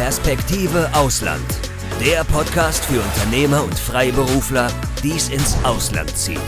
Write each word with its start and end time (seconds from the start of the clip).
Perspektive 0.00 0.88
Ausland. 0.94 1.44
Der 2.00 2.24
Podcast 2.24 2.82
für 2.86 3.02
Unternehmer 3.02 3.62
und 3.62 3.78
Freiberufler, 3.78 4.68
die 5.02 5.10
es 5.10 5.28
ins 5.28 5.62
Ausland 5.62 6.16
zieht. 6.16 6.40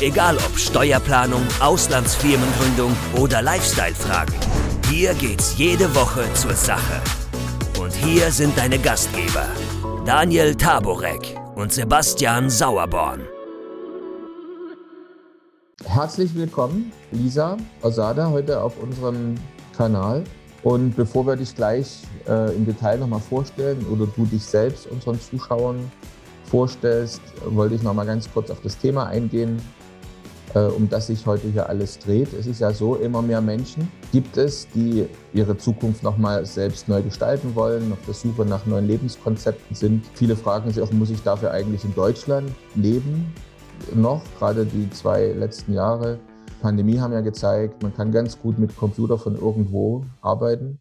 Egal 0.00 0.36
ob 0.36 0.56
Steuerplanung, 0.56 1.42
Auslandsfirmengründung 1.58 2.94
oder 3.20 3.42
Lifestyle-Fragen. 3.42 4.36
Hier 4.88 5.12
geht's 5.14 5.58
jede 5.58 5.92
Woche 5.96 6.22
zur 6.34 6.54
Sache. 6.54 7.02
Und 7.80 7.92
hier 7.94 8.30
sind 8.30 8.56
deine 8.56 8.78
Gastgeber, 8.78 9.48
Daniel 10.06 10.54
Taborek 10.54 11.36
und 11.56 11.72
Sebastian 11.72 12.48
Sauerborn. 12.48 13.22
Herzlich 15.84 16.32
willkommen, 16.36 16.92
Lisa 17.10 17.56
Osada, 17.82 18.30
heute 18.30 18.62
auf 18.62 18.80
unserem 18.80 19.34
Kanal. 19.76 20.22
Und 20.62 20.96
bevor 20.96 21.26
wir 21.26 21.36
dich 21.36 21.54
gleich 21.54 22.02
äh, 22.28 22.54
im 22.54 22.66
Detail 22.66 22.98
nochmal 22.98 23.20
vorstellen 23.20 23.84
oder 23.92 24.06
du 24.06 24.24
dich 24.26 24.44
selbst 24.44 24.90
unseren 24.90 25.20
Zuschauern 25.20 25.90
vorstellst, 26.44 27.22
wollte 27.46 27.76
ich 27.76 27.82
nochmal 27.82 28.06
ganz 28.06 28.28
kurz 28.32 28.50
auf 28.50 28.60
das 28.62 28.76
Thema 28.76 29.06
eingehen, 29.06 29.60
äh, 30.54 30.60
um 30.60 30.88
das 30.88 31.08
sich 31.08 31.24
heute 31.26 31.48
hier 31.48 31.68
alles 31.68 31.98
dreht. 31.98 32.32
Es 32.32 32.46
ist 32.46 32.60
ja 32.60 32.72
so, 32.72 32.96
immer 32.96 33.22
mehr 33.22 33.40
Menschen 33.40 33.90
gibt 34.12 34.36
es, 34.36 34.66
die 34.74 35.06
ihre 35.32 35.56
Zukunft 35.56 36.02
nochmal 36.02 36.44
selbst 36.44 36.88
neu 36.88 37.02
gestalten 37.02 37.54
wollen, 37.54 37.92
auf 37.92 37.98
der 38.06 38.14
Suche 38.14 38.44
nach 38.44 38.66
neuen 38.66 38.88
Lebenskonzepten 38.88 39.76
sind. 39.76 40.04
Viele 40.14 40.34
fragen 40.34 40.72
sich 40.72 40.82
auch, 40.82 40.90
muss 40.90 41.10
ich 41.10 41.22
dafür 41.22 41.52
eigentlich 41.52 41.84
in 41.84 41.94
Deutschland 41.94 42.50
leben? 42.74 43.32
Noch, 43.94 44.22
gerade 44.38 44.64
die 44.64 44.90
zwei 44.90 45.26
letzten 45.28 45.74
Jahre 45.74 46.18
Pandemie 46.60 46.98
haben 46.98 47.12
ja 47.12 47.20
gezeigt, 47.20 47.82
man 47.82 47.94
kann 47.94 48.12
ganz 48.12 48.38
gut 48.40 48.58
mit 48.58 48.76
Computer 48.76 49.18
von 49.18 49.36
irgendwo 49.36 50.04
arbeiten. 50.20 50.80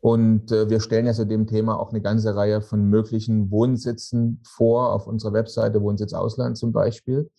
Und 0.00 0.52
äh, 0.52 0.70
wir 0.70 0.80
stellen 0.80 1.06
ja 1.06 1.12
zu 1.12 1.26
dem 1.26 1.46
Thema 1.46 1.80
auch 1.80 1.90
eine 1.90 2.00
ganze 2.00 2.36
Reihe 2.36 2.60
von 2.60 2.88
möglichen 2.88 3.50
Wohnsitzen 3.50 4.40
vor, 4.46 4.92
auf 4.92 5.06
unserer 5.06 5.32
Webseite 5.32 5.82
Wohnsitz 5.82 6.12
Ausland 6.12 6.56
zum 6.56 6.72
Beispiel. 6.72 7.30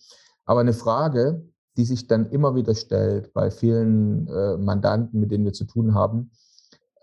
Aber 0.45 0.59
eine 0.59 0.73
Frage, 0.73 1.45
die 1.77 1.85
sich 1.85 2.07
dann 2.07 2.29
immer 2.31 2.55
wieder 2.55 2.75
stellt 2.75 3.33
bei 3.33 3.51
vielen 3.51 4.27
äh, 4.27 4.57
Mandanten, 4.57 5.19
mit 5.19 5.31
denen 5.31 5.45
wir 5.45 5.53
zu 5.53 5.65
tun 5.65 5.93
haben, 5.93 6.31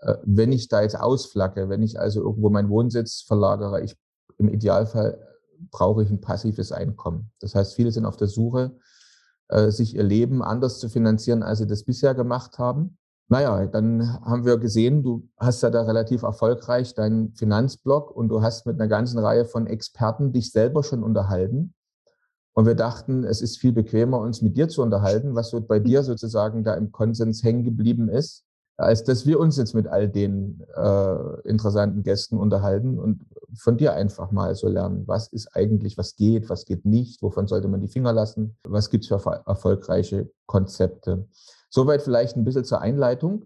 äh, 0.01 0.15
wenn 0.23 0.51
ich 0.51 0.67
da 0.67 0.81
jetzt 0.81 0.99
ausflagge, 0.99 1.69
wenn 1.69 1.81
ich 1.81 1.99
also 1.99 2.21
irgendwo 2.21 2.49
meinen 2.49 2.69
Wohnsitz 2.69 3.21
verlagere, 3.21 3.81
ich 3.81 3.95
im 4.37 4.49
Idealfall 4.49 5.17
brauche 5.71 6.03
ich 6.03 6.09
ein 6.09 6.21
passives 6.21 6.71
Einkommen. 6.71 7.31
Das 7.39 7.55
heißt, 7.55 7.75
viele 7.75 7.91
sind 7.91 8.05
auf 8.05 8.17
der 8.17 8.27
Suche 8.27 8.75
sich 9.49 9.95
ihr 9.95 10.03
Leben 10.03 10.41
anders 10.43 10.79
zu 10.79 10.89
finanzieren, 10.89 11.43
als 11.43 11.59
sie 11.59 11.67
das 11.67 11.83
bisher 11.83 12.15
gemacht 12.15 12.57
haben. 12.57 12.97
Naja, 13.27 13.65
dann 13.65 14.21
haben 14.23 14.45
wir 14.45 14.57
gesehen, 14.57 15.01
du 15.01 15.27
hast 15.37 15.63
ja 15.63 15.71
da 15.71 15.81
relativ 15.81 16.21
erfolgreich 16.21 16.93
deinen 16.93 17.33
Finanzblog 17.33 18.11
und 18.11 18.29
du 18.29 18.41
hast 18.41 18.67
mit 18.67 18.79
einer 18.79 18.87
ganzen 18.87 19.17
Reihe 19.17 19.45
von 19.45 19.65
Experten 19.65 20.31
dich 20.31 20.51
selber 20.51 20.83
schon 20.83 21.03
unterhalten. 21.03 21.73
Und 22.53 22.65
wir 22.65 22.75
dachten, 22.75 23.23
es 23.23 23.41
ist 23.41 23.57
viel 23.57 23.73
bequemer, 23.73 24.19
uns 24.19 24.41
mit 24.41 24.55
dir 24.55 24.69
zu 24.69 24.81
unterhalten, 24.81 25.35
was 25.35 25.49
so 25.49 25.59
bei 25.59 25.79
dir 25.79 26.03
sozusagen 26.03 26.63
da 26.63 26.75
im 26.75 26.91
Konsens 26.91 27.43
hängen 27.43 27.63
geblieben 27.63 28.09
ist, 28.09 28.45
als 28.77 29.03
dass 29.03 29.25
wir 29.25 29.39
uns 29.39 29.57
jetzt 29.57 29.73
mit 29.73 29.87
all 29.87 30.09
den 30.09 30.63
äh, 30.75 31.41
interessanten 31.47 32.03
Gästen 32.03 32.37
unterhalten 32.37 32.99
und 32.99 33.25
von 33.57 33.77
dir 33.77 33.93
einfach 33.93 34.31
mal 34.31 34.53
so 34.55 34.67
lernen, 34.67 35.07
was 35.07 35.27
ist 35.27 35.55
eigentlich, 35.55 35.97
was 35.97 36.15
geht, 36.15 36.49
was 36.49 36.65
geht 36.65 36.85
nicht, 36.85 37.21
wovon 37.21 37.47
sollte 37.47 37.67
man 37.67 37.81
die 37.81 37.87
Finger 37.87 38.11
lassen, 38.11 38.57
was 38.63 38.89
gibt 38.89 39.03
es 39.03 39.07
für 39.07 39.43
erfolgreiche 39.45 40.29
Konzepte. 40.45 41.27
Soweit 41.69 42.01
vielleicht 42.01 42.35
ein 42.35 42.43
bisschen 42.43 42.65
zur 42.65 42.81
Einleitung. 42.81 43.45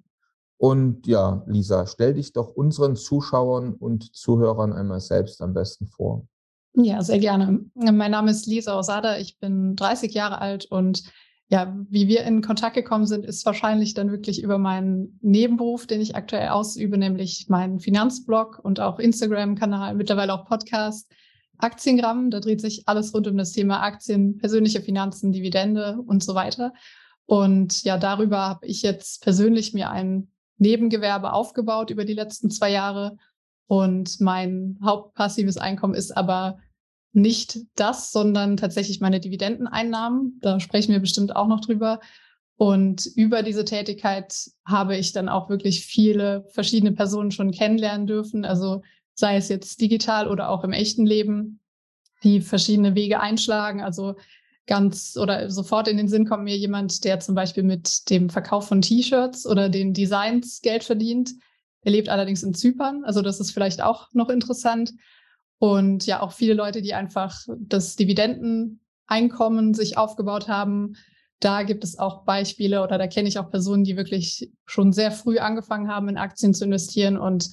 Und 0.57 1.07
ja, 1.07 1.43
Lisa, 1.47 1.87
stell 1.87 2.15
dich 2.15 2.33
doch 2.33 2.49
unseren 2.49 2.95
Zuschauern 2.95 3.73
und 3.73 4.15
Zuhörern 4.15 4.73
einmal 4.73 4.99
selbst 4.99 5.41
am 5.41 5.53
besten 5.53 5.87
vor. 5.87 6.27
Ja, 6.73 7.01
sehr 7.01 7.19
gerne. 7.19 7.65
Mein 7.75 8.11
Name 8.11 8.31
ist 8.31 8.45
Lisa 8.45 8.77
Osada, 8.77 9.17
ich 9.17 9.39
bin 9.39 9.75
30 9.75 10.13
Jahre 10.13 10.41
alt 10.41 10.65
und 10.65 11.03
ja, 11.51 11.75
wie 11.89 12.07
wir 12.07 12.23
in 12.25 12.41
Kontakt 12.41 12.75
gekommen 12.75 13.07
sind, 13.07 13.25
ist 13.25 13.43
wahrscheinlich 13.45 13.95
dann 13.95 14.11
wirklich 14.11 14.43
über 14.43 14.59
meinen 14.59 15.17
Nebenberuf, 15.21 15.87
den 15.87 15.99
ich 15.99 16.15
aktuell 16.15 16.49
ausübe, 16.49 16.97
nämlich 16.97 17.47
meinen 17.49 17.79
Finanzblog 17.79 18.59
und 18.63 18.79
auch 18.79 18.99
Instagram-Kanal, 18.99 19.95
mittlerweile 19.95 20.33
auch 20.33 20.45
Podcast, 20.45 21.11
Aktiengramm. 21.57 22.29
Da 22.29 22.39
dreht 22.39 22.61
sich 22.61 22.87
alles 22.87 23.15
rund 23.15 23.27
um 23.27 23.35
das 23.35 23.51
Thema 23.51 23.81
Aktien, 23.81 24.37
persönliche 24.37 24.81
Finanzen, 24.81 25.31
Dividende 25.31 25.97
und 26.05 26.23
so 26.23 26.35
weiter. 26.35 26.71
Und 27.25 27.83
ja, 27.83 27.97
darüber 27.97 28.47
habe 28.47 28.67
ich 28.67 28.83
jetzt 28.83 29.23
persönlich 29.23 29.73
mir 29.73 29.89
ein 29.89 30.29
Nebengewerbe 30.59 31.33
aufgebaut 31.33 31.89
über 31.89 32.05
die 32.05 32.13
letzten 32.13 32.51
zwei 32.51 32.71
Jahre. 32.71 33.17
Und 33.65 34.21
mein 34.21 34.77
hauptpassives 34.83 35.57
Einkommen 35.57 35.95
ist 35.95 36.15
aber 36.15 36.59
nicht 37.11 37.59
das, 37.75 38.11
sondern 38.11 38.57
tatsächlich 38.57 38.99
meine 38.99 39.19
Dividendeneinnahmen. 39.19 40.39
Da 40.41 40.59
sprechen 40.59 40.91
wir 40.91 40.99
bestimmt 40.99 41.35
auch 41.35 41.47
noch 41.47 41.61
drüber. 41.61 41.99
Und 42.55 43.05
über 43.15 43.41
diese 43.41 43.63
Tätigkeit 43.63 44.35
habe 44.65 44.97
ich 44.97 45.13
dann 45.13 45.29
auch 45.29 45.49
wirklich 45.49 45.85
viele 45.85 46.45
verschiedene 46.49 46.91
Personen 46.91 47.31
schon 47.31 47.51
kennenlernen 47.51 48.05
dürfen. 48.05 48.43
Also 48.43 48.81
sei 49.13 49.37
es 49.37 49.47
jetzt 49.49 49.79
digital 49.79 50.27
oder 50.27 50.49
auch 50.49 50.63
im 50.63 50.73
echten 50.73 51.05
Leben, 51.05 51.61
die 52.23 52.41
verschiedene 52.41 52.95
Wege 52.95 53.21
einschlagen. 53.21 53.81
Also 53.81 54.15
ganz 54.67 55.17
oder 55.17 55.49
sofort 55.49 55.87
in 55.87 55.97
den 55.97 56.07
Sinn 56.07 56.27
kommt 56.27 56.43
mir 56.43 56.57
jemand, 56.57 57.03
der 57.05 57.19
zum 57.19 57.33
Beispiel 57.33 57.63
mit 57.63 58.09
dem 58.09 58.29
Verkauf 58.29 58.67
von 58.67 58.81
T-Shirts 58.81 59.47
oder 59.47 59.69
den 59.69 59.93
Designs 59.93 60.61
Geld 60.61 60.83
verdient. 60.83 61.31
Er 61.81 61.91
lebt 61.91 62.09
allerdings 62.09 62.43
in 62.43 62.53
Zypern. 62.53 63.03
Also 63.05 63.21
das 63.21 63.39
ist 63.39 63.51
vielleicht 63.51 63.81
auch 63.81 64.09
noch 64.13 64.29
interessant. 64.29 64.93
Und 65.59 66.05
ja, 66.05 66.21
auch 66.21 66.31
viele 66.31 66.53
Leute, 66.53 66.81
die 66.81 66.93
einfach 66.93 67.45
das 67.57 67.95
Dividendeneinkommen 67.97 69.73
sich 69.73 69.97
aufgebaut 69.97 70.47
haben. 70.47 70.93
Da 71.41 71.63
gibt 71.63 71.83
es 71.83 71.99
auch 71.99 72.23
Beispiele 72.23 72.81
oder 72.81 72.97
da 72.97 73.07
kenne 73.07 73.27
ich 73.27 73.39
auch 73.39 73.51
Personen, 73.51 73.83
die 73.83 73.97
wirklich 73.97 74.51
schon 74.65 74.93
sehr 74.93 75.11
früh 75.11 75.37
angefangen 75.37 75.89
haben, 75.89 76.09
in 76.09 76.17
Aktien 76.17 76.53
zu 76.53 76.65
investieren 76.65 77.17
und 77.17 77.51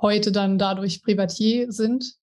heute 0.00 0.32
dann 0.32 0.58
dadurch 0.58 1.02
Privatier 1.02 1.70
sind. 1.70 2.16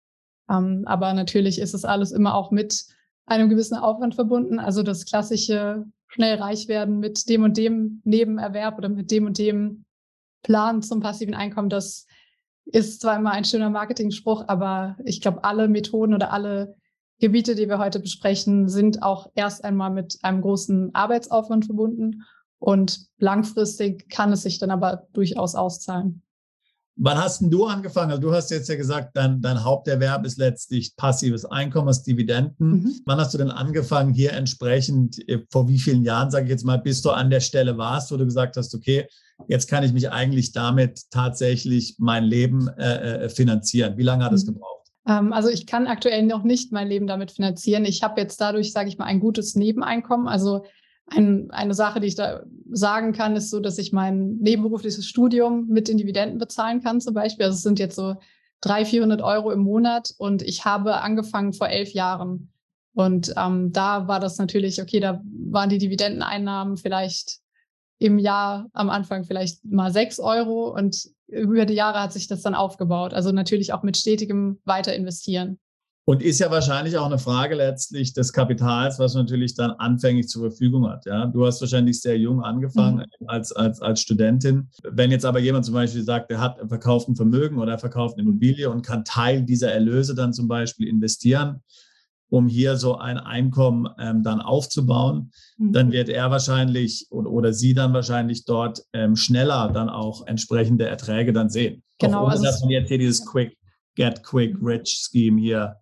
Ähm, 0.49 0.83
aber 0.85 1.13
natürlich 1.13 1.59
ist 1.59 1.73
es 1.73 1.85
alles 1.85 2.11
immer 2.11 2.33
auch 2.33 2.51
mit 2.51 2.85
einem 3.25 3.49
gewissen 3.49 3.75
Aufwand 3.75 4.15
verbunden. 4.15 4.59
Also 4.59 4.81
das 4.81 5.05
klassische 5.05 5.85
schnell 6.07 6.37
reich 6.37 6.67
werden 6.69 6.99
mit 6.99 7.27
dem 7.29 7.43
und 7.43 7.57
dem 7.57 8.01
Nebenerwerb 8.05 8.77
oder 8.77 8.89
mit 8.89 9.11
dem 9.11 9.25
und 9.25 9.37
dem 9.37 9.85
Plan 10.43 10.81
zum 10.81 11.01
passiven 11.01 11.35
Einkommen, 11.35 11.69
das 11.69 12.07
ist 12.71 13.01
zwar 13.01 13.17
immer 13.17 13.31
ein 13.31 13.45
schöner 13.45 13.69
Marketing-Spruch, 13.69 14.45
aber 14.47 14.97
ich 15.05 15.21
glaube, 15.21 15.43
alle 15.43 15.67
Methoden 15.67 16.13
oder 16.13 16.31
alle 16.31 16.75
Gebiete, 17.19 17.55
die 17.55 17.67
wir 17.67 17.79
heute 17.79 17.99
besprechen, 17.99 18.69
sind 18.69 19.01
auch 19.01 19.31
erst 19.33 19.63
einmal 19.63 19.89
mit 19.89 20.19
einem 20.21 20.41
großen 20.41 20.93
Arbeitsaufwand 20.93 21.65
verbunden 21.65 22.23
und 22.59 23.07
langfristig 23.17 24.09
kann 24.09 24.31
es 24.31 24.43
sich 24.43 24.59
dann 24.59 24.71
aber 24.71 25.07
durchaus 25.13 25.55
auszahlen. 25.55 26.21
Wann 26.99 27.17
hast 27.17 27.41
denn 27.41 27.51
du 27.51 27.65
angefangen? 27.65 28.09
Also 28.09 28.21
du 28.21 28.33
hast 28.33 28.49
jetzt 28.49 28.69
ja 28.69 28.75
gesagt, 28.75 29.15
dein, 29.15 29.39
dein 29.41 29.63
Haupterwerb 29.63 30.25
ist 30.25 30.39
letztlich 30.39 30.95
passives 30.95 31.45
Einkommen 31.45 31.89
aus 31.89 32.01
Dividenden. 32.01 32.55
Mhm. 32.57 33.01
Wann 33.05 33.19
hast 33.19 33.33
du 33.33 33.37
denn 33.37 33.51
angefangen, 33.51 34.13
hier 34.13 34.33
entsprechend, 34.33 35.27
äh, 35.29 35.39
vor 35.51 35.67
wie 35.67 35.77
vielen 35.77 36.03
Jahren, 36.03 36.31
sage 36.31 36.45
ich 36.45 36.51
jetzt 36.51 36.65
mal, 36.65 36.77
bis 36.77 37.03
du 37.03 37.11
an 37.11 37.29
der 37.29 37.39
Stelle 37.39 37.77
warst, 37.77 38.11
wo 38.11 38.17
du 38.17 38.25
gesagt 38.25 38.57
hast, 38.57 38.73
okay, 38.73 39.07
jetzt 39.47 39.67
kann 39.69 39.83
ich 39.83 39.93
mich 39.93 40.09
eigentlich 40.11 40.51
damit 40.53 41.01
tatsächlich 41.11 41.95
mein 41.99 42.23
Leben 42.23 42.67
äh, 42.67 43.25
äh 43.25 43.29
finanzieren. 43.29 43.97
Wie 43.97 44.03
lange 44.03 44.25
hat 44.25 44.33
es 44.33 44.45
mhm. 44.45 44.53
gebraucht? 44.55 44.77
Ähm, 45.07 45.33
also 45.33 45.49
ich 45.49 45.65
kann 45.65 45.87
aktuell 45.87 46.23
noch 46.23 46.43
nicht 46.43 46.71
mein 46.71 46.87
Leben 46.87 47.07
damit 47.07 47.31
finanzieren. 47.31 47.85
Ich 47.85 48.03
habe 48.03 48.19
jetzt 48.19 48.41
dadurch, 48.41 48.71
sage 48.71 48.89
ich 48.89 48.97
mal, 48.97 49.05
ein 49.05 49.19
gutes 49.19 49.55
Nebeneinkommen. 49.55 50.27
Also 50.27 50.65
ein, 51.07 51.49
eine 51.51 51.73
Sache, 51.73 51.99
die 51.99 52.07
ich 52.07 52.15
da 52.15 52.43
sagen 52.69 53.13
kann, 53.13 53.35
ist 53.35 53.49
so, 53.49 53.59
dass 53.59 53.77
ich 53.77 53.93
mein 53.93 54.37
nebenberufliches 54.37 55.05
Studium 55.05 55.67
mit 55.67 55.87
den 55.87 55.97
Dividenden 55.97 56.37
bezahlen 56.37 56.81
kann 56.81 57.01
zum 57.01 57.13
Beispiel. 57.13 57.45
Also 57.45 57.55
es 57.55 57.63
sind 57.63 57.79
jetzt 57.79 57.95
so 57.95 58.15
300, 58.61 58.87
400 58.87 59.21
Euro 59.21 59.51
im 59.51 59.61
Monat 59.61 60.13
und 60.17 60.41
ich 60.41 60.65
habe 60.65 61.01
angefangen 61.01 61.53
vor 61.53 61.69
elf 61.69 61.93
Jahren. 61.93 62.51
Und 62.93 63.33
ähm, 63.37 63.71
da 63.71 64.07
war 64.07 64.19
das 64.19 64.37
natürlich, 64.37 64.81
okay, 64.81 64.99
da 64.99 65.21
waren 65.23 65.69
die 65.69 65.77
Dividendeneinnahmen 65.77 66.77
vielleicht 66.77 67.39
im 67.99 68.19
Jahr 68.19 68.67
am 68.73 68.89
Anfang 68.89 69.23
vielleicht 69.23 69.63
mal 69.65 69.91
sechs 69.91 70.19
Euro 70.19 70.75
und 70.75 71.07
über 71.27 71.65
die 71.65 71.73
Jahre 71.73 72.01
hat 72.01 72.13
sich 72.13 72.27
das 72.27 72.41
dann 72.41 72.55
aufgebaut. 72.55 73.13
Also 73.13 73.31
natürlich 73.31 73.73
auch 73.73 73.83
mit 73.83 73.97
stetigem 73.97 74.59
Weiterinvestieren. 74.65 75.59
Und 76.09 76.23
ist 76.23 76.39
ja 76.39 76.49
wahrscheinlich 76.49 76.97
auch 76.97 77.05
eine 77.05 77.19
Frage 77.19 77.55
letztlich 77.55 78.13
des 78.13 78.31
Kapitals, 78.31 78.97
was 78.97 79.13
man 79.13 79.25
natürlich 79.25 79.55
dann 79.55 79.71
anfänglich 79.71 80.29
zur 80.29 80.49
Verfügung 80.49 80.89
hat. 80.89 81.05
Ja? 81.05 81.25
Du 81.25 81.45
hast 81.45 81.59
wahrscheinlich 81.59 81.99
sehr 81.99 82.17
jung 82.17 82.41
angefangen 82.41 83.05
mhm. 83.19 83.27
als, 83.27 83.51
als, 83.51 83.81
als 83.81 83.99
Studentin. 83.99 84.69
Wenn 84.89 85.11
jetzt 85.11 85.25
aber 85.25 85.39
jemand 85.39 85.65
zum 85.65 85.73
Beispiel 85.73 86.03
sagt, 86.03 86.31
er 86.31 86.39
hat 86.39 86.59
verkauft 86.65 87.09
ein 87.09 87.17
Vermögen 87.17 87.57
oder 87.57 87.73
er 87.73 87.77
verkauft 87.77 88.15
eine 88.15 88.25
Immobilie 88.25 88.69
und 88.69 88.85
kann 88.85 89.03
Teil 89.03 89.43
dieser 89.43 89.73
Erlöse 89.73 90.15
dann 90.15 90.31
zum 90.31 90.47
Beispiel 90.47 90.87
investieren, 90.87 91.61
um 92.29 92.47
hier 92.47 92.77
so 92.77 92.97
ein 92.97 93.17
Einkommen 93.17 93.89
ähm, 93.99 94.23
dann 94.23 94.39
aufzubauen, 94.39 95.31
mhm. 95.57 95.73
dann 95.73 95.91
wird 95.91 96.07
er 96.07 96.31
wahrscheinlich 96.31 97.07
oder, 97.09 97.29
oder 97.29 97.51
sie 97.51 97.73
dann 97.73 97.91
wahrscheinlich 97.91 98.45
dort 98.45 98.81
ähm, 98.93 99.17
schneller 99.17 99.71
dann 99.73 99.89
auch 99.89 100.25
entsprechende 100.25 100.87
Erträge 100.87 101.33
dann 101.33 101.49
sehen. 101.49 101.83
Genau. 101.99 102.19
Auch 102.19 102.23
ohne, 102.27 102.31
also 102.31 102.43
dass 102.45 102.61
man 102.61 102.69
jetzt 102.69 102.87
hier 102.87 102.97
dieses 102.97 103.25
Quick, 103.25 103.57
Get 103.95 104.23
Quick 104.23 104.55
Rich 104.61 105.09
Scheme 105.11 105.41
hier 105.41 105.75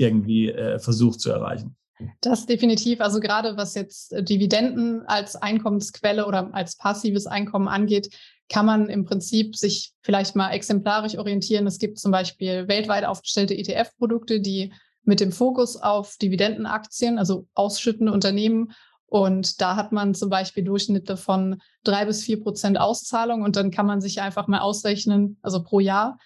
irgendwie 0.00 0.50
äh, 0.50 0.78
versucht 0.78 1.20
zu 1.20 1.30
erreichen. 1.30 1.76
Das 2.20 2.46
definitiv. 2.46 3.00
Also 3.00 3.20
gerade 3.20 3.56
was 3.56 3.74
jetzt 3.74 4.12
äh, 4.12 4.22
Dividenden 4.22 5.06
als 5.06 5.36
Einkommensquelle 5.36 6.26
oder 6.26 6.54
als 6.54 6.76
passives 6.76 7.26
Einkommen 7.26 7.68
angeht, 7.68 8.14
kann 8.48 8.66
man 8.66 8.88
im 8.88 9.04
Prinzip 9.04 9.56
sich 9.56 9.92
vielleicht 10.02 10.34
mal 10.34 10.50
exemplarisch 10.50 11.16
orientieren. 11.16 11.66
Es 11.66 11.78
gibt 11.78 11.98
zum 11.98 12.10
Beispiel 12.10 12.66
weltweit 12.68 13.04
aufgestellte 13.04 13.56
ETF-Produkte, 13.56 14.40
die 14.40 14.72
mit 15.04 15.20
dem 15.20 15.32
Fokus 15.32 15.76
auf 15.76 16.16
Dividendenaktien, 16.16 17.18
also 17.18 17.46
ausschüttende 17.54 18.12
Unternehmen. 18.12 18.72
Und 19.06 19.60
da 19.60 19.76
hat 19.76 19.92
man 19.92 20.14
zum 20.14 20.30
Beispiel 20.30 20.64
Durchschnitte 20.64 21.16
von 21.16 21.60
drei 21.84 22.04
bis 22.04 22.22
vier 22.22 22.40
Prozent 22.40 22.78
Auszahlung. 22.78 23.42
Und 23.42 23.56
dann 23.56 23.70
kann 23.70 23.86
man 23.86 24.00
sich 24.00 24.20
einfach 24.20 24.46
mal 24.46 24.60
ausrechnen, 24.60 25.38
also 25.42 25.62
pro 25.62 25.80
Jahr, 25.80 26.18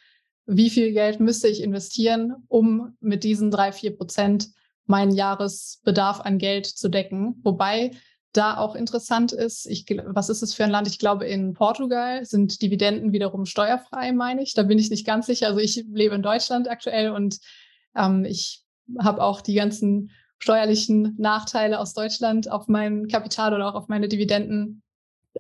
wie 0.46 0.70
viel 0.70 0.92
Geld 0.92 1.20
müsste 1.20 1.48
ich 1.48 1.62
investieren, 1.62 2.34
um 2.48 2.96
mit 3.00 3.24
diesen 3.24 3.50
drei, 3.50 3.72
vier 3.72 3.96
Prozent 3.96 4.50
meinen 4.86 5.12
Jahresbedarf 5.12 6.20
an 6.20 6.38
Geld 6.38 6.66
zu 6.66 6.88
decken. 6.88 7.40
Wobei 7.42 7.92
da 8.32 8.58
auch 8.58 8.74
interessant 8.74 9.32
ist, 9.32 9.66
ich, 9.66 9.86
was 10.06 10.28
ist 10.28 10.42
es 10.42 10.54
für 10.54 10.64
ein 10.64 10.70
Land? 10.70 10.88
Ich 10.88 10.98
glaube, 10.98 11.24
in 11.24 11.54
Portugal 11.54 12.24
sind 12.24 12.60
Dividenden 12.60 13.12
wiederum 13.12 13.46
steuerfrei, 13.46 14.12
meine 14.12 14.42
ich. 14.42 14.54
Da 14.54 14.64
bin 14.64 14.78
ich 14.78 14.90
nicht 14.90 15.06
ganz 15.06 15.26
sicher. 15.26 15.46
Also 15.46 15.60
ich 15.60 15.84
lebe 15.90 16.14
in 16.14 16.22
Deutschland 16.22 16.68
aktuell 16.68 17.10
und 17.10 17.38
ähm, 17.96 18.24
ich 18.24 18.64
habe 18.98 19.22
auch 19.22 19.40
die 19.40 19.54
ganzen 19.54 20.10
steuerlichen 20.38 21.14
Nachteile 21.16 21.78
aus 21.78 21.94
Deutschland 21.94 22.50
auf 22.50 22.68
mein 22.68 23.06
Kapital 23.08 23.54
oder 23.54 23.68
auch 23.68 23.74
auf 23.76 23.88
meine 23.88 24.08
Dividenden. 24.08 24.82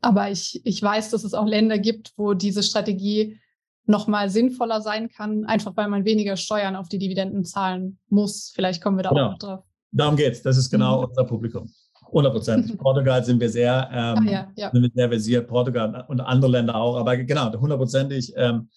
Aber 0.00 0.30
ich, 0.30 0.64
ich 0.64 0.80
weiß, 0.80 1.10
dass 1.10 1.24
es 1.24 1.34
auch 1.34 1.46
Länder 1.46 1.78
gibt, 1.78 2.12
wo 2.16 2.32
diese 2.32 2.62
Strategie 2.62 3.38
nochmal 3.86 4.30
sinnvoller 4.30 4.80
sein 4.80 5.08
kann, 5.08 5.44
einfach 5.44 5.76
weil 5.76 5.88
man 5.88 6.04
weniger 6.04 6.36
Steuern 6.36 6.76
auf 6.76 6.88
die 6.88 6.98
Dividenden 6.98 7.44
zahlen 7.44 7.98
muss. 8.08 8.52
Vielleicht 8.54 8.82
kommen 8.82 8.96
wir 8.96 9.02
da 9.02 9.10
genau. 9.10 9.26
auch 9.26 9.30
noch 9.32 9.38
drauf. 9.38 9.64
Darum 9.92 10.16
geht's. 10.16 10.42
Das 10.42 10.56
ist 10.56 10.70
genau 10.70 10.98
mhm. 10.98 11.08
unser 11.08 11.24
Publikum. 11.24 11.70
100 12.06 12.32
Prozent. 12.32 12.78
Portugal 12.78 13.24
sind 13.24 13.40
wir 13.40 13.50
sehr, 13.50 13.88
ähm, 13.92 14.26
ah, 14.26 14.30
ja, 14.30 14.52
ja. 14.56 14.70
sind 14.70 14.82
wir 14.82 14.90
sehr 14.94 15.08
versiert, 15.08 15.48
Portugal 15.48 16.04
und 16.08 16.20
andere 16.20 16.50
Länder 16.50 16.74
auch. 16.74 16.96
Aber 16.96 17.16
genau, 17.16 17.52
hundertprozentig, 17.52 18.32
ähm, 18.36 18.68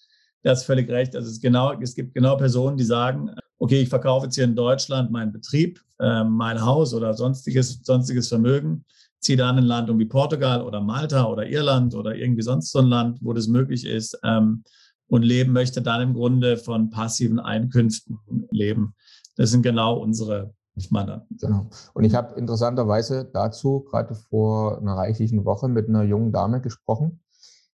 das 0.42 0.60
ist 0.60 0.64
völlig 0.66 0.88
recht. 0.88 1.14
Also 1.16 1.28
es, 1.30 1.40
genau, 1.40 1.72
es 1.80 1.94
gibt 1.94 2.14
genau 2.14 2.36
Personen, 2.36 2.76
die 2.76 2.84
sagen, 2.84 3.30
okay, 3.58 3.82
ich 3.82 3.88
verkaufe 3.88 4.26
jetzt 4.26 4.36
hier 4.36 4.44
in 4.44 4.54
Deutschland 4.54 5.10
meinen 5.10 5.32
Betrieb, 5.32 5.80
ähm, 6.00 6.30
mein 6.30 6.64
Haus 6.64 6.94
oder 6.94 7.14
sonstiges, 7.14 7.80
sonstiges 7.82 8.28
Vermögen, 8.28 8.84
ziehe 9.20 9.36
dann 9.36 9.58
in 9.58 9.64
ein 9.64 9.68
Land 9.68 9.90
um 9.90 9.98
wie 9.98 10.04
Portugal 10.04 10.62
oder 10.62 10.80
Malta 10.80 11.24
oder 11.24 11.46
Irland 11.46 11.94
oder 11.94 12.14
irgendwie 12.14 12.42
sonst 12.42 12.70
so 12.70 12.78
ein 12.78 12.86
Land, 12.86 13.18
wo 13.20 13.32
das 13.32 13.48
möglich 13.48 13.84
ist. 13.84 14.18
Ähm, 14.22 14.62
und 15.08 15.22
leben 15.22 15.52
möchte, 15.52 15.82
dann 15.82 16.02
im 16.02 16.14
Grunde 16.14 16.56
von 16.56 16.90
passiven 16.90 17.40
Einkünften 17.40 18.18
leben. 18.50 18.94
Das 19.36 19.50
sind 19.50 19.62
genau 19.62 19.98
unsere 19.98 20.52
Mandanten. 20.90 21.36
Genau. 21.38 21.68
Und 21.94 22.04
ich 22.04 22.14
habe 22.14 22.38
interessanterweise 22.38 23.28
dazu 23.32 23.80
gerade 23.80 24.14
vor 24.14 24.78
einer 24.78 24.94
reichlichen 24.94 25.44
Woche 25.44 25.68
mit 25.68 25.88
einer 25.88 26.04
jungen 26.04 26.32
Dame 26.32 26.60
gesprochen, 26.60 27.20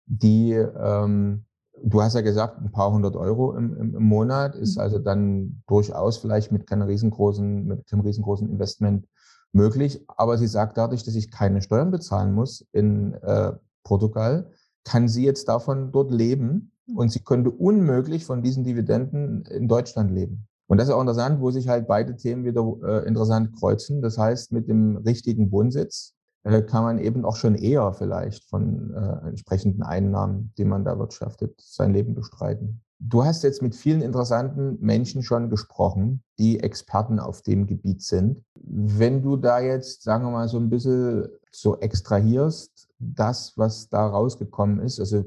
die, 0.07 0.53
ähm, 0.53 1.45
du 1.83 2.03
hast 2.03 2.15
ja 2.15 2.23
gesagt, 2.23 2.61
ein 2.61 2.73
paar 2.73 2.91
hundert 2.91 3.15
Euro 3.15 3.55
im, 3.55 3.77
im, 3.77 3.95
im 3.95 4.03
Monat 4.03 4.57
ist 4.57 4.77
mhm. 4.77 4.83
also 4.83 4.99
dann 4.99 5.63
durchaus 5.67 6.19
vielleicht 6.19 6.51
mit 6.51 6.67
keinem 6.67 6.89
riesengroßen, 6.89 7.67
mit 7.67 7.87
keinem 7.87 8.01
riesengroßen 8.01 8.49
Investment 8.49 9.07
möglich. 9.53 10.05
Aber 10.09 10.39
sie 10.39 10.49
sagt 10.49 10.77
dadurch, 10.77 11.05
dass 11.05 11.15
ich 11.15 11.31
keine 11.31 11.63
Steuern 11.63 11.91
bezahlen 11.91 12.33
muss 12.33 12.67
in 12.73 13.15
äh, 13.15 13.53
Portugal, 13.85 14.51
kann 14.89 15.09
sie 15.09 15.25
jetzt 15.25 15.49
davon 15.49 15.93
dort 15.93 16.11
leben 16.11 16.73
und 16.95 17.13
sie 17.13 17.21
könnte 17.21 17.51
unmöglich 17.51 18.25
von 18.25 18.43
diesen 18.43 18.65
Dividenden 18.65 19.45
in 19.45 19.69
Deutschland 19.69 20.11
leben. 20.11 20.49
Und 20.67 20.79
das 20.79 20.89
ist 20.89 20.95
auch 20.95 21.01
interessant, 21.01 21.41
wo 21.41 21.51
sich 21.51 21.69
halt 21.69 21.87
beide 21.87 22.17
Themen 22.17 22.45
wieder 22.45 22.65
äh, 22.83 23.07
interessant 23.07 23.55
kreuzen. 23.59 24.01
Das 24.03 24.19
heißt, 24.19 24.53
mit 24.53 24.69
dem 24.69 24.97
richtigen 24.99 25.51
Wohnsitz 25.53 26.15
äh, 26.45 26.63
kann 26.63 26.85
man 26.85 26.99
eben 26.99 27.25
auch 27.25 27.37
schon 27.37 27.55
eher 27.55 27.93
vielleicht 27.93 28.45
von 28.45 28.95
äh, 28.95 29.29
entsprechenden 29.29 29.83
Einnahmen, 29.83 30.53
die 30.57 30.65
man 30.65 30.85
da 30.85 30.99
wirtschaftet, 30.99 31.55
sein 31.59 31.93
Leben 31.93 32.15
bestreiten. 32.15 32.83
Du 33.01 33.25
hast 33.25 33.45
jetzt 33.45 33.63
mit 33.63 33.77
vielen 33.77 34.03
interessanten 34.03 34.77
Menschen 34.81 35.23
schon 35.23 35.51
gesprochen, 35.51 36.23
die 36.39 36.61
Experten 36.61 37.21
auf 37.21 37.43
dem 37.43 37.67
Gebiet 37.67 38.03
sind. 38.03 38.43
Wenn 38.55 39.23
du 39.23 39.37
da 39.37 39.61
jetzt, 39.61 40.03
sagen 40.03 40.25
wir 40.25 40.33
mal, 40.33 40.49
so 40.49 40.59
ein 40.59 40.69
bisschen 40.69 41.29
so 41.53 41.79
extrahierst, 41.79 42.88
das, 42.99 43.57
was 43.57 43.89
da 43.89 44.07
rausgekommen 44.07 44.81
ist, 44.81 45.01
also 45.01 45.25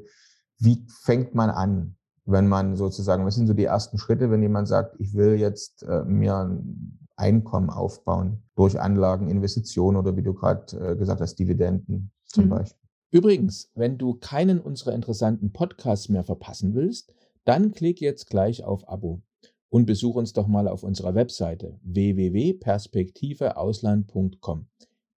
wie 0.59 0.85
fängt 0.87 1.33
man 1.33 1.49
an, 1.49 1.95
wenn 2.25 2.47
man 2.47 2.75
sozusagen, 2.75 3.25
was 3.25 3.35
sind 3.35 3.47
so 3.47 3.53
die 3.53 3.65
ersten 3.65 3.97
Schritte, 3.97 4.29
wenn 4.29 4.41
jemand 4.41 4.67
sagt, 4.67 4.95
ich 4.99 5.13
will 5.13 5.35
jetzt 5.35 5.83
äh, 5.83 6.03
mir 6.03 6.37
ein 6.37 6.97
Einkommen 7.15 7.69
aufbauen 7.69 8.43
durch 8.55 8.79
Anlagen, 8.79 9.29
Investitionen 9.29 9.97
oder 9.97 10.15
wie 10.15 10.23
du 10.23 10.33
gerade 10.33 10.77
äh, 10.77 10.95
gesagt 10.95 11.21
hast, 11.21 11.35
Dividenden 11.35 12.11
zum 12.25 12.45
mhm. 12.45 12.49
Beispiel. 12.49 12.81
Übrigens, 13.11 13.69
wenn 13.75 13.97
du 13.97 14.13
keinen 14.15 14.61
unserer 14.61 14.93
interessanten 14.93 15.51
Podcasts 15.51 16.07
mehr 16.09 16.23
verpassen 16.23 16.73
willst, 16.73 17.13
dann 17.43 17.71
klick 17.71 17.99
jetzt 17.99 18.29
gleich 18.29 18.63
auf 18.63 18.87
Abo 18.87 19.21
und 19.69 19.85
besuch 19.85 20.15
uns 20.15 20.31
doch 20.33 20.47
mal 20.47 20.67
auf 20.67 20.83
unserer 20.83 21.15
Webseite 21.15 21.79
www.perspektiveausland.com. 21.83 24.67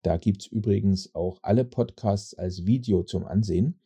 Da 0.02 0.16
gibt's 0.16 0.46
übrigens 0.46 1.14
auch 1.14 1.38
alle 1.42 1.64
Podcasts 1.64 2.34
als 2.34 2.66
Video 2.66 3.04
zum 3.04 3.24
Ansehen 3.24 3.80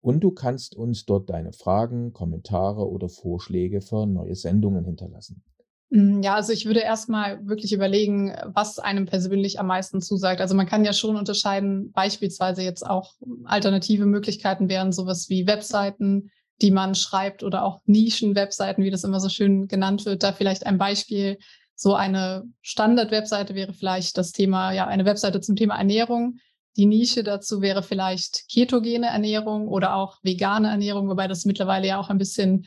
und 0.00 0.20
du 0.20 0.30
kannst 0.30 0.76
uns 0.76 1.06
dort 1.06 1.30
deine 1.30 1.52
Fragen, 1.52 2.12
Kommentare 2.12 2.88
oder 2.88 3.08
Vorschläge 3.08 3.80
für 3.80 4.06
neue 4.06 4.34
Sendungen 4.34 4.84
hinterlassen. 4.84 5.42
Mm, 5.88 6.22
ja, 6.22 6.34
also 6.34 6.52
ich 6.52 6.66
würde 6.66 6.80
erstmal 6.80 7.46
wirklich 7.46 7.72
überlegen, 7.72 8.34
was 8.44 8.78
einem 8.78 9.06
persönlich 9.06 9.58
am 9.58 9.68
meisten 9.68 10.02
zusagt. 10.02 10.42
Also 10.42 10.54
man 10.54 10.66
kann 10.66 10.84
ja 10.84 10.92
schon 10.92 11.16
unterscheiden, 11.16 11.90
beispielsweise 11.92 12.62
jetzt 12.62 12.84
auch 12.84 13.14
alternative 13.44 14.04
Möglichkeiten 14.04 14.68
wären 14.68 14.92
sowas 14.92 15.30
wie 15.30 15.46
Webseiten, 15.46 16.30
die 16.60 16.70
man 16.70 16.94
schreibt 16.94 17.42
oder 17.42 17.64
auch 17.64 17.80
Nischen-Webseiten, 17.86 18.84
wie 18.84 18.90
das 18.90 19.04
immer 19.04 19.20
so 19.20 19.28
schön 19.28 19.68
genannt 19.68 20.04
wird. 20.04 20.22
Da 20.22 20.32
vielleicht 20.32 20.66
ein 20.66 20.78
Beispiel. 20.78 21.38
So 21.74 21.94
eine 21.94 22.44
Standard-Webseite 22.62 23.54
wäre 23.54 23.72
vielleicht 23.72 24.16
das 24.16 24.32
Thema, 24.32 24.72
ja, 24.72 24.86
eine 24.86 25.04
Webseite 25.04 25.40
zum 25.40 25.56
Thema 25.56 25.76
Ernährung 25.76 26.38
die 26.76 26.86
Nische 26.86 27.22
dazu 27.22 27.62
wäre 27.62 27.82
vielleicht 27.82 28.48
ketogene 28.48 29.06
Ernährung 29.06 29.68
oder 29.68 29.94
auch 29.94 30.18
vegane 30.22 30.68
Ernährung, 30.68 31.08
wobei 31.08 31.28
das 31.28 31.44
mittlerweile 31.44 31.86
ja 31.86 32.00
auch 32.00 32.10
ein 32.10 32.18
bisschen 32.18 32.66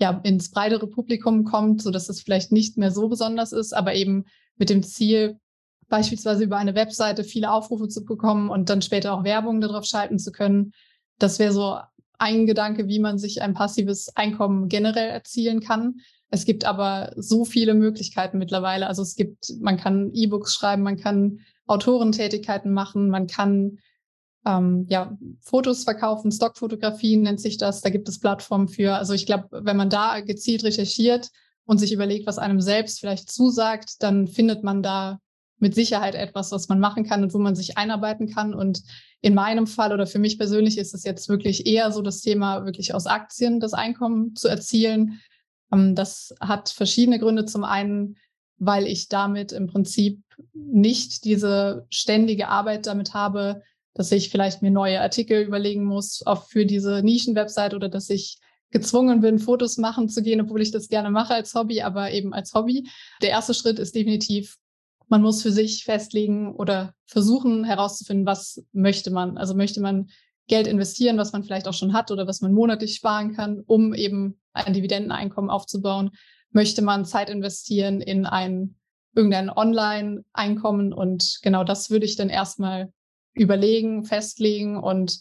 ja, 0.00 0.20
ins 0.22 0.50
breitere 0.50 0.86
Publikum 0.86 1.44
kommt, 1.44 1.82
so 1.82 1.90
dass 1.90 2.08
es 2.08 2.22
vielleicht 2.22 2.52
nicht 2.52 2.78
mehr 2.78 2.92
so 2.92 3.08
besonders 3.08 3.52
ist, 3.52 3.72
aber 3.72 3.94
eben 3.94 4.26
mit 4.56 4.70
dem 4.70 4.84
Ziel, 4.84 5.40
beispielsweise 5.88 6.44
über 6.44 6.56
eine 6.56 6.76
Webseite 6.76 7.24
viele 7.24 7.50
Aufrufe 7.50 7.88
zu 7.88 8.04
bekommen 8.04 8.48
und 8.48 8.70
dann 8.70 8.82
später 8.82 9.12
auch 9.12 9.24
Werbung 9.24 9.60
darauf 9.60 9.84
schalten 9.84 10.18
zu 10.18 10.30
können. 10.30 10.72
Das 11.18 11.38
wäre 11.40 11.52
so 11.52 11.78
ein 12.18 12.46
Gedanke, 12.46 12.86
wie 12.86 13.00
man 13.00 13.18
sich 13.18 13.42
ein 13.42 13.54
passives 13.54 14.14
Einkommen 14.14 14.68
generell 14.68 15.08
erzielen 15.08 15.60
kann. 15.60 15.96
Es 16.30 16.44
gibt 16.44 16.64
aber 16.64 17.12
so 17.16 17.44
viele 17.44 17.74
Möglichkeiten 17.74 18.38
mittlerweile. 18.38 18.86
Also 18.86 19.02
es 19.02 19.16
gibt, 19.16 19.54
man 19.60 19.76
kann 19.78 20.10
E-Books 20.12 20.54
schreiben, 20.54 20.82
man 20.82 20.98
kann 20.98 21.40
Autorentätigkeiten 21.66 22.72
machen, 22.72 23.08
man 23.08 23.26
kann 23.26 23.78
ähm, 24.46 24.86
ja, 24.88 25.16
Fotos 25.40 25.84
verkaufen, 25.84 26.30
Stockfotografien 26.32 27.22
nennt 27.22 27.40
sich 27.40 27.56
das. 27.56 27.80
Da 27.80 27.90
gibt 27.90 28.08
es 28.08 28.20
Plattformen 28.20 28.68
für. 28.68 28.94
Also 28.94 29.14
ich 29.14 29.26
glaube, 29.26 29.48
wenn 29.50 29.76
man 29.76 29.90
da 29.90 30.20
gezielt 30.20 30.64
recherchiert 30.64 31.30
und 31.64 31.78
sich 31.78 31.92
überlegt, 31.92 32.26
was 32.26 32.38
einem 32.38 32.60
selbst 32.60 33.00
vielleicht 33.00 33.30
zusagt, 33.30 34.02
dann 34.02 34.26
findet 34.26 34.64
man 34.64 34.82
da 34.82 35.18
mit 35.58 35.74
Sicherheit 35.74 36.14
etwas, 36.14 36.52
was 36.52 36.68
man 36.68 36.78
machen 36.78 37.04
kann 37.04 37.22
und 37.22 37.34
wo 37.34 37.38
man 37.38 37.56
sich 37.56 37.76
einarbeiten 37.76 38.28
kann. 38.28 38.54
Und 38.54 38.82
in 39.20 39.34
meinem 39.34 39.66
Fall 39.66 39.92
oder 39.92 40.06
für 40.06 40.18
mich 40.18 40.38
persönlich 40.38 40.78
ist 40.78 40.94
es 40.94 41.04
jetzt 41.04 41.28
wirklich 41.28 41.66
eher 41.66 41.90
so 41.90 42.00
das 42.00 42.20
Thema, 42.20 42.64
wirklich 42.64 42.94
aus 42.94 43.06
Aktien 43.06 43.60
das 43.60 43.74
Einkommen 43.74 44.36
zu 44.36 44.48
erzielen. 44.48 45.20
Ähm, 45.72 45.94
das 45.94 46.34
hat 46.40 46.68
verschiedene 46.70 47.18
Gründe. 47.18 47.44
Zum 47.44 47.64
einen 47.64 48.16
weil 48.58 48.86
ich 48.86 49.08
damit 49.08 49.52
im 49.52 49.66
Prinzip 49.68 50.22
nicht 50.52 51.24
diese 51.24 51.86
ständige 51.90 52.48
Arbeit 52.48 52.86
damit 52.86 53.14
habe, 53.14 53.62
dass 53.94 54.12
ich 54.12 54.30
vielleicht 54.30 54.62
mir 54.62 54.70
neue 54.70 55.00
Artikel 55.00 55.42
überlegen 55.42 55.84
muss, 55.84 56.24
auch 56.26 56.44
für 56.44 56.66
diese 56.66 57.02
Nischenwebsite 57.02 57.74
oder 57.74 57.88
dass 57.88 58.10
ich 58.10 58.38
gezwungen 58.70 59.20
bin, 59.20 59.38
Fotos 59.38 59.78
machen 59.78 60.08
zu 60.08 60.22
gehen, 60.22 60.40
obwohl 60.40 60.60
ich 60.60 60.70
das 60.70 60.88
gerne 60.88 61.10
mache 61.10 61.34
als 61.34 61.54
Hobby, 61.54 61.82
aber 61.82 62.10
eben 62.12 62.34
als 62.34 62.52
Hobby. 62.52 62.88
Der 63.22 63.30
erste 63.30 63.54
Schritt 63.54 63.78
ist 63.78 63.94
definitiv, 63.94 64.56
man 65.08 65.22
muss 65.22 65.42
für 65.42 65.52
sich 65.52 65.84
festlegen 65.84 66.54
oder 66.54 66.94
versuchen 67.06 67.64
herauszufinden, 67.64 68.26
was 68.26 68.62
möchte 68.72 69.10
man. 69.10 69.38
Also 69.38 69.54
möchte 69.54 69.80
man 69.80 70.10
Geld 70.48 70.66
investieren, 70.66 71.18
was 71.18 71.32
man 71.32 71.44
vielleicht 71.44 71.68
auch 71.68 71.74
schon 71.74 71.92
hat 71.92 72.10
oder 72.10 72.26
was 72.26 72.40
man 72.40 72.52
monatlich 72.52 72.96
sparen 72.96 73.34
kann, 73.34 73.62
um 73.66 73.94
eben 73.94 74.40
ein 74.52 74.72
Dividendeneinkommen 74.72 75.50
aufzubauen 75.50 76.10
möchte 76.50 76.82
man 76.82 77.04
Zeit 77.04 77.30
investieren 77.30 78.00
in 78.00 78.26
ein 78.26 78.76
irgendein 79.14 79.50
Online-Einkommen 79.50 80.92
und 80.92 81.40
genau 81.42 81.64
das 81.64 81.90
würde 81.90 82.06
ich 82.06 82.16
dann 82.16 82.28
erstmal 82.28 82.92
überlegen, 83.34 84.04
festlegen 84.04 84.76
und 84.76 85.20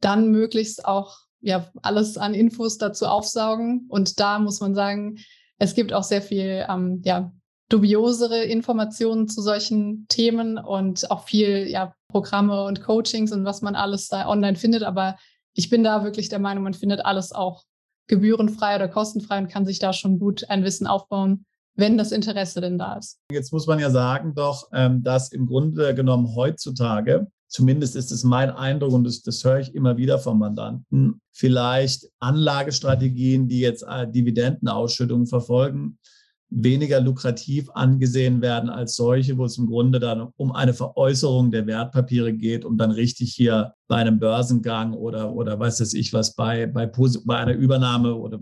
dann 0.00 0.30
möglichst 0.30 0.84
auch 0.84 1.16
ja 1.40 1.70
alles 1.82 2.18
an 2.18 2.34
Infos 2.34 2.78
dazu 2.78 3.06
aufsaugen. 3.06 3.86
Und 3.88 4.20
da 4.20 4.38
muss 4.38 4.60
man 4.60 4.74
sagen, 4.74 5.18
es 5.58 5.74
gibt 5.74 5.92
auch 5.92 6.02
sehr 6.02 6.22
viel 6.22 6.66
ähm, 6.68 7.00
ja, 7.04 7.32
dubiosere 7.68 8.44
Informationen 8.44 9.28
zu 9.28 9.42
solchen 9.42 10.06
Themen 10.08 10.58
und 10.58 11.10
auch 11.10 11.24
viel 11.24 11.68
ja, 11.68 11.94
Programme 12.08 12.64
und 12.64 12.82
Coachings 12.82 13.32
und 13.32 13.44
was 13.44 13.62
man 13.62 13.74
alles 13.74 14.08
da 14.08 14.26
online 14.28 14.56
findet. 14.56 14.82
Aber 14.82 15.16
ich 15.54 15.68
bin 15.68 15.84
da 15.84 16.04
wirklich 16.04 16.28
der 16.28 16.38
Meinung, 16.38 16.64
man 16.64 16.74
findet 16.74 17.04
alles 17.04 17.32
auch 17.32 17.64
gebührenfrei 18.08 18.76
oder 18.76 18.88
kostenfrei 18.88 19.38
und 19.38 19.48
kann 19.48 19.66
sich 19.66 19.78
da 19.78 19.92
schon 19.92 20.18
gut 20.18 20.48
ein 20.48 20.64
Wissen 20.64 20.86
aufbauen, 20.86 21.44
wenn 21.74 21.98
das 21.98 22.10
Interesse 22.10 22.60
denn 22.60 22.78
da 22.78 22.94
ist. 22.96 23.18
Jetzt 23.30 23.52
muss 23.52 23.66
man 23.66 23.78
ja 23.78 23.90
sagen 23.90 24.34
doch, 24.34 24.68
ähm, 24.72 25.02
dass 25.02 25.30
im 25.30 25.46
Grunde 25.46 25.94
genommen 25.94 26.34
heutzutage, 26.34 27.26
zumindest 27.48 27.96
ist 27.96 28.10
es 28.10 28.24
mein 28.24 28.50
Eindruck 28.50 28.92
und 28.92 29.04
das, 29.04 29.20
das 29.20 29.44
höre 29.44 29.60
ich 29.60 29.74
immer 29.74 29.98
wieder 29.98 30.18
vom 30.18 30.38
Mandanten, 30.38 31.20
vielleicht 31.32 32.08
Anlagestrategien, 32.18 33.46
die 33.46 33.60
jetzt 33.60 33.82
äh, 33.82 34.10
Dividendenausschüttungen 34.10 35.26
verfolgen, 35.26 35.98
weniger 36.50 37.00
lukrativ 37.00 37.68
angesehen 37.74 38.40
werden 38.40 38.70
als 38.70 38.96
solche, 38.96 39.36
wo 39.36 39.44
es 39.44 39.58
im 39.58 39.66
Grunde 39.66 40.00
dann 40.00 40.28
um 40.36 40.52
eine 40.52 40.74
Veräußerung 40.74 41.50
der 41.50 41.66
Wertpapiere 41.66 42.32
geht, 42.32 42.64
um 42.64 42.78
dann 42.78 42.90
richtig 42.90 43.32
hier 43.34 43.74
bei 43.86 43.96
einem 43.96 44.18
Börsengang 44.18 44.94
oder, 44.94 45.32
oder 45.32 45.58
weiß 45.58 45.92
ich 45.94 46.12
was, 46.12 46.34
bei, 46.34 46.66
bei, 46.66 46.86
bei 46.86 47.36
einer 47.36 47.54
Übernahme 47.54 48.14
oder 48.14 48.40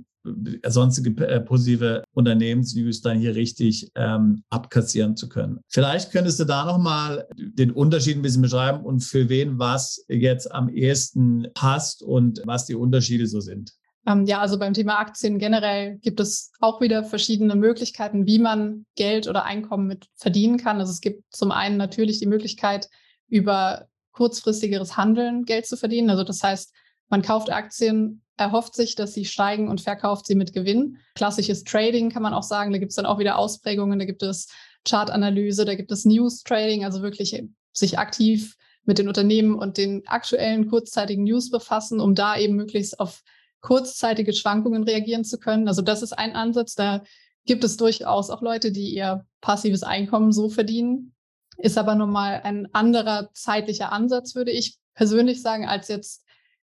sonstige 0.67 1.27
äh, 1.27 1.41
positive 1.41 2.03
Unternehmensnews 2.13 3.01
dann 3.01 3.19
hier 3.19 3.35
richtig 3.35 3.91
ähm, 3.95 4.43
abkassieren 4.51 5.17
zu 5.17 5.29
können. 5.29 5.61
Vielleicht 5.69 6.11
könntest 6.11 6.41
du 6.41 6.45
da 6.45 6.65
nochmal 6.65 7.27
den 7.37 7.71
Unterschied 7.71 8.17
ein 8.17 8.23
bisschen 8.23 8.43
beschreiben 8.43 8.85
und 8.85 9.01
für 9.01 9.29
wen 9.29 9.59
was 9.59 10.05
jetzt 10.09 10.53
am 10.53 10.69
ehesten 10.69 11.47
passt 11.55 12.03
und 12.03 12.43
was 12.45 12.67
die 12.67 12.75
Unterschiede 12.75 13.27
so 13.27 13.41
sind. 13.41 13.73
Ähm, 14.07 14.25
ja, 14.25 14.41
also 14.41 14.59
beim 14.59 14.73
Thema 14.73 14.99
Aktien 14.99 15.39
generell 15.39 15.99
gibt 15.99 16.21
es 16.21 16.53
auch 16.61 16.81
wieder 16.81 17.05
verschiedene 17.05 17.57
Möglichkeiten, 17.57 18.27
wie 18.27 18.39
man 18.39 18.87
Geld 18.95 19.27
oder 19.27 19.45
Einkommen 19.45 19.87
mit 19.87 20.07
verdienen 20.15 20.59
kann. 20.59 20.79
Also 20.79 20.93
es 20.93 21.01
gibt 21.01 21.25
zum 21.35 21.51
einen 21.51 21.77
natürlich 21.77 22.21
die 22.21 22.27
Möglichkeit, 22.27 22.89
über 23.29 23.89
kurzfristigeres 24.13 24.97
Handeln 24.97 25.45
Geld 25.45 25.67
zu 25.67 25.77
verdienen. 25.77 26.09
Also 26.11 26.23
das 26.23 26.43
heißt, 26.43 26.73
man 27.09 27.23
kauft 27.23 27.51
Aktien, 27.51 28.23
erhofft 28.37 28.75
sich, 28.75 28.95
dass 28.95 29.13
sie 29.13 29.25
steigen 29.25 29.69
und 29.69 29.81
verkauft 29.81 30.27
sie 30.27 30.35
mit 30.35 30.53
Gewinn. 30.53 30.99
Klassisches 31.15 31.65
Trading 31.65 32.11
kann 32.11 32.23
man 32.23 32.35
auch 32.35 32.43
sagen. 32.43 32.73
Da 32.73 32.79
gibt 32.79 32.91
es 32.91 32.97
dann 32.97 33.07
auch 33.07 33.19
wieder 33.19 33.39
Ausprägungen. 33.39 33.99
Da 33.99 34.05
gibt 34.05 34.23
es 34.23 34.49
Chartanalyse, 34.89 35.65
da 35.65 35.75
gibt 35.75 35.91
es 35.91 36.05
News 36.05 36.43
Trading, 36.45 36.85
also 36.85 37.03
wirklich 37.03 37.43
sich 37.73 37.99
aktiv 37.99 38.57
mit 38.85 38.99
den 38.99 39.09
Unternehmen 39.09 39.55
und 39.55 39.79
den 39.79 40.07
aktuellen 40.07 40.69
kurzzeitigen 40.69 41.25
News 41.25 41.51
befassen, 41.51 42.01
um 42.01 42.15
da 42.15 42.37
eben 42.37 42.55
möglichst 42.55 43.01
auf 43.01 43.23
kurzzeitige 43.61 44.33
Schwankungen 44.33 44.85
reagieren 44.85 45.25
zu 45.25 45.39
können. 45.39 45.69
Also 45.69 45.83
das 45.83 46.03
ist 46.03 46.13
ein 46.13 46.35
Ansatz. 46.35 46.75
Da 46.75 47.03
gibt 47.45 47.65
es 47.65 47.77
durchaus 47.77 48.31
auch 48.31 48.43
Leute, 48.43 48.73
die 48.73 48.95
ihr 48.95 49.25
passives 49.41 49.83
Einkommen 49.83 50.33
so 50.33 50.49
verdienen. 50.49 51.15
Ist 51.59 51.79
aber 51.79 51.95
nochmal 51.95 52.43
ein 52.45 52.69
anderer 52.75 53.31
zeitlicher 53.33 53.93
Ansatz, 53.93 54.35
würde 54.35 54.51
ich 54.51 54.77
persönlich 54.95 55.41
sagen, 55.43 55.67
als 55.67 55.89
jetzt 55.89 56.25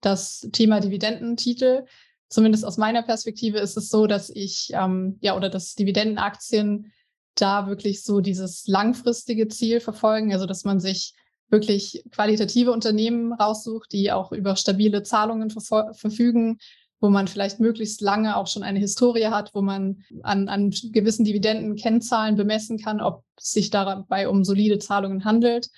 das 0.01 0.49
Thema 0.53 0.81
Dividendentitel. 0.81 1.85
Zumindest 2.29 2.65
aus 2.65 2.79
meiner 2.79 3.03
Perspektive 3.03 3.59
ist 3.59 3.77
es 3.77 3.91
so, 3.91 4.07
dass 4.07 4.31
ich, 4.31 4.71
ähm, 4.73 5.19
ja, 5.21 5.37
oder 5.37 5.51
dass 5.51 5.75
Dividendenaktien 5.75 6.93
da 7.35 7.67
wirklich 7.67 8.03
so 8.03 8.21
dieses 8.21 8.67
langfristige 8.67 9.49
Ziel 9.49 9.81
verfolgen, 9.81 10.33
also 10.33 10.47
dass 10.47 10.65
man 10.65 10.81
sich 10.81 11.15
wirklich 11.53 12.03
qualitative 12.11 12.73
Unternehmen 12.73 13.33
raussucht, 13.33 13.93
die 13.93 14.11
auch 14.11 14.33
über 14.33 14.57
stabile 14.57 15.03
Zahlungen 15.03 15.51
verfügen, 15.51 16.59
wo 16.99 17.11
man 17.11 17.29
vielleicht 17.29 17.61
möglichst 17.61 18.01
lange 18.01 18.37
auch 18.37 18.47
schon 18.47 18.63
eine 18.63 18.79
Historie 18.79 19.27
hat, 19.27 19.55
wo 19.55 19.61
man 19.61 20.03
an, 20.23 20.49
an 20.49 20.71
gewissen 20.71 21.25
Dividendenkennzahlen 21.25 22.37
bemessen 22.37 22.79
kann, 22.79 23.01
ob 23.01 23.25
es 23.37 23.51
sich 23.51 23.71
dabei 23.71 24.29
um 24.29 24.45
solide 24.45 24.79
Zahlungen 24.79 25.25
handelt. 25.25 25.69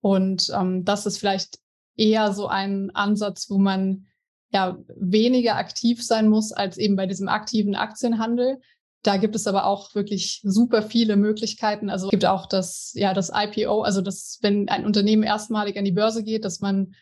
Und 0.00 0.50
ähm, 0.54 0.84
das 0.84 1.06
ist 1.06 1.18
vielleicht 1.18 1.58
eher 1.96 2.32
so 2.32 2.48
ein 2.48 2.90
Ansatz, 2.94 3.48
wo 3.48 3.58
man 3.58 4.06
ja 4.52 4.76
weniger 4.96 5.56
aktiv 5.56 6.04
sein 6.04 6.28
muss 6.28 6.52
als 6.52 6.76
eben 6.76 6.96
bei 6.96 7.06
diesem 7.06 7.28
aktiven 7.28 7.74
Aktienhandel. 7.74 8.60
Da 9.02 9.16
gibt 9.16 9.34
es 9.34 9.46
aber 9.46 9.66
auch 9.66 9.94
wirklich 9.94 10.40
super 10.44 10.82
viele 10.82 11.16
Möglichkeiten. 11.16 11.90
Also 11.90 12.06
es 12.06 12.10
gibt 12.10 12.24
auch 12.24 12.46
das, 12.46 12.92
ja, 12.94 13.14
das 13.14 13.32
IPO, 13.34 13.82
also 13.82 14.00
das, 14.00 14.38
wenn 14.42 14.68
ein 14.68 14.86
Unternehmen 14.86 15.24
erstmalig 15.24 15.76
an 15.76 15.84
die 15.84 15.92
Börse 15.92 16.22
geht, 16.22 16.44
dass 16.44 16.60
man 16.60 16.94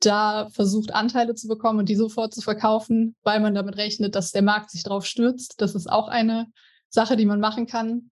da 0.00 0.48
versucht, 0.50 0.94
Anteile 0.94 1.34
zu 1.34 1.48
bekommen 1.48 1.80
und 1.80 1.88
die 1.88 1.96
sofort 1.96 2.32
zu 2.32 2.40
verkaufen, 2.40 3.16
weil 3.24 3.40
man 3.40 3.54
damit 3.54 3.76
rechnet, 3.76 4.14
dass 4.14 4.30
der 4.30 4.42
Markt 4.42 4.70
sich 4.70 4.84
drauf 4.84 5.04
stürzt. 5.04 5.60
Das 5.60 5.74
ist 5.74 5.90
auch 5.90 6.06
eine 6.06 6.46
Sache, 6.88 7.16
die 7.16 7.26
man 7.26 7.40
machen 7.40 7.66
kann. 7.66 8.10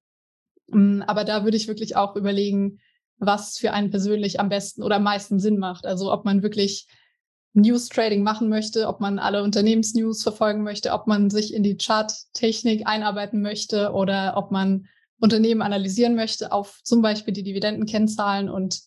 Mm, 0.68 1.02
aber 1.06 1.22
da 1.24 1.44
würde 1.44 1.56
ich 1.56 1.68
wirklich 1.68 1.94
auch 1.94 2.16
überlegen, 2.16 2.80
was 3.18 3.56
für 3.58 3.72
einen 3.72 3.90
persönlich 3.90 4.40
am 4.40 4.48
besten 4.48 4.82
oder 4.82 4.96
am 4.96 5.04
meisten 5.04 5.38
Sinn 5.38 5.58
macht. 5.58 5.86
Also 5.86 6.12
ob 6.12 6.24
man 6.24 6.42
wirklich 6.42 6.88
News 7.56 7.88
Trading 7.88 8.22
machen 8.22 8.48
möchte, 8.48 8.86
ob 8.86 9.00
man 9.00 9.18
alle 9.18 9.42
Unternehmensnews 9.42 10.22
verfolgen 10.22 10.62
möchte, 10.62 10.92
ob 10.92 11.06
man 11.06 11.30
sich 11.30 11.54
in 11.54 11.62
die 11.62 11.78
Charttechnik 11.78 12.86
einarbeiten 12.86 13.40
möchte 13.40 13.92
oder 13.92 14.34
ob 14.36 14.50
man 14.50 14.86
Unternehmen 15.18 15.62
analysieren 15.62 16.14
möchte 16.14 16.52
auf 16.52 16.80
zum 16.84 17.00
Beispiel 17.00 17.32
die 17.32 17.42
Dividendenkennzahlen 17.42 18.50
und 18.50 18.80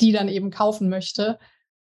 die 0.00 0.12
dann 0.12 0.28
eben 0.28 0.50
kaufen 0.50 0.90
möchte. 0.90 1.38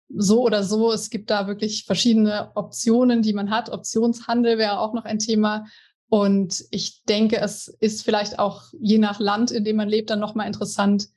So 0.09 0.43
oder 0.43 0.63
so, 0.63 0.93
es 0.93 1.11
gibt 1.11 1.31
da 1.31 1.49
wirklich 1.49 1.85
verschiedene 1.85 2.53
Optionen, 2.55 3.21
die 3.21 3.33
man 3.33 3.51
hat. 3.51 3.71
Optionshandel 3.71 4.59
wäre 4.59 4.79
auch 4.79 4.95
noch 4.95 5.05
ein 5.05 5.19
Thema. 5.19 5.67
Und 6.09 6.65
ich 6.71 7.03
denke, 7.05 7.39
es 7.39 7.69
ist 7.81 8.05
vielleicht 8.05 8.39
auch 8.39 8.63
je 8.81 8.99
nach 8.99 9.19
Land, 9.19 9.51
in 9.51 9.65
dem 9.65 9.77
man 9.77 9.89
lebt, 9.89 10.11
dann 10.11 10.21
nochmal 10.21 10.47
interessant, 10.47 11.09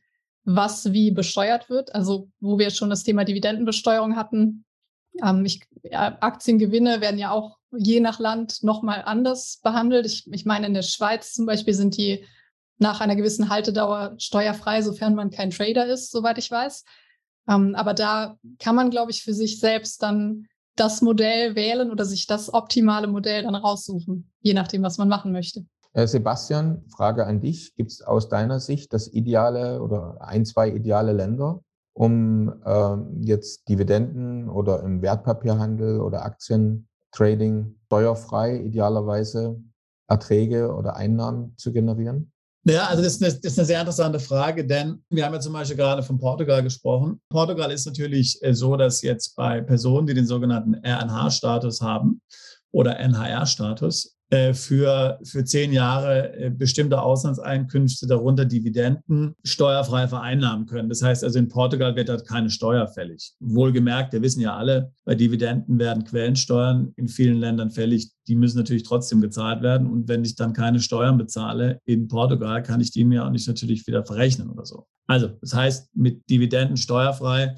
was 0.44 0.92
wie 0.92 1.12
besteuert 1.12 1.70
wird. 1.70 1.94
Also 1.94 2.30
wo 2.40 2.58
wir 2.58 2.72
schon 2.72 2.90
das 2.90 3.04
Thema 3.04 3.24
Dividendenbesteuerung 3.24 4.16
hatten. 4.16 4.66
Ähm, 5.24 5.46
ich, 5.46 5.62
ja, 5.84 6.18
Aktiengewinne 6.20 7.02
werden 7.02 7.20
ja 7.20 7.32
auch 7.32 7.58
je 7.72 8.00
nach 8.00 8.20
Land 8.20 8.64
nochmal 8.64 9.04
anders 9.06 9.60
behandelt. 9.64 10.06
Ich, 10.06 10.32
ich 10.32 10.46
meine, 10.46 10.68
in 10.68 10.74
der 10.74 10.82
Schweiz 10.82 11.34
zum 11.34 11.46
Beispiel 11.46 11.74
sind 11.74 11.98
die 11.98 12.26
nach 12.78 13.00
einer 13.00 13.16
gewissen 13.16 13.50
Haltedauer 13.50 14.16
steuerfrei, 14.18 14.82
sofern 14.82 15.16
man 15.16 15.30
kein 15.30 15.52
Trader 15.52 15.86
ist, 15.86 16.12
soweit 16.12 16.38
ich 16.38 16.50
weiß. 16.50 16.84
Ähm, 17.48 17.76
aber 17.76 17.94
da 17.94 18.38
kann 18.60 18.76
man, 18.76 18.90
glaube 18.90 19.12
ich, 19.12 19.24
für 19.24 19.34
sich 19.34 19.60
selbst 19.60 20.02
dann 20.04 20.48
das 20.76 21.02
Modell 21.02 21.56
wählen 21.56 21.92
oder 21.92 22.06
sich 22.06 22.28
das 22.28 22.54
optimale 22.54 23.08
Modell 23.08 23.44
dann 23.44 23.56
raussuchen, 23.56 24.32
je 24.42 24.54
nachdem, 24.54 24.84
was 24.84 24.98
man 24.98 25.10
machen 25.10 25.32
möchte. 25.32 25.66
Äh, 25.94 26.08
Sebastian, 26.08 26.84
Frage 26.88 27.26
an 27.26 27.42
dich. 27.42 27.76
Gibt 27.76 27.92
es 27.92 28.02
aus 28.02 28.30
deiner 28.30 28.60
Sicht 28.60 28.94
das 28.94 29.08
ideale 29.08 29.82
oder 29.82 30.18
ein, 30.22 30.46
zwei 30.46 30.70
ideale 30.70 31.14
Länder, 31.14 31.62
um 32.02 32.52
ähm, 32.66 33.22
jetzt 33.22 33.70
Dividenden 33.70 34.50
oder 34.50 34.82
im 34.82 35.04
Wertpapierhandel 35.04 36.02
oder 36.02 36.26
Aktientrading 36.26 37.76
steuerfrei 37.86 38.58
idealerweise 38.58 39.62
Erträge 40.08 40.74
oder 40.74 40.96
Einnahmen 40.96 41.54
zu 41.58 41.72
generieren? 41.72 42.32
Ja, 42.64 42.88
also 42.88 43.04
das 43.04 43.14
ist, 43.14 43.24
eine, 43.24 43.34
das 43.34 43.52
ist, 43.52 43.60
eine, 43.60 43.68
sehr 43.68 43.80
interessante 43.82 44.20
Frage, 44.20 44.66
denn 44.66 45.04
wir 45.12 45.24
haben 45.24 45.34
ja 45.36 45.40
zum 45.40 45.54
Beispiel 45.54 45.78
gerade 45.78 46.02
von 46.02 46.18
Portugal 46.18 46.64
gesprochen. 46.64 47.22
Portugal 47.30 47.72
ist 47.72 47.86
natürlich 47.86 48.40
äh, 48.42 48.56
so, 48.56 48.76
dass 48.78 49.04
jetzt 49.04 49.36
bei 49.36 49.62
Personen, 49.62 50.08
die 50.08 50.16
den 50.16 50.26
sogenannten 50.26 50.74
RNH-Status 50.84 51.82
haben 51.82 52.20
oder 52.72 53.00
NHR-Status, 53.00 54.18
für, 54.54 55.20
für 55.24 55.44
zehn 55.44 55.74
Jahre 55.74 56.34
äh, 56.38 56.50
bestimmte 56.50 57.02
Auslandseinkünfte, 57.02 58.08
darunter 58.08 58.46
Dividenden, 58.46 59.36
steuerfrei 59.44 60.08
vereinnahmen 60.08 60.66
können. 60.68 60.88
Das 60.88 61.02
heißt 61.02 61.24
also, 61.24 61.38
in 61.38 61.50
Portugal 61.50 61.96
wird 61.98 62.08
da 62.08 62.18
keine 62.18 62.50
Steuer 62.50 62.88
fällig. 62.88 63.34
Wohlgemerkt, 63.42 64.14
wir 64.14 64.22
wissen 64.22 64.40
ja 64.40 64.56
alle, 64.56 64.94
bei 65.04 65.16
Dividenden 65.16 65.78
werden 65.80 66.06
Quellensteuern 66.06 66.94
in 66.96 67.10
vielen 67.10 67.40
Ländern 67.40 67.72
fällig. 67.72 68.12
Die 68.28 68.36
müssen 68.36 68.58
natürlich 68.58 68.84
trotzdem 68.84 69.20
gezahlt 69.20 69.62
werden. 69.62 69.88
Und 69.88 70.08
wenn 70.08 70.24
ich 70.24 70.36
dann 70.36 70.54
keine 70.54 70.80
Steuern 70.80 71.18
bezahle 71.18 71.80
in 71.84 72.08
Portugal, 72.08 72.64
kann 72.64 72.80
ich 72.80 72.92
die 72.92 73.04
mir 73.04 73.26
auch 73.26 73.32
nicht 73.32 73.48
natürlich 73.48 73.86
wieder 73.86 74.06
verrechnen 74.06 74.50
oder 74.50 74.66
so. 74.66 74.86
Also, 75.08 75.28
das 75.42 75.54
heißt, 75.54 75.90
mit 75.94 76.30
Dividenden 76.30 76.78
steuerfrei 76.78 77.56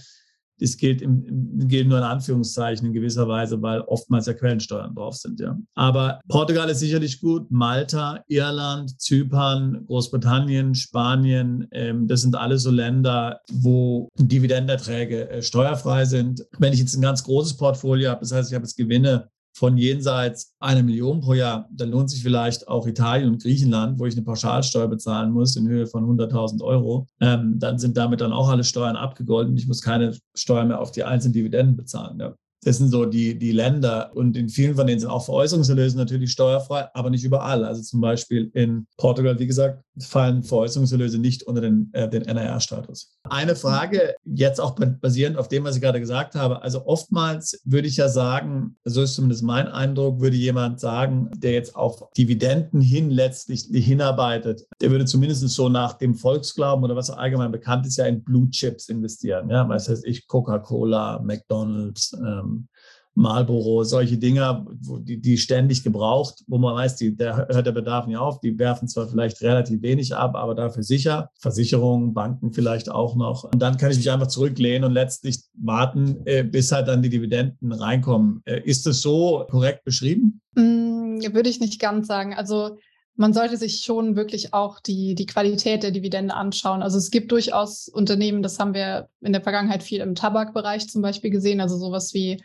das 0.63 0.77
gilt, 0.77 1.01
im, 1.01 1.67
gilt 1.67 1.87
nur 1.87 1.97
in 1.97 2.03
Anführungszeichen 2.03 2.87
in 2.87 2.93
gewisser 2.93 3.27
Weise, 3.27 3.61
weil 3.61 3.81
oftmals 3.81 4.25
ja 4.27 4.33
Quellensteuern 4.33 4.95
drauf 4.95 5.15
sind. 5.15 5.39
Ja. 5.39 5.57
Aber 5.75 6.21
Portugal 6.29 6.69
ist 6.69 6.79
sicherlich 6.79 7.19
gut, 7.19 7.51
Malta, 7.51 8.23
Irland, 8.27 8.99
Zypern, 8.99 9.83
Großbritannien, 9.85 10.73
Spanien, 10.73 11.67
ähm, 11.71 12.07
das 12.07 12.21
sind 12.21 12.35
alles 12.35 12.63
so 12.63 12.71
Länder, 12.71 13.41
wo 13.51 14.09
Dividenderträge 14.17 15.29
äh, 15.29 15.41
steuerfrei 15.41 16.05
sind. 16.05 16.45
Wenn 16.57 16.73
ich 16.73 16.79
jetzt 16.79 16.95
ein 16.95 17.01
ganz 17.01 17.23
großes 17.23 17.57
Portfolio 17.57 18.11
habe, 18.11 18.21
das 18.21 18.31
heißt, 18.31 18.49
ich 18.49 18.55
habe 18.55 18.63
jetzt 18.63 18.77
Gewinne 18.77 19.29
von 19.53 19.77
jenseits 19.77 20.55
einer 20.59 20.83
Million 20.83 21.21
pro 21.21 21.33
Jahr, 21.33 21.69
dann 21.71 21.91
lohnt 21.91 22.09
sich 22.09 22.23
vielleicht 22.23 22.67
auch 22.67 22.87
Italien 22.87 23.29
und 23.29 23.41
Griechenland, 23.41 23.99
wo 23.99 24.05
ich 24.05 24.15
eine 24.15 24.23
Pauschalsteuer 24.23 24.87
bezahlen 24.87 25.31
muss 25.31 25.55
in 25.55 25.67
Höhe 25.67 25.85
von 25.85 26.05
100.000 26.05 26.61
Euro. 26.63 27.07
Ähm, 27.21 27.59
dann 27.59 27.77
sind 27.77 27.95
damit 27.95 28.21
dann 28.21 28.33
auch 28.33 28.49
alle 28.49 28.63
Steuern 28.63 28.95
abgegolten. 28.95 29.55
Ich 29.55 29.67
muss 29.67 29.81
keine 29.81 30.17
Steuer 30.35 30.65
mehr 30.65 30.79
auf 30.79 30.91
die 30.91 31.03
einzelnen 31.03 31.33
Dividenden 31.33 31.77
bezahlen. 31.77 32.19
Ja. 32.19 32.33
Das 32.63 32.77
sind 32.77 32.89
so 32.89 33.05
die, 33.05 33.37
die 33.37 33.51
Länder 33.51 34.11
und 34.15 34.37
in 34.37 34.49
vielen 34.49 34.75
von 34.75 34.87
denen 34.87 34.99
sind 34.99 35.09
auch 35.09 35.25
Veräußerungserlöse 35.25 35.97
natürlich 35.97 36.31
steuerfrei, 36.31 36.87
aber 36.93 37.09
nicht 37.09 37.23
überall. 37.23 37.65
Also 37.65 37.81
zum 37.81 38.01
Beispiel 38.01 38.49
in 38.53 38.87
Portugal, 38.97 39.37
wie 39.37 39.47
gesagt, 39.47 39.83
fallen 39.99 40.43
Veräußerungserlöse 40.43 41.19
nicht 41.19 41.43
unter 41.43 41.61
den, 41.61 41.89
äh, 41.93 42.09
den 42.09 42.23
NRR-Status. 42.23 43.15
Eine 43.23 43.55
Frage, 43.55 44.15
jetzt 44.25 44.59
auch 44.59 44.75
basierend 45.01 45.37
auf 45.37 45.47
dem, 45.47 45.63
was 45.63 45.75
ich 45.75 45.81
gerade 45.81 45.99
gesagt 45.99 46.35
habe. 46.35 46.61
Also 46.61 46.85
oftmals 46.85 47.61
würde 47.63 47.87
ich 47.87 47.97
ja 47.97 48.09
sagen, 48.09 48.75
so 48.83 49.03
ist 49.03 49.15
zumindest 49.15 49.43
mein 49.43 49.67
Eindruck, 49.67 50.19
würde 50.19 50.35
jemand 50.35 50.79
sagen, 50.79 51.29
der 51.35 51.51
jetzt 51.51 51.75
auf 51.75 52.11
Dividenden 52.17 52.81
hin 52.81 53.11
letztlich 53.11 53.67
hinarbeitet, 53.71 54.65
der 54.81 54.89
würde 54.89 55.05
zumindest 55.05 55.47
so 55.49 55.69
nach 55.69 55.93
dem 55.93 56.15
Volksglauben 56.15 56.83
oder 56.83 56.95
was 56.95 57.09
allgemein 57.09 57.51
bekannt 57.51 57.85
ist, 57.85 57.97
ja 57.97 58.05
in 58.05 58.23
Blue 58.23 58.49
Chips 58.49 58.89
investieren. 58.89 59.49
Ja, 59.49 59.67
was 59.69 59.89
heißt 59.89 60.05
ich, 60.05 60.27
Coca-Cola, 60.27 61.19
McDonalds, 61.19 62.13
ähm, 62.19 62.67
Marlboro, 63.15 63.83
solche 63.83 64.17
Dinger, 64.17 64.65
die, 64.79 65.21
die 65.21 65.37
ständig 65.37 65.83
gebraucht, 65.83 66.43
wo 66.47 66.57
man 66.57 66.75
weiß, 66.75 66.95
die, 66.95 67.15
der 67.15 67.47
hört 67.49 67.65
der 67.65 67.71
Bedarf 67.71 68.07
nicht 68.07 68.17
auf. 68.17 68.39
Die 68.39 68.57
werfen 68.57 68.87
zwar 68.87 69.07
vielleicht 69.07 69.41
relativ 69.41 69.81
wenig 69.81 70.15
ab, 70.15 70.35
aber 70.35 70.55
dafür 70.55 70.83
sicher. 70.83 71.29
Versicherungen, 71.39 72.13
Banken 72.13 72.53
vielleicht 72.53 72.89
auch 72.89 73.15
noch. 73.15 73.43
Und 73.43 73.61
dann 73.61 73.77
kann 73.77 73.91
ich 73.91 73.97
mich 73.97 74.09
einfach 74.09 74.27
zurücklehnen 74.27 74.83
und 74.85 74.93
letztlich 74.93 75.43
warten, 75.53 76.21
äh, 76.25 76.43
bis 76.43 76.71
halt 76.71 76.87
dann 76.87 77.01
die 77.01 77.09
Dividenden 77.09 77.71
reinkommen. 77.71 78.41
Äh, 78.45 78.61
ist 78.63 78.85
das 78.85 79.01
so 79.01 79.45
korrekt 79.49 79.83
beschrieben? 79.83 80.41
Mm, 80.55 81.19
würde 81.33 81.49
ich 81.49 81.59
nicht 81.59 81.79
ganz 81.79 82.07
sagen. 82.07 82.33
Also 82.33 82.77
man 83.15 83.33
sollte 83.33 83.57
sich 83.57 83.81
schon 83.81 84.15
wirklich 84.15 84.53
auch 84.53 84.79
die, 84.79 85.13
die 85.13 85.27
Qualität 85.27 85.83
der 85.83 85.91
Dividende 85.91 86.33
anschauen. 86.33 86.81
Also 86.81 86.97
es 86.97 87.11
gibt 87.11 87.31
durchaus 87.31 87.87
Unternehmen, 87.87 88.41
das 88.41 88.57
haben 88.57 88.73
wir 88.73 89.09
in 89.21 89.33
der 89.33 89.41
Vergangenheit 89.41 89.83
viel 89.83 90.01
im 90.01 90.15
Tabakbereich 90.15 90.89
zum 90.89 91.03
Beispiel 91.03 91.29
gesehen, 91.29 91.61
also 91.61 91.77
sowas 91.77 92.13
wie 92.13 92.41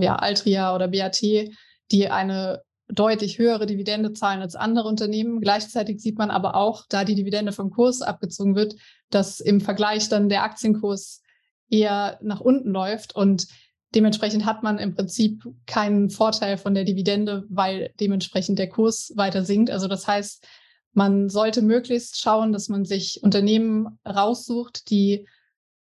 ja, 0.00 0.16
Altria 0.16 0.74
oder 0.74 0.88
BAT, 0.88 1.20
die 1.20 2.08
eine 2.10 2.62
deutlich 2.88 3.38
höhere 3.38 3.66
Dividende 3.66 4.12
zahlen 4.12 4.40
als 4.40 4.56
andere 4.56 4.88
Unternehmen. 4.88 5.40
Gleichzeitig 5.40 6.00
sieht 6.00 6.18
man 6.18 6.30
aber 6.30 6.54
auch, 6.54 6.84
da 6.88 7.04
die 7.04 7.14
Dividende 7.14 7.52
vom 7.52 7.70
Kurs 7.70 8.02
abgezogen 8.02 8.54
wird, 8.54 8.76
dass 9.10 9.40
im 9.40 9.60
Vergleich 9.60 10.08
dann 10.08 10.28
der 10.28 10.42
Aktienkurs 10.42 11.22
eher 11.70 12.18
nach 12.22 12.40
unten 12.40 12.70
läuft 12.70 13.14
und 13.14 13.46
dementsprechend 13.94 14.44
hat 14.44 14.62
man 14.62 14.78
im 14.78 14.94
Prinzip 14.94 15.44
keinen 15.66 16.10
Vorteil 16.10 16.56
von 16.56 16.74
der 16.74 16.84
Dividende, 16.84 17.44
weil 17.48 17.92
dementsprechend 18.00 18.58
der 18.58 18.68
Kurs 18.68 19.12
weiter 19.16 19.44
sinkt. 19.44 19.70
Also 19.70 19.86
das 19.86 20.06
heißt, 20.06 20.46
man 20.92 21.28
sollte 21.28 21.62
möglichst 21.62 22.20
schauen, 22.20 22.52
dass 22.52 22.68
man 22.68 22.84
sich 22.84 23.20
Unternehmen 23.22 23.98
raussucht, 24.06 24.90
die 24.90 25.26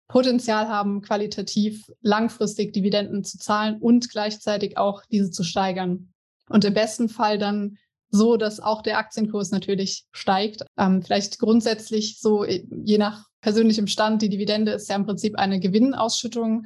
Potenzial 0.09 0.67
haben, 0.67 1.01
qualitativ 1.01 1.89
langfristig 2.01 2.73
Dividenden 2.73 3.23
zu 3.23 3.37
zahlen 3.37 3.77
und 3.79 4.09
gleichzeitig 4.09 4.77
auch 4.77 5.03
diese 5.05 5.31
zu 5.31 5.43
steigern. 5.43 6.09
Und 6.49 6.65
im 6.65 6.73
besten 6.73 7.09
Fall 7.09 7.37
dann 7.37 7.77
so, 8.09 8.35
dass 8.35 8.59
auch 8.59 8.81
der 8.81 8.97
Aktienkurs 8.97 9.51
natürlich 9.51 10.05
steigt. 10.11 10.65
Ähm, 10.77 11.03
vielleicht 11.03 11.37
grundsätzlich 11.37 12.19
so, 12.19 12.43
äh, 12.43 12.65
je 12.83 12.97
nach 12.97 13.27
persönlichem 13.41 13.85
Stand, 13.85 14.23
die 14.23 14.29
Dividende 14.29 14.71
ist 14.71 14.89
ja 14.89 14.95
im 14.95 15.05
Prinzip 15.05 15.37
eine 15.37 15.59
Gewinnausschüttung 15.59 16.65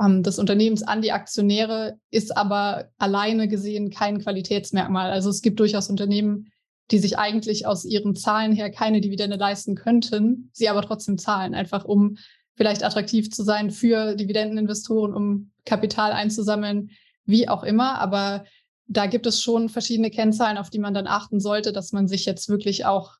ähm, 0.00 0.22
des 0.22 0.38
Unternehmens 0.38 0.84
an 0.84 1.02
die 1.02 1.10
Aktionäre, 1.10 1.98
ist 2.12 2.36
aber 2.36 2.90
alleine 2.98 3.48
gesehen 3.48 3.90
kein 3.90 4.20
Qualitätsmerkmal. 4.20 5.10
Also 5.10 5.30
es 5.30 5.42
gibt 5.42 5.58
durchaus 5.58 5.90
Unternehmen, 5.90 6.52
die 6.92 6.98
sich 7.00 7.18
eigentlich 7.18 7.66
aus 7.66 7.84
ihren 7.84 8.14
Zahlen 8.14 8.52
her 8.52 8.70
keine 8.70 9.00
Dividende 9.00 9.36
leisten 9.36 9.74
könnten, 9.74 10.50
sie 10.52 10.68
aber 10.68 10.82
trotzdem 10.82 11.18
zahlen, 11.18 11.54
einfach 11.54 11.84
um 11.84 12.18
vielleicht 12.56 12.84
attraktiv 12.84 13.30
zu 13.30 13.42
sein 13.42 13.70
für 13.70 14.14
Dividendeninvestoren, 14.14 15.14
um 15.14 15.50
Kapital 15.64 16.12
einzusammeln, 16.12 16.90
wie 17.24 17.48
auch 17.48 17.64
immer. 17.64 17.98
Aber 17.98 18.44
da 18.86 19.06
gibt 19.06 19.26
es 19.26 19.42
schon 19.42 19.68
verschiedene 19.68 20.10
Kennzahlen, 20.10 20.58
auf 20.58 20.70
die 20.70 20.78
man 20.78 20.94
dann 20.94 21.06
achten 21.06 21.40
sollte, 21.40 21.72
dass 21.72 21.92
man 21.92 22.06
sich 22.06 22.26
jetzt 22.26 22.48
wirklich 22.48 22.84
auch 22.84 23.16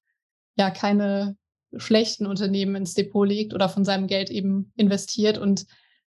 ja 0.56 0.70
keine 0.70 1.36
schlechten 1.76 2.26
Unternehmen 2.26 2.76
ins 2.76 2.94
Depot 2.94 3.26
legt 3.26 3.54
oder 3.54 3.68
von 3.68 3.85
seinem 3.85 4.06
Geld 4.06 4.30
eben 4.30 4.72
investiert. 4.76 5.38
Und 5.38 5.66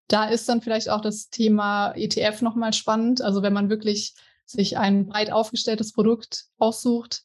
da 0.08 0.24
ist 0.24 0.48
dann 0.48 0.62
vielleicht 0.62 0.88
auch 0.88 1.00
das 1.00 1.28
Thema 1.28 1.92
ETF 1.92 2.42
nochmal 2.42 2.72
spannend. 2.72 3.22
Also 3.22 3.42
wenn 3.42 3.52
man 3.52 3.70
wirklich 3.70 4.14
sich 4.46 4.78
ein 4.78 5.06
breit 5.06 5.30
aufgestelltes 5.30 5.92
Produkt 5.92 6.46
aussucht, 6.58 7.24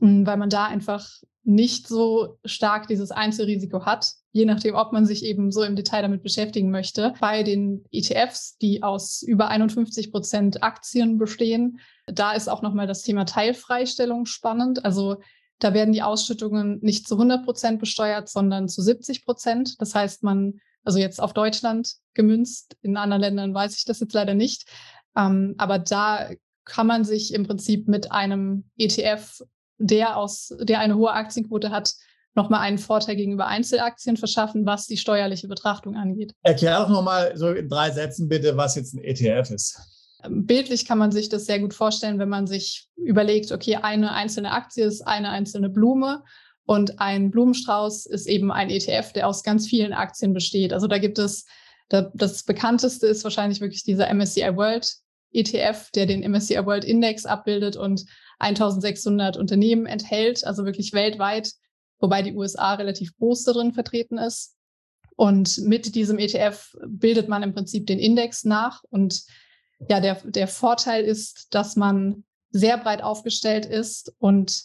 weil 0.00 0.36
man 0.36 0.50
da 0.50 0.66
einfach 0.66 1.08
nicht 1.46 1.86
so 1.86 2.38
stark 2.44 2.88
dieses 2.88 3.12
Einzelrisiko 3.12 3.86
hat, 3.86 4.14
je 4.32 4.44
nachdem, 4.44 4.74
ob 4.74 4.92
man 4.92 5.06
sich 5.06 5.24
eben 5.24 5.52
so 5.52 5.62
im 5.62 5.76
Detail 5.76 6.02
damit 6.02 6.24
beschäftigen 6.24 6.70
möchte. 6.70 7.14
Bei 7.20 7.44
den 7.44 7.84
ETFs, 7.92 8.58
die 8.58 8.82
aus 8.82 9.22
über 9.22 9.48
51 9.48 10.10
Prozent 10.10 10.64
Aktien 10.64 11.18
bestehen, 11.18 11.78
da 12.06 12.32
ist 12.32 12.48
auch 12.48 12.62
nochmal 12.62 12.88
das 12.88 13.02
Thema 13.02 13.24
Teilfreistellung 13.24 14.26
spannend. 14.26 14.84
Also 14.84 15.18
da 15.60 15.72
werden 15.72 15.92
die 15.92 16.02
Ausschüttungen 16.02 16.80
nicht 16.82 17.06
zu 17.06 17.14
100 17.14 17.44
Prozent 17.44 17.78
besteuert, 17.78 18.28
sondern 18.28 18.68
zu 18.68 18.82
70 18.82 19.24
Prozent. 19.24 19.80
Das 19.80 19.94
heißt, 19.94 20.24
man, 20.24 20.60
also 20.84 20.98
jetzt 20.98 21.20
auf 21.20 21.32
Deutschland 21.32 21.94
gemünzt, 22.12 22.76
in 22.82 22.96
anderen 22.96 23.22
Ländern 23.22 23.54
weiß 23.54 23.76
ich 23.78 23.84
das 23.84 24.00
jetzt 24.00 24.14
leider 24.14 24.34
nicht. 24.34 24.68
Ähm, 25.16 25.54
aber 25.58 25.78
da 25.78 26.28
kann 26.64 26.88
man 26.88 27.04
sich 27.04 27.32
im 27.32 27.46
Prinzip 27.46 27.86
mit 27.86 28.10
einem 28.10 28.64
ETF 28.76 29.42
der 29.78 30.16
aus, 30.16 30.54
der 30.60 30.80
eine 30.80 30.96
hohe 30.96 31.12
Aktienquote 31.12 31.70
hat, 31.70 31.92
nochmal 32.34 32.60
einen 32.60 32.78
Vorteil 32.78 33.16
gegenüber 33.16 33.46
Einzelaktien 33.46 34.16
verschaffen, 34.16 34.66
was 34.66 34.86
die 34.86 34.98
steuerliche 34.98 35.48
Betrachtung 35.48 35.96
angeht. 35.96 36.32
Erklär 36.42 36.78
doch 36.80 36.88
nochmal 36.88 37.36
so 37.36 37.48
in 37.48 37.68
drei 37.68 37.90
Sätzen 37.90 38.28
bitte, 38.28 38.56
was 38.56 38.76
jetzt 38.76 38.94
ein 38.94 39.02
ETF 39.02 39.50
ist. 39.50 39.80
Ähm, 40.22 40.46
bildlich 40.46 40.84
kann 40.84 40.98
man 40.98 41.12
sich 41.12 41.28
das 41.28 41.46
sehr 41.46 41.60
gut 41.60 41.74
vorstellen, 41.74 42.18
wenn 42.18 42.28
man 42.28 42.46
sich 42.46 42.88
überlegt, 42.96 43.52
okay, 43.52 43.76
eine 43.76 44.12
einzelne 44.12 44.52
Aktie 44.52 44.84
ist 44.84 45.02
eine 45.06 45.30
einzelne 45.30 45.70
Blume 45.70 46.22
und 46.66 47.00
ein 47.00 47.30
Blumenstrauß 47.30 48.06
ist 48.06 48.26
eben 48.26 48.52
ein 48.52 48.70
ETF, 48.70 49.12
der 49.12 49.28
aus 49.28 49.42
ganz 49.42 49.66
vielen 49.66 49.92
Aktien 49.92 50.34
besteht. 50.34 50.72
Also 50.72 50.86
da 50.88 50.98
gibt 50.98 51.18
es, 51.18 51.46
das 51.88 52.42
bekannteste 52.42 53.06
ist 53.06 53.24
wahrscheinlich 53.24 53.60
wirklich 53.60 53.84
dieser 53.84 54.12
MSCI 54.12 54.56
World 54.56 54.96
ETF, 55.36 55.90
der 55.92 56.06
den 56.06 56.28
MSCI 56.28 56.64
World 56.64 56.84
Index 56.84 57.26
abbildet 57.26 57.76
und 57.76 58.06
1600 58.38 59.36
Unternehmen 59.36 59.86
enthält, 59.86 60.44
also 60.46 60.64
wirklich 60.64 60.92
weltweit, 60.92 61.52
wobei 61.98 62.22
die 62.22 62.34
USA 62.34 62.74
relativ 62.74 63.16
groß 63.18 63.44
darin 63.44 63.72
vertreten 63.72 64.18
ist. 64.18 64.54
Und 65.16 65.58
mit 65.58 65.94
diesem 65.94 66.18
ETF 66.18 66.76
bildet 66.86 67.28
man 67.28 67.42
im 67.42 67.54
Prinzip 67.54 67.86
den 67.86 67.98
Index 67.98 68.44
nach. 68.44 68.82
Und 68.90 69.24
ja, 69.88 70.00
der, 70.00 70.16
der 70.24 70.46
Vorteil 70.46 71.04
ist, 71.04 71.54
dass 71.54 71.76
man 71.76 72.24
sehr 72.50 72.78
breit 72.78 73.02
aufgestellt 73.02 73.66
ist 73.66 74.14
und 74.18 74.64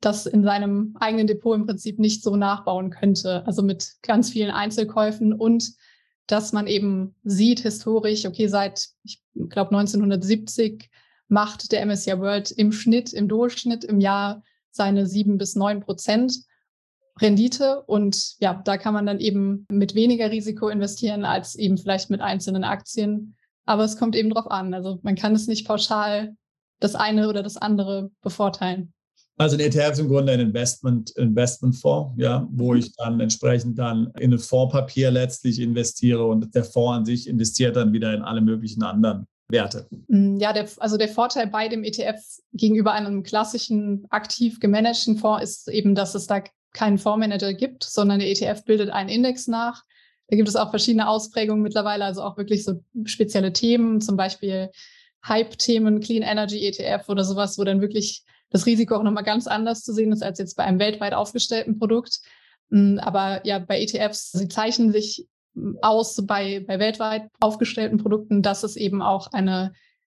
das 0.00 0.26
in 0.26 0.42
seinem 0.42 0.96
eigenen 0.98 1.26
Depot 1.26 1.56
im 1.56 1.66
Prinzip 1.66 1.98
nicht 1.98 2.22
so 2.22 2.36
nachbauen 2.36 2.90
könnte. 2.90 3.46
Also 3.46 3.62
mit 3.62 3.94
ganz 4.02 4.30
vielen 4.30 4.50
Einzelkäufen 4.50 5.32
und 5.32 5.74
dass 6.30 6.52
man 6.52 6.66
eben 6.66 7.14
sieht 7.24 7.60
historisch, 7.60 8.26
okay, 8.26 8.46
seit, 8.46 8.88
ich 9.04 9.20
glaube, 9.34 9.76
1970 9.76 10.90
macht 11.28 11.72
der 11.72 11.84
MSCI 11.86 12.18
World 12.18 12.50
im 12.50 12.72
Schnitt, 12.72 13.12
im 13.12 13.28
Durchschnitt 13.28 13.84
im 13.84 14.00
Jahr 14.00 14.42
seine 14.70 15.06
sieben 15.06 15.38
bis 15.38 15.56
neun 15.56 15.80
Prozent 15.80 16.34
Rendite. 17.20 17.82
Und 17.82 18.36
ja, 18.38 18.54
da 18.64 18.76
kann 18.78 18.94
man 18.94 19.06
dann 19.06 19.20
eben 19.20 19.66
mit 19.70 19.94
weniger 19.94 20.30
Risiko 20.30 20.68
investieren 20.68 21.24
als 21.24 21.54
eben 21.54 21.78
vielleicht 21.78 22.10
mit 22.10 22.20
einzelnen 22.20 22.64
Aktien. 22.64 23.36
Aber 23.66 23.84
es 23.84 23.96
kommt 23.96 24.16
eben 24.16 24.30
drauf 24.30 24.50
an. 24.50 24.74
Also 24.74 24.98
man 25.02 25.16
kann 25.16 25.34
es 25.34 25.46
nicht 25.46 25.66
pauschal 25.66 26.36
das 26.80 26.94
eine 26.94 27.28
oder 27.28 27.42
das 27.42 27.56
andere 27.56 28.10
bevorteilen. 28.22 28.92
Also 29.40 29.56
ein 29.56 29.60
ETF 29.60 29.92
ist 29.92 29.98
im 30.00 30.08
Grunde 30.08 30.34
ein 30.34 30.40
Investment, 30.40 31.12
Investmentfonds, 31.16 32.12
ja, 32.18 32.46
wo 32.50 32.72
mhm. 32.72 32.80
ich 32.80 32.94
dann 32.96 33.20
entsprechend 33.20 33.78
dann 33.78 34.12
in 34.18 34.34
ein 34.34 34.38
Fondspapier 34.38 35.10
letztlich 35.10 35.60
investiere 35.60 36.26
und 36.26 36.54
der 36.54 36.62
Fonds 36.62 36.98
an 36.98 37.04
sich 37.06 37.26
investiert 37.26 37.74
dann 37.76 37.94
wieder 37.94 38.12
in 38.12 38.20
alle 38.20 38.42
möglichen 38.42 38.82
anderen 38.82 39.26
Werte? 39.48 39.88
Mm, 40.08 40.36
ja, 40.36 40.52
der, 40.52 40.68
also 40.76 40.98
der 40.98 41.08
Vorteil 41.08 41.46
bei 41.46 41.68
dem 41.68 41.84
ETF 41.84 42.20
gegenüber 42.52 42.92
einem 42.92 43.22
klassischen 43.22 44.04
aktiv 44.10 44.60
gemanagten 44.60 45.16
Fonds 45.16 45.42
ist 45.42 45.68
eben, 45.68 45.94
dass 45.94 46.14
es 46.14 46.26
da 46.26 46.44
keinen 46.74 46.98
Fondsmanager 46.98 47.54
gibt, 47.54 47.84
sondern 47.84 48.18
der 48.18 48.28
ETF 48.28 48.66
bildet 48.66 48.90
einen 48.90 49.08
Index 49.08 49.48
nach. 49.48 49.84
Da 50.28 50.36
gibt 50.36 50.50
es 50.50 50.56
auch 50.56 50.68
verschiedene 50.68 51.08
Ausprägungen 51.08 51.62
mittlerweile, 51.62 52.04
also 52.04 52.22
auch 52.22 52.36
wirklich 52.36 52.62
so 52.62 52.84
spezielle 53.06 53.54
Themen, 53.54 54.02
zum 54.02 54.18
Beispiel 54.18 54.68
Hype-Themen, 55.26 56.00
Clean 56.00 56.22
Energy 56.22 56.66
ETF 56.66 57.08
oder 57.08 57.24
sowas, 57.24 57.56
wo 57.56 57.64
dann 57.64 57.80
wirklich 57.80 58.26
das 58.50 58.66
Risiko 58.66 58.96
auch 58.96 59.02
nochmal 59.02 59.24
ganz 59.24 59.46
anders 59.46 59.82
zu 59.82 59.92
sehen 59.92 60.12
ist 60.12 60.22
als 60.22 60.38
jetzt 60.38 60.56
bei 60.56 60.64
einem 60.64 60.78
weltweit 60.78 61.14
aufgestellten 61.14 61.78
Produkt. 61.78 62.20
Mm, 62.68 62.98
aber 62.98 63.46
ja, 63.46 63.58
bei 63.58 63.80
ETFs, 63.80 64.32
sie 64.32 64.48
zeichnen 64.48 64.92
sich 64.92 65.26
aus 65.82 66.24
bei, 66.26 66.64
bei 66.66 66.78
weltweit 66.78 67.28
aufgestellten 67.40 67.98
Produkten, 67.98 68.42
dass 68.42 68.62
es 68.62 68.76
eben 68.76 69.02
auch 69.02 69.32
eine 69.32 69.72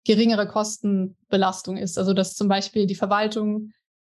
geringere 0.06 0.48
Kostenbelastung 0.48 1.78
ist. 1.78 1.98
Also 1.98 2.14
dass 2.14 2.36
zum 2.36 2.48
Beispiel 2.48 2.88
die 2.88 2.96
Verwaltung 2.96 3.72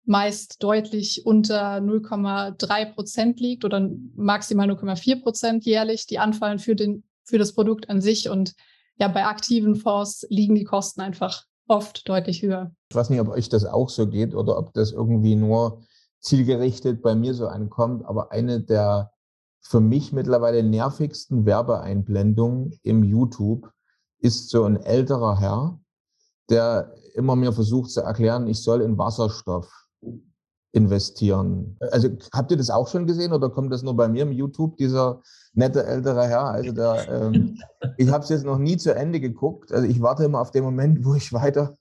meist 0.06 0.62
deutlich 0.62 1.26
unter 1.26 1.78
0,3 1.78 2.94
Prozent 2.94 3.40
liegt 3.40 3.66
oder 3.66 3.90
maximal 4.16 4.70
0,4 4.70 5.22
Prozent 5.22 5.66
jährlich, 5.66 6.06
die 6.06 6.20
anfallen 6.20 6.60
für, 6.60 6.76
den, 6.76 7.04
für 7.24 7.38
das 7.38 7.54
Produkt 7.54 7.90
an 7.90 8.02
sich. 8.02 8.30
Und 8.30 8.54
ja, 8.98 9.08
bei 9.08 9.26
aktiven 9.26 9.76
Fonds 9.76 10.26
liegen 10.30 10.56
die 10.56 10.64
Kosten 10.64 11.02
einfach 11.02 11.46
oft 11.68 12.08
deutlich 12.08 12.42
höher. 12.42 12.72
Ich 12.90 12.96
weiß 12.96 13.10
nicht, 13.10 13.20
ob 13.20 13.30
euch 13.30 13.50
das 13.50 13.66
auch 13.66 13.90
so 13.90 14.08
geht 14.08 14.36
oder 14.36 14.58
ob 14.58 14.74
das 14.74 14.92
irgendwie 14.92 15.36
nur 15.36 15.82
zielgerichtet 16.20 17.02
bei 17.02 17.16
mir 17.16 17.34
so 17.34 17.48
ankommt, 17.48 18.06
aber 18.06 18.32
eine 18.32 18.62
der 18.62 19.12
für 19.62 19.80
mich 19.80 20.12
mittlerweile 20.12 20.62
nervigsten 20.64 21.46
Werbeeinblendungen 21.46 22.80
im 22.84 23.04
YouTube 23.04 23.72
ist 24.20 24.50
so 24.50 24.64
ein 24.64 24.78
älterer 24.78 25.40
Herr, 25.40 25.80
der 26.50 26.94
immer 27.16 27.36
mir 27.36 27.52
versucht 27.52 27.92
zu 27.92 28.02
erklären, 28.02 28.48
ich 28.48 28.62
soll 28.62 28.82
in 28.82 28.98
Wasserstoff 28.98 29.72
investieren. 30.76 31.78
Also 31.92 32.10
habt 32.34 32.52
ihr 32.52 32.58
das 32.58 32.70
auch 32.70 32.90
schon 32.90 33.08
gesehen 33.08 33.32
oder 33.32 33.50
kommt 33.50 33.72
das 33.72 33.82
nur 33.82 33.96
bei 33.96 34.10
mir 34.10 34.24
im 34.24 34.34
YouTube, 34.34 34.76
dieser 34.76 35.22
nette 35.54 35.86
ältere 35.86 36.28
Herr? 36.28 36.46
Also 36.48 36.74
der, 36.74 37.08
ähm, 37.10 37.58
ich 37.98 38.10
habe 38.10 38.24
es 38.24 38.30
jetzt 38.30 38.44
noch 38.44 38.58
nie 38.58 38.76
zu 38.76 38.94
Ende 38.94 39.22
geguckt. 39.22 39.72
Also 39.72 39.88
ich 39.88 40.02
warte 40.02 40.26
immer 40.26 40.42
auf 40.42 40.52
den 40.52 40.66
Moment, 40.66 41.06
wo 41.06 41.16
ich 41.16 41.32
weiter 41.34 41.78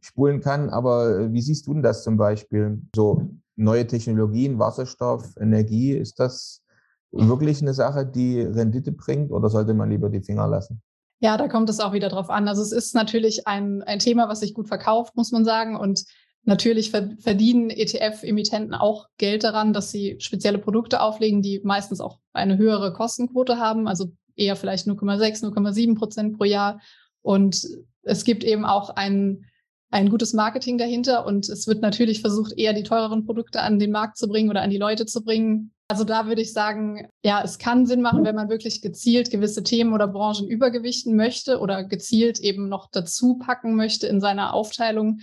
spulen 0.00 0.40
kann. 0.40 0.70
Aber 0.70 1.18
äh, 1.18 1.32
wie 1.32 1.42
siehst 1.42 1.66
du 1.66 1.74
denn 1.74 1.82
das 1.82 2.04
zum 2.04 2.16
Beispiel? 2.16 2.80
So 2.94 3.28
neue 3.56 3.86
Technologien, 3.88 4.60
Wasserstoff, 4.60 5.34
Energie, 5.40 5.92
ist 5.92 6.20
das 6.20 6.62
wirklich 7.10 7.60
eine 7.60 7.74
Sache, 7.74 8.06
die 8.06 8.40
Rendite 8.40 8.92
bringt 8.92 9.32
oder 9.32 9.48
sollte 9.48 9.74
man 9.74 9.90
lieber 9.90 10.10
die 10.10 10.22
Finger 10.22 10.46
lassen? 10.46 10.80
Ja, 11.20 11.36
da 11.36 11.48
kommt 11.48 11.68
es 11.68 11.80
auch 11.80 11.92
wieder 11.92 12.08
drauf 12.08 12.30
an. 12.30 12.46
Also 12.46 12.62
es 12.62 12.70
ist 12.70 12.94
natürlich 12.94 13.48
ein, 13.48 13.82
ein 13.82 13.98
Thema, 13.98 14.28
was 14.28 14.40
sich 14.40 14.54
gut 14.54 14.68
verkauft, 14.68 15.16
muss 15.16 15.32
man 15.32 15.44
sagen. 15.44 15.74
Und 15.76 16.04
Natürlich 16.44 16.90
verdienen 16.90 17.68
ETF-Emittenten 17.68 18.74
auch 18.74 19.08
Geld 19.18 19.44
daran, 19.44 19.72
dass 19.72 19.90
sie 19.90 20.16
spezielle 20.18 20.58
Produkte 20.58 21.02
auflegen, 21.02 21.42
die 21.42 21.60
meistens 21.62 22.00
auch 22.00 22.20
eine 22.32 22.56
höhere 22.56 22.92
Kostenquote 22.94 23.58
haben, 23.58 23.86
also 23.86 24.12
eher 24.34 24.56
vielleicht 24.56 24.86
0,6, 24.86 25.44
0,7 25.44 25.98
Prozent 25.98 26.38
pro 26.38 26.44
Jahr. 26.44 26.80
Und 27.22 27.66
es 28.02 28.24
gibt 28.24 28.44
eben 28.44 28.64
auch 28.64 28.90
ein, 28.90 29.44
ein 29.90 30.08
gutes 30.08 30.32
Marketing 30.32 30.78
dahinter 30.78 31.26
und 31.26 31.48
es 31.48 31.66
wird 31.66 31.82
natürlich 31.82 32.20
versucht, 32.20 32.56
eher 32.56 32.72
die 32.72 32.82
teureren 32.82 33.26
Produkte 33.26 33.60
an 33.60 33.78
den 33.78 33.90
Markt 33.90 34.16
zu 34.16 34.28
bringen 34.28 34.50
oder 34.50 34.62
an 34.62 34.70
die 34.70 34.78
Leute 34.78 35.06
zu 35.06 35.22
bringen. 35.22 35.72
Also 35.88 36.04
da 36.04 36.26
würde 36.26 36.42
ich 36.42 36.52
sagen, 36.52 37.08
ja, 37.22 37.42
es 37.42 37.58
kann 37.58 37.86
Sinn 37.86 38.02
machen, 38.02 38.24
wenn 38.24 38.34
man 38.34 38.50
wirklich 38.50 38.82
gezielt 38.82 39.30
gewisse 39.30 39.62
Themen 39.62 39.94
oder 39.94 40.06
Branchen 40.06 40.46
übergewichten 40.46 41.16
möchte 41.16 41.58
oder 41.60 41.84
gezielt 41.84 42.38
eben 42.40 42.68
noch 42.68 42.90
dazu 42.90 43.38
packen 43.38 43.74
möchte 43.74 44.06
in 44.06 44.20
seiner 44.20 44.52
Aufteilung, 44.52 45.20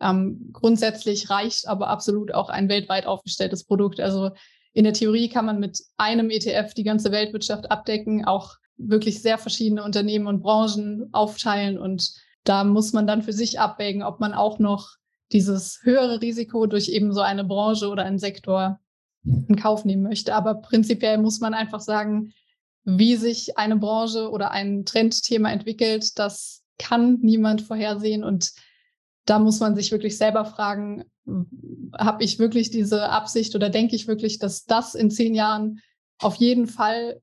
ähm, 0.00 0.50
grundsätzlich 0.52 1.30
reicht 1.30 1.68
aber 1.68 1.88
absolut 1.88 2.32
auch 2.32 2.48
ein 2.48 2.68
weltweit 2.68 3.06
aufgestelltes 3.06 3.64
Produkt. 3.64 4.00
Also 4.00 4.30
in 4.72 4.84
der 4.84 4.92
Theorie 4.92 5.28
kann 5.28 5.46
man 5.46 5.58
mit 5.58 5.82
einem 5.96 6.30
ETF 6.30 6.74
die 6.74 6.84
ganze 6.84 7.10
Weltwirtschaft 7.10 7.70
abdecken, 7.70 8.24
auch 8.24 8.56
wirklich 8.76 9.22
sehr 9.22 9.38
verschiedene 9.38 9.82
Unternehmen 9.82 10.26
und 10.26 10.42
Branchen 10.42 11.08
aufteilen. 11.12 11.78
Und 11.78 12.12
da 12.44 12.62
muss 12.64 12.92
man 12.92 13.06
dann 13.06 13.22
für 13.22 13.32
sich 13.32 13.58
abwägen, 13.58 14.02
ob 14.02 14.20
man 14.20 14.34
auch 14.34 14.58
noch 14.58 14.90
dieses 15.32 15.80
höhere 15.82 16.20
Risiko 16.20 16.66
durch 16.66 16.88
eben 16.88 17.12
so 17.12 17.20
eine 17.20 17.44
Branche 17.44 17.88
oder 17.88 18.04
einen 18.04 18.18
Sektor 18.18 18.78
in 19.24 19.56
Kauf 19.56 19.84
nehmen 19.84 20.02
möchte. 20.02 20.34
Aber 20.34 20.56
prinzipiell 20.56 21.18
muss 21.18 21.40
man 21.40 21.54
einfach 21.54 21.80
sagen, 21.80 22.32
wie 22.84 23.16
sich 23.16 23.58
eine 23.58 23.76
Branche 23.76 24.30
oder 24.30 24.52
ein 24.52 24.84
Trendthema 24.84 25.50
entwickelt, 25.50 26.18
das 26.18 26.62
kann 26.78 27.18
niemand 27.22 27.62
vorhersehen. 27.62 28.22
Und 28.22 28.52
da 29.26 29.38
muss 29.38 29.60
man 29.60 29.74
sich 29.74 29.92
wirklich 29.92 30.16
selber 30.16 30.44
fragen, 30.44 31.04
habe 31.98 32.24
ich 32.24 32.38
wirklich 32.38 32.70
diese 32.70 33.10
Absicht 33.10 33.54
oder 33.54 33.68
denke 33.68 33.96
ich 33.96 34.06
wirklich, 34.06 34.38
dass 34.38 34.64
das 34.64 34.94
in 34.94 35.10
zehn 35.10 35.34
Jahren 35.34 35.80
auf 36.18 36.36
jeden 36.36 36.66
Fall 36.66 37.20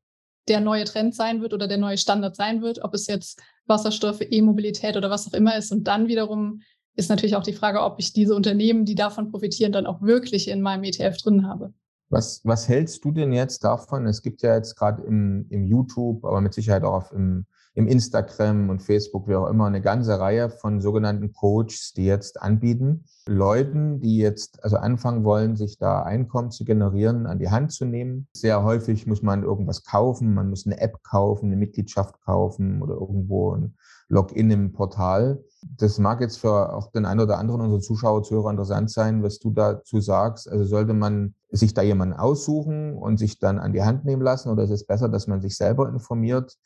der 0.49 0.59
neue 0.59 0.83
Trend 0.83 1.15
sein 1.15 1.41
wird 1.41 1.53
oder 1.53 1.67
der 1.67 1.77
neue 1.77 1.97
Standard 1.97 2.35
sein 2.35 2.61
wird, 2.61 2.83
ob 2.83 2.93
es 2.93 3.07
jetzt 3.07 3.41
Wasserstoffe, 3.65 4.21
E-Mobilität 4.21 4.97
oder 4.97 5.09
was 5.09 5.27
auch 5.27 5.33
immer 5.33 5.55
ist. 5.55 5.71
Und 5.71 5.85
dann 5.85 6.07
wiederum 6.07 6.61
ist 6.95 7.09
natürlich 7.09 7.37
auch 7.37 7.43
die 7.43 7.53
Frage, 7.53 7.81
ob 7.81 7.95
ich 7.99 8.11
diese 8.11 8.35
Unternehmen, 8.35 8.85
die 8.85 8.95
davon 8.95 9.31
profitieren, 9.31 9.71
dann 9.71 9.85
auch 9.85 10.01
wirklich 10.01 10.49
in 10.49 10.61
meinem 10.61 10.83
ETF 10.83 11.17
drin 11.17 11.47
habe. 11.47 11.73
Was, 12.13 12.41
was 12.43 12.69
hältst 12.69 13.03
du 13.05 13.11
denn 13.11 13.33
jetzt 13.33 13.63
davon? 13.63 14.05
Es 14.05 14.21
gibt 14.21 14.43
ja 14.43 14.53
jetzt 14.53 14.75
gerade 14.75 15.01
im, 15.01 15.47
im 15.49 15.65
YouTube, 15.65 16.23
aber 16.25 16.41
mit 16.41 16.53
Sicherheit 16.53 16.83
auch 16.83 16.93
auf, 16.93 17.11
im, 17.11 17.47
im 17.73 17.87
Instagram 17.87 18.69
und 18.69 18.83
Facebook, 18.83 19.27
wie 19.27 19.33
auch 19.33 19.47
immer, 19.47 19.65
eine 19.65 19.81
ganze 19.81 20.19
Reihe 20.19 20.51
von 20.51 20.79
sogenannten 20.79 21.33
Coaches, 21.33 21.93
die 21.97 22.05
jetzt 22.05 22.39
anbieten, 22.39 23.05
Leuten, 23.25 23.99
die 23.99 24.19
jetzt 24.19 24.63
also 24.63 24.77
anfangen 24.77 25.23
wollen, 25.23 25.55
sich 25.55 25.79
da 25.79 26.03
Einkommen 26.03 26.51
zu 26.51 26.65
generieren, 26.65 27.25
an 27.25 27.39
die 27.39 27.49
Hand 27.49 27.71
zu 27.71 27.83
nehmen. 27.83 28.27
Sehr 28.33 28.63
häufig 28.63 29.07
muss 29.07 29.23
man 29.23 29.41
irgendwas 29.41 29.83
kaufen, 29.83 30.35
man 30.35 30.51
muss 30.51 30.67
eine 30.67 30.79
App 30.79 31.01
kaufen, 31.01 31.47
eine 31.47 31.55
Mitgliedschaft 31.55 32.21
kaufen 32.21 32.83
oder 32.83 32.93
irgendwo 32.93 33.55
ein 33.55 33.73
Login 34.13 34.51
im 34.51 34.71
Portal. 34.71 35.43
Das 35.77 35.97
mag 35.97 36.21
jetzt 36.21 36.37
für 36.37 36.73
auch 36.73 36.91
den 36.91 37.05
einen 37.05 37.19
oder 37.19 37.37
anderen 37.37 37.61
unserer 37.61 37.81
Zuschauer, 37.81 38.23
Zuhörer 38.23 38.51
interessant 38.51 38.91
sein, 38.91 39.23
was 39.23 39.39
du 39.39 39.51
dazu 39.51 39.99
sagst. 39.99 40.49
Also 40.49 40.65
sollte 40.65 40.93
man 40.93 41.35
sich 41.49 41.73
da 41.73 41.81
jemanden 41.81 42.13
aussuchen 42.13 42.95
und 42.95 43.17
sich 43.17 43.39
dann 43.39 43.59
an 43.59 43.73
die 43.73 43.83
Hand 43.83 44.05
nehmen 44.05 44.21
lassen 44.21 44.49
oder 44.49 44.63
ist 44.63 44.69
es 44.69 44.85
besser, 44.85 45.09
dass 45.09 45.27
man 45.27 45.41
sich 45.41 45.57
selber 45.57 45.89
informiert? 45.89 46.57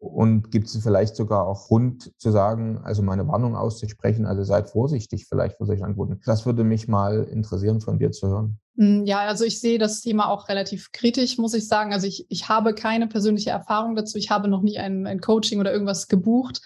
Und 0.00 0.50
gibt 0.50 0.66
es 0.66 0.76
vielleicht 0.82 1.16
sogar 1.16 1.46
auch 1.46 1.68
Grund 1.68 2.12
zu 2.18 2.30
sagen, 2.30 2.78
also 2.84 3.02
meine 3.02 3.26
Warnung 3.26 3.56
auszusprechen, 3.56 4.26
also 4.26 4.44
seid 4.44 4.68
vorsichtig 4.68 5.26
vielleicht 5.26 5.56
für 5.56 5.64
solche 5.64 5.84
Angebote. 5.84 6.18
Das 6.26 6.44
würde 6.44 6.62
mich 6.62 6.88
mal 6.88 7.24
interessieren, 7.24 7.80
von 7.80 7.98
dir 7.98 8.12
zu 8.12 8.28
hören. 8.28 8.58
Hm, 8.76 9.06
ja, 9.06 9.20
also 9.20 9.44
ich 9.44 9.60
sehe 9.60 9.78
das 9.78 10.02
Thema 10.02 10.28
auch 10.28 10.50
relativ 10.50 10.92
kritisch, 10.92 11.38
muss 11.38 11.54
ich 11.54 11.66
sagen. 11.66 11.94
Also 11.94 12.06
ich, 12.06 12.26
ich 12.28 12.50
habe 12.50 12.74
keine 12.74 13.06
persönliche 13.06 13.50
Erfahrung 13.50 13.94
dazu. 13.94 14.18
Ich 14.18 14.30
habe 14.30 14.48
noch 14.48 14.60
nie 14.60 14.78
ein, 14.78 15.06
ein 15.06 15.20
Coaching 15.20 15.58
oder 15.58 15.72
irgendwas 15.72 16.08
gebucht 16.08 16.60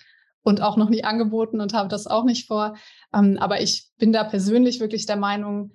und 0.49 0.63
auch 0.63 0.79
noch 0.79 0.89
nie 0.89 1.05
angeboten 1.05 1.61
und 1.61 1.75
habe 1.75 1.91
das 1.91 2.07
auch 2.07 2.25
nicht 2.25 2.47
vor. 2.47 2.75
Ähm, 3.15 3.37
aber 3.39 3.61
ich 3.61 3.89
bin 3.99 4.13
da 4.13 4.25
persönlich 4.25 4.81
wirklich 4.81 5.05
der 5.05 5.17
Meinung, 5.17 5.73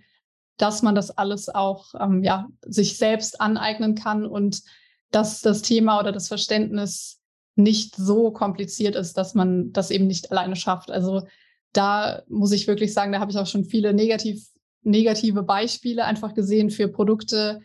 dass 0.57 0.81
man 0.81 0.95
das 0.95 1.11
alles 1.11 1.47
auch 1.47 1.93
ähm, 1.99 2.23
ja, 2.23 2.47
sich 2.65 2.97
selbst 2.97 3.39
aneignen 3.39 3.93
kann 3.93 4.25
und 4.25 4.63
dass 5.11 5.41
das 5.41 5.61
Thema 5.61 5.99
oder 5.99 6.11
das 6.11 6.27
Verständnis 6.27 7.21
nicht 7.55 7.95
so 7.95 8.31
kompliziert 8.31 8.95
ist, 8.95 9.15
dass 9.15 9.35
man 9.35 9.71
das 9.73 9.91
eben 9.91 10.07
nicht 10.07 10.31
alleine 10.31 10.55
schafft. 10.55 10.89
Also 10.89 11.21
da 11.71 12.23
muss 12.27 12.51
ich 12.51 12.67
wirklich 12.67 12.93
sagen, 12.93 13.11
da 13.11 13.19
habe 13.19 13.29
ich 13.29 13.37
auch 13.37 13.45
schon 13.45 13.65
viele 13.65 13.93
negativ, 13.93 14.47
negative 14.81 15.43
Beispiele 15.43 16.05
einfach 16.05 16.33
gesehen 16.33 16.71
für 16.71 16.87
Produkte, 16.87 17.61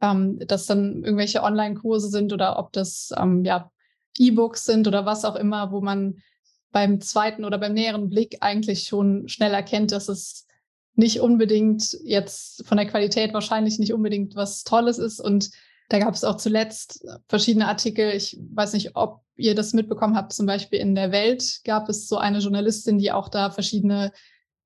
ähm, 0.00 0.38
dass 0.46 0.64
dann 0.64 1.04
irgendwelche 1.04 1.42
Online-Kurse 1.42 2.08
sind 2.08 2.32
oder 2.32 2.58
ob 2.58 2.72
das 2.72 3.10
ähm, 3.18 3.44
ja 3.44 3.70
E-Books 4.18 4.64
sind 4.64 4.88
oder 4.88 5.04
was 5.04 5.26
auch 5.26 5.36
immer, 5.36 5.72
wo 5.72 5.82
man 5.82 6.22
beim 6.70 7.00
zweiten 7.00 7.44
oder 7.44 7.58
beim 7.58 7.74
näheren 7.74 8.08
Blick 8.08 8.38
eigentlich 8.40 8.84
schon 8.84 9.28
schnell 9.28 9.52
erkennt, 9.52 9.92
dass 9.92 10.08
es 10.08 10.46
nicht 10.94 11.20
unbedingt 11.20 11.96
jetzt 12.04 12.66
von 12.66 12.76
der 12.76 12.86
Qualität 12.86 13.32
wahrscheinlich 13.32 13.78
nicht 13.78 13.92
unbedingt 13.92 14.36
was 14.36 14.64
Tolles 14.64 14.98
ist 14.98 15.20
und 15.20 15.50
da 15.88 15.98
gab 15.98 16.14
es 16.14 16.24
auch 16.24 16.36
zuletzt 16.36 17.06
verschiedene 17.28 17.66
Artikel. 17.66 18.10
Ich 18.10 18.38
weiß 18.52 18.74
nicht, 18.74 18.94
ob 18.94 19.22
ihr 19.36 19.54
das 19.54 19.72
mitbekommen 19.72 20.16
habt. 20.16 20.34
Zum 20.34 20.44
Beispiel 20.44 20.80
in 20.80 20.94
der 20.94 21.12
Welt 21.12 21.60
gab 21.64 21.88
es 21.88 22.08
so 22.08 22.18
eine 22.18 22.40
Journalistin, 22.40 22.98
die 22.98 23.10
auch 23.10 23.28
da 23.28 23.50
verschiedene, 23.50 24.12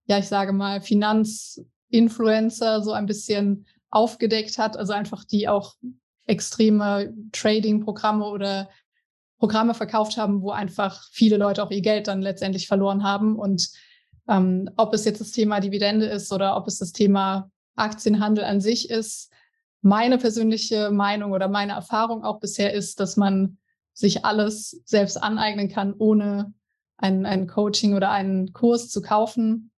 ja, 0.07 0.19
ich 0.19 0.27
sage 0.27 0.53
mal, 0.53 0.81
Finanzinfluencer 0.81 2.83
so 2.83 2.93
ein 2.93 3.07
bisschen 3.07 3.67
aufgedeckt 3.91 4.59
hat. 4.59 4.77
Also 4.77 4.95
einfach 4.95 5.25
die 5.25 5.49
auch 5.49 5.77
extreme 6.27 7.15
Trading-Programme 7.31 8.27
oder 8.27 8.69
Programme 9.43 9.75
verkauft 9.75 10.19
haben, 10.19 10.41
wo 10.41 10.53
einfach 10.53 11.03
viele 11.11 11.37
Leute 11.37 11.65
auch 11.65 11.73
ihr 11.73 11.81
Geld 11.81 12.07
dann 12.07 12.23
letztendlich 12.23 12.69
verloren 12.69 13.03
haben. 13.03 13.35
Und 13.35 13.71
ähm, 14.29 14.71
ob 14.77 14.95
es 14.95 15.05
jetzt 15.05 15.21
das 15.21 15.33
Thema 15.33 15.59
Dividende 15.59 16.07
ist 16.07 16.33
oder 16.33 16.57
ob 16.57 16.69
es 16.69 16.79
das 16.79 16.93
Thema 16.93 17.51
Aktienhandel 17.75 18.45
an 18.45 18.61
sich 18.61 18.89
ist, 18.89 19.33
meine 19.81 20.17
persönliche 20.17 20.93
Meinung 20.93 21.33
oder 21.33 21.49
meine 21.49 21.73
Erfahrung 21.73 22.23
auch 22.23 22.39
bisher 22.39 22.73
ist, 22.73 23.01
dass 23.01 23.17
man 23.17 23.59
sich 23.95 24.25
alles 24.25 24.81
selbst 24.85 25.21
aneignen 25.21 25.69
kann, 25.69 25.93
ohne 25.99 26.55
ein, 26.97 27.27
ein 27.27 27.49
Coaching 27.49 27.97
oder 27.97 28.13
einen 28.13 28.53
Kurs 28.53 28.91
zu 28.91 29.03
kaufen. 29.03 29.73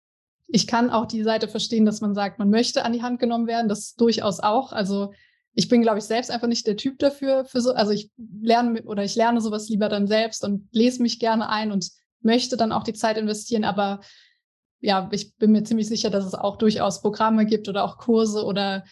Ich 0.45 0.67
kann 0.67 0.91
auch 0.91 1.07
die 1.07 1.23
Seite 1.23 1.47
verstehen, 1.47 1.87
dass 1.87 2.01
man 2.01 2.13
sagt, 2.13 2.37
man 2.37 2.51
möchte 2.51 2.85
an 2.85 2.93
die 2.93 3.01
Hand 3.01 3.19
genommen 3.19 3.47
werden. 3.47 3.67
Das 3.67 3.95
durchaus 3.95 4.41
auch. 4.41 4.73
Also 4.73 5.11
ich 5.55 5.69
bin, 5.69 5.81
glaube 5.81 5.99
ich, 5.99 6.03
selbst 6.03 6.29
einfach 6.29 6.47
nicht 6.47 6.67
der 6.67 6.75
Typ 6.75 6.99
dafür. 6.99 7.45
Für 7.45 7.61
so, 7.61 7.73
also 7.73 7.91
ich 7.91 8.11
lerne 8.17 8.83
oder 8.83 9.03
ich 9.03 9.15
lerne 9.15 9.39
sowas 9.39 9.69
lieber 9.69 9.87
dann 9.87 10.05
selbst 10.05 10.43
und 10.43 10.67
lese 10.71 11.01
mich 11.01 11.17
gerne 11.17 11.49
ein 11.49 11.71
und 11.71 11.89
möchte 12.21 12.57
dann 12.57 12.73
auch 12.73 12.83
die 12.83 12.93
Zeit 12.93 13.17
investieren. 13.17 13.63
Aber 13.63 14.01
ja, 14.81 15.09
ich 15.13 15.35
bin 15.37 15.53
mir 15.53 15.63
ziemlich 15.63 15.87
sicher, 15.87 16.09
dass 16.09 16.25
es 16.25 16.33
auch 16.33 16.57
durchaus 16.57 17.01
Programme 17.01 17.45
gibt 17.45 17.69
oder 17.69 17.85
auch 17.85 17.97
Kurse 17.97 18.43
oder 18.43 18.83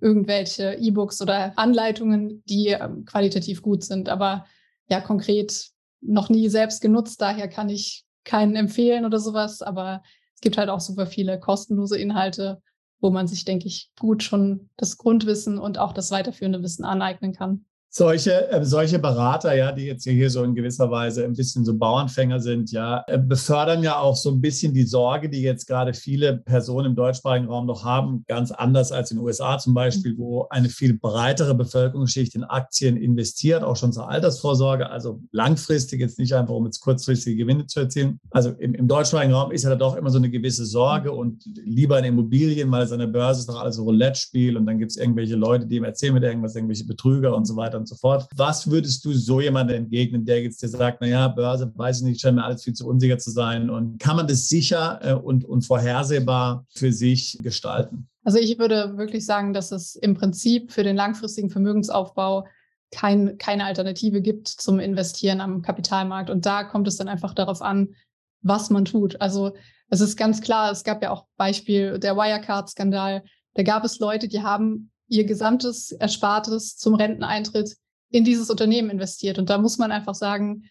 irgendwelche 0.00 0.74
E-Books 0.74 1.20
oder 1.20 1.58
Anleitungen, 1.58 2.44
die 2.46 2.68
ähm, 2.68 3.04
qualitativ 3.04 3.60
gut 3.60 3.82
sind, 3.82 4.08
aber 4.08 4.46
ja 4.88 5.00
konkret 5.00 5.70
noch 6.00 6.28
nie 6.28 6.48
selbst 6.48 6.80
genutzt. 6.80 7.20
Daher 7.20 7.48
kann 7.48 7.68
ich 7.68 8.04
keinen 8.22 8.54
empfehlen 8.54 9.04
oder 9.04 9.18
sowas, 9.18 9.62
aber 9.62 10.02
es 10.34 10.40
gibt 10.40 10.58
halt 10.58 10.68
auch 10.68 10.80
super 10.80 11.06
viele 11.06 11.40
kostenlose 11.40 11.98
Inhalte, 11.98 12.62
wo 13.04 13.10
man 13.10 13.26
sich, 13.26 13.44
denke 13.44 13.66
ich, 13.66 13.90
gut 14.00 14.22
schon 14.22 14.70
das 14.78 14.96
Grundwissen 14.96 15.58
und 15.58 15.76
auch 15.76 15.92
das 15.92 16.10
weiterführende 16.10 16.62
Wissen 16.62 16.86
aneignen 16.86 17.34
kann. 17.34 17.66
Solche, 17.96 18.50
äh, 18.50 18.64
solche 18.64 18.98
Berater, 18.98 19.54
ja, 19.54 19.70
die 19.70 19.84
jetzt 19.84 20.02
hier 20.02 20.28
so 20.28 20.42
in 20.42 20.56
gewisser 20.56 20.90
Weise 20.90 21.24
ein 21.24 21.34
bisschen 21.34 21.64
so 21.64 21.76
Bauernfänger 21.76 22.40
sind, 22.40 22.72
ja, 22.72 23.04
äh, 23.06 23.18
befördern 23.18 23.84
ja 23.84 23.98
auch 23.98 24.16
so 24.16 24.32
ein 24.32 24.40
bisschen 24.40 24.74
die 24.74 24.82
Sorge, 24.82 25.28
die 25.28 25.42
jetzt 25.42 25.68
gerade 25.68 25.94
viele 25.94 26.38
Personen 26.38 26.86
im 26.86 26.96
deutschsprachigen 26.96 27.46
Raum 27.46 27.66
noch 27.66 27.84
haben, 27.84 28.24
ganz 28.26 28.50
anders 28.50 28.90
als 28.90 29.12
in 29.12 29.18
den 29.18 29.24
USA 29.24 29.58
zum 29.58 29.74
Beispiel, 29.74 30.18
wo 30.18 30.48
eine 30.50 30.70
viel 30.70 30.98
breitere 30.98 31.54
Bevölkerungsschicht 31.54 32.34
in 32.34 32.42
Aktien 32.42 32.96
investiert, 32.96 33.62
auch 33.62 33.76
schon 33.76 33.92
zur 33.92 34.08
Altersvorsorge, 34.08 34.90
also 34.90 35.20
langfristig, 35.30 36.00
jetzt 36.00 36.18
nicht 36.18 36.34
einfach, 36.34 36.54
um 36.54 36.64
jetzt 36.64 36.80
kurzfristige 36.80 37.36
Gewinne 37.36 37.66
zu 37.66 37.78
erzielen. 37.78 38.18
Also 38.30 38.50
im, 38.58 38.74
im 38.74 38.88
deutschsprachigen 38.88 39.34
Raum 39.34 39.52
ist 39.52 39.62
ja 39.62 39.70
da 39.70 39.76
doch 39.76 39.94
immer 39.94 40.10
so 40.10 40.18
eine 40.18 40.30
gewisse 40.30 40.66
Sorge 40.66 41.12
und 41.12 41.44
lieber 41.64 41.96
in 42.00 42.06
Immobilien, 42.06 42.72
weil 42.72 42.82
es 42.82 42.90
an 42.90 42.98
der 42.98 43.06
Börse 43.06 43.38
ist 43.38 43.48
doch 43.48 43.60
alles 43.60 43.78
Roulette-Spiel 43.78 44.56
und 44.56 44.66
dann 44.66 44.80
gibt 44.80 44.90
es 44.90 44.96
irgendwelche 44.96 45.36
Leute, 45.36 45.66
die 45.66 45.76
ihm 45.76 45.84
erzählen 45.84 46.14
mit 46.14 46.24
irgendwas, 46.24 46.56
irgendwelche 46.56 46.86
Betrüger 46.86 47.36
und 47.36 47.44
so 47.44 47.54
weiter 47.54 47.83
und 47.84 47.88
so 47.88 47.96
fort. 47.96 48.26
Was 48.34 48.70
würdest 48.70 49.04
du 49.04 49.12
so 49.12 49.40
jemandem 49.40 49.76
entgegnen, 49.76 50.24
der 50.24 50.42
jetzt 50.42 50.62
dir 50.62 50.68
sagt, 50.68 51.00
naja, 51.00 51.28
Börse, 51.28 51.70
weiß 51.76 51.98
ich 51.98 52.04
nicht, 52.04 52.20
scheint 52.20 52.36
mir 52.36 52.44
alles 52.44 52.64
viel 52.64 52.72
zu 52.72 52.88
unsicher 52.88 53.18
zu 53.18 53.30
sein 53.30 53.68
und 53.68 53.98
kann 53.98 54.16
man 54.16 54.26
das 54.26 54.48
sicher 54.48 55.00
äh, 55.02 55.12
und, 55.12 55.44
und 55.44 55.62
vorhersehbar 55.62 56.64
für 56.70 56.92
sich 56.92 57.38
gestalten? 57.42 58.08
Also 58.24 58.38
ich 58.38 58.58
würde 58.58 58.96
wirklich 58.96 59.26
sagen, 59.26 59.52
dass 59.52 59.70
es 59.70 59.96
im 59.96 60.14
Prinzip 60.14 60.72
für 60.72 60.82
den 60.82 60.96
langfristigen 60.96 61.50
Vermögensaufbau 61.50 62.46
kein, 62.90 63.36
keine 63.36 63.66
Alternative 63.66 64.22
gibt 64.22 64.48
zum 64.48 64.80
Investieren 64.80 65.42
am 65.42 65.60
Kapitalmarkt. 65.60 66.30
Und 66.30 66.46
da 66.46 66.64
kommt 66.64 66.88
es 66.88 66.96
dann 66.96 67.08
einfach 67.08 67.34
darauf 67.34 67.60
an, 67.60 67.94
was 68.40 68.70
man 68.70 68.86
tut. 68.86 69.20
Also 69.20 69.54
es 69.90 70.00
ist 70.00 70.16
ganz 70.16 70.40
klar, 70.40 70.70
es 70.70 70.84
gab 70.84 71.02
ja 71.02 71.10
auch 71.10 71.26
Beispiel 71.36 71.98
der 71.98 72.16
Wirecard-Skandal. 72.16 73.24
Da 73.54 73.62
gab 73.62 73.84
es 73.84 73.98
Leute, 73.98 74.28
die 74.28 74.42
haben 74.42 74.90
ihr 75.08 75.24
gesamtes 75.24 75.92
Erspartes 75.92 76.76
zum 76.76 76.94
Renteneintritt 76.94 77.76
in 78.10 78.24
dieses 78.24 78.50
Unternehmen 78.50 78.90
investiert. 78.90 79.38
Und 79.38 79.50
da 79.50 79.58
muss 79.58 79.78
man 79.78 79.92
einfach 79.92 80.14
sagen, 80.14 80.64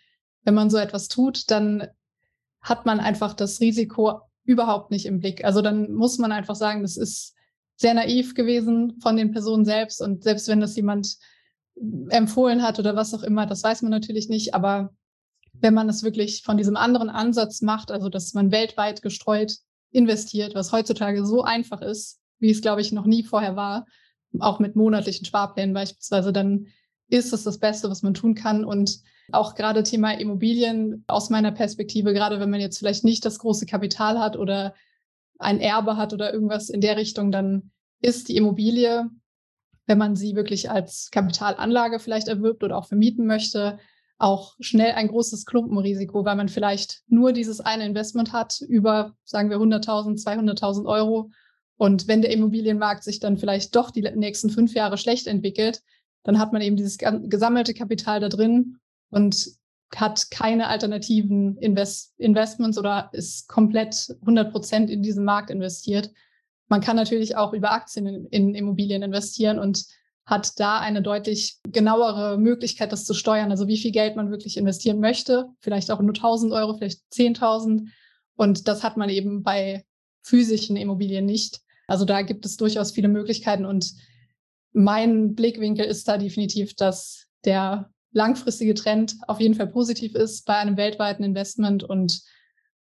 wenn 0.44 0.54
man 0.54 0.70
so 0.70 0.78
etwas 0.78 1.08
tut, 1.08 1.52
dann 1.52 1.88
hat 2.62 2.86
man 2.86 3.00
einfach 3.00 3.34
das 3.34 3.60
Risiko 3.60 4.22
überhaupt 4.46 4.92
nicht 4.92 5.06
im 5.06 5.20
Blick. 5.20 5.44
Also 5.44 5.62
dann 5.62 5.94
muss 5.94 6.18
man 6.18 6.32
einfach 6.32 6.56
sagen, 6.56 6.82
das 6.82 6.98
ist 6.98 7.36
sehr 7.76 7.94
naiv 7.94 8.34
gewesen 8.34 9.00
von 9.02 9.18
den 9.18 9.32
Personen 9.32 9.66
selbst. 9.66 10.02
Und 10.02 10.24
selbst 10.24 10.48
wenn 10.48 10.60
das 10.60 10.76
jemand 10.76 11.18
empfohlen 12.10 12.62
hat 12.62 12.80
oder 12.80 12.96
was 12.96 13.14
auch 13.14 13.24
immer, 13.24 13.46
das 13.46 13.64
weiß 13.64 13.82
man 13.82 13.92
natürlich 13.92 14.30
nicht. 14.30 14.54
Aber 14.54 14.94
wenn 15.54 15.74
man 15.74 15.90
es 15.90 16.04
wirklich 16.04 16.44
von 16.44 16.58
diesem 16.58 16.78
anderen 16.78 17.10
Ansatz 17.10 17.62
macht, 17.62 17.92
also 17.92 18.10
dass 18.10 18.34
man 18.34 18.52
weltweit 18.52 19.02
gestreut 19.02 19.58
investiert, 19.92 20.56
was 20.56 20.72
heutzutage 20.72 21.26
so 21.26 21.44
einfach 21.44 21.82
ist, 21.82 22.20
wie 22.40 22.52
es, 22.52 22.62
glaube 22.62 22.82
ich, 22.82 22.92
noch 22.92 23.06
nie 23.06 23.24
vorher 23.24 23.56
war, 23.56 23.86
auch 24.40 24.60
mit 24.60 24.76
monatlichen 24.76 25.26
Sparplänen 25.26 25.74
beispielsweise, 25.74 26.34
dann 26.34 26.68
ist 27.10 27.34
es 27.34 27.44
das 27.44 27.60
Beste, 27.60 27.90
was 27.90 28.02
man 28.02 28.14
tun 28.14 28.36
kann. 28.36 28.66
Und 28.66 29.02
auch 29.32 29.56
gerade 29.56 29.84
Thema 29.84 30.12
Immobilien 30.12 31.04
aus 31.08 31.30
meiner 31.30 31.52
Perspektive, 31.52 32.14
gerade 32.14 32.40
wenn 32.40 32.50
man 32.50 32.60
jetzt 32.60 32.78
vielleicht 32.80 33.04
nicht 33.04 33.26
das 33.26 33.40
große 33.40 33.66
Kapital 33.66 34.20
hat 34.20 34.38
oder 34.38 34.74
ein 35.40 35.60
Erbe 35.60 35.98
hat 35.98 36.14
oder 36.14 36.34
irgendwas 36.34 36.70
in 36.70 36.82
der 36.82 36.98
Richtung, 36.98 37.32
dann 37.32 37.72
ist 38.02 38.30
die 38.30 38.36
Immobilie, 38.36 39.10
wenn 39.86 39.98
man 39.98 40.16
sie 40.16 40.36
wirklich 40.36 40.70
als 40.70 41.10
Kapitalanlage 41.12 42.00
vielleicht 42.00 42.28
erwirbt 42.28 42.64
oder 42.64 42.78
auch 42.78 42.88
vermieten 42.88 43.26
möchte, 43.26 43.80
auch 44.18 44.56
schnell 44.60 44.94
ein 44.94 45.10
großes 45.10 45.46
Klumpenrisiko, 45.46 46.24
weil 46.24 46.36
man 46.36 46.50
vielleicht 46.50 47.02
nur 47.08 47.34
dieses 47.34 47.60
eine 47.60 47.86
Investment 47.86 48.32
hat 48.32 48.62
über, 48.62 49.16
sagen 49.24 49.50
wir, 49.50 49.58
100.000, 49.58 50.24
200.000 50.24 50.86
Euro. 50.86 51.32
Und 51.84 52.08
wenn 52.08 52.22
der 52.22 52.32
Immobilienmarkt 52.32 53.04
sich 53.04 53.20
dann 53.20 53.38
vielleicht 53.38 53.76
doch 53.76 53.92
die 53.92 54.04
nächsten 54.04 54.50
fünf 54.50 54.74
Jahre 54.74 54.98
schlecht 54.98 55.28
entwickelt, 55.28 55.82
dann 56.24 56.40
hat 56.40 56.54
man 56.54 56.62
eben 56.62 56.78
dieses 56.78 56.98
gesammelte 56.98 57.74
Kapital 57.74 58.22
da 58.22 58.30
drin 58.30 58.78
und 59.10 59.50
hat 59.94 60.32
keine 60.32 60.70
alternativen 60.70 61.58
Invest 61.58 62.14
Investments 62.18 62.78
oder 62.78 63.10
ist 63.12 63.50
komplett 63.50 64.16
100 64.22 64.54
Prozent 64.54 64.90
in 64.90 65.04
diesen 65.04 65.26
Markt 65.26 65.50
investiert. 65.50 66.10
Man 66.70 66.80
kann 66.80 66.96
natürlich 66.96 67.36
auch 67.36 67.52
über 67.52 67.74
Aktien 67.74 68.08
in, 68.08 68.28
in, 68.28 68.56
Immobilien 68.56 69.04
investieren 69.04 69.60
und 69.60 69.84
hat 70.26 70.58
da 70.62 70.80
eine 70.80 71.02
deutlich 71.02 71.60
genauere 71.68 72.38
Möglichkeit, 72.38 72.94
das 72.94 73.04
zu 73.04 73.14
steuern. 73.14 73.52
Also 73.52 73.68
wie 73.68 73.78
viel 73.78 73.92
Geld 73.92 74.16
man 74.16 74.32
wirklich 74.32 74.56
investieren 74.56 75.02
möchte. 75.02 75.50
Vielleicht 75.60 75.92
auch 75.92 76.00
nur 76.00 76.16
1000 76.16 76.54
Euro, 76.54 76.78
vielleicht 76.78 77.02
10.000. 77.12 77.90
Und 78.38 78.70
das 78.70 78.84
hat 78.84 78.96
man 78.96 79.10
eben 79.10 79.44
bei 79.44 79.84
physischen 80.22 80.78
Immobilien 80.78 81.26
nicht. 81.26 81.60
Also 81.88 82.06
da 82.06 82.22
gibt 82.22 82.46
es 82.46 82.58
durchaus 82.58 82.92
viele 82.92 83.08
Möglichkeiten 83.08 83.66
und 83.66 83.94
mein 84.74 85.36
Blickwinkel 85.36 85.86
ist 85.86 86.08
da 86.08 86.18
definitiv, 86.18 86.76
dass 86.76 87.28
der 87.46 87.92
langfristige 88.12 88.74
Trend 88.74 89.16
auf 89.28 89.40
jeden 89.40 89.56
Fall 89.56 89.68
positiv 89.68 90.16
ist 90.16 90.46
bei 90.46 90.56
einem 90.56 90.78
weltweiten 90.78 91.24
Investment 91.24 91.84
und 91.84 92.22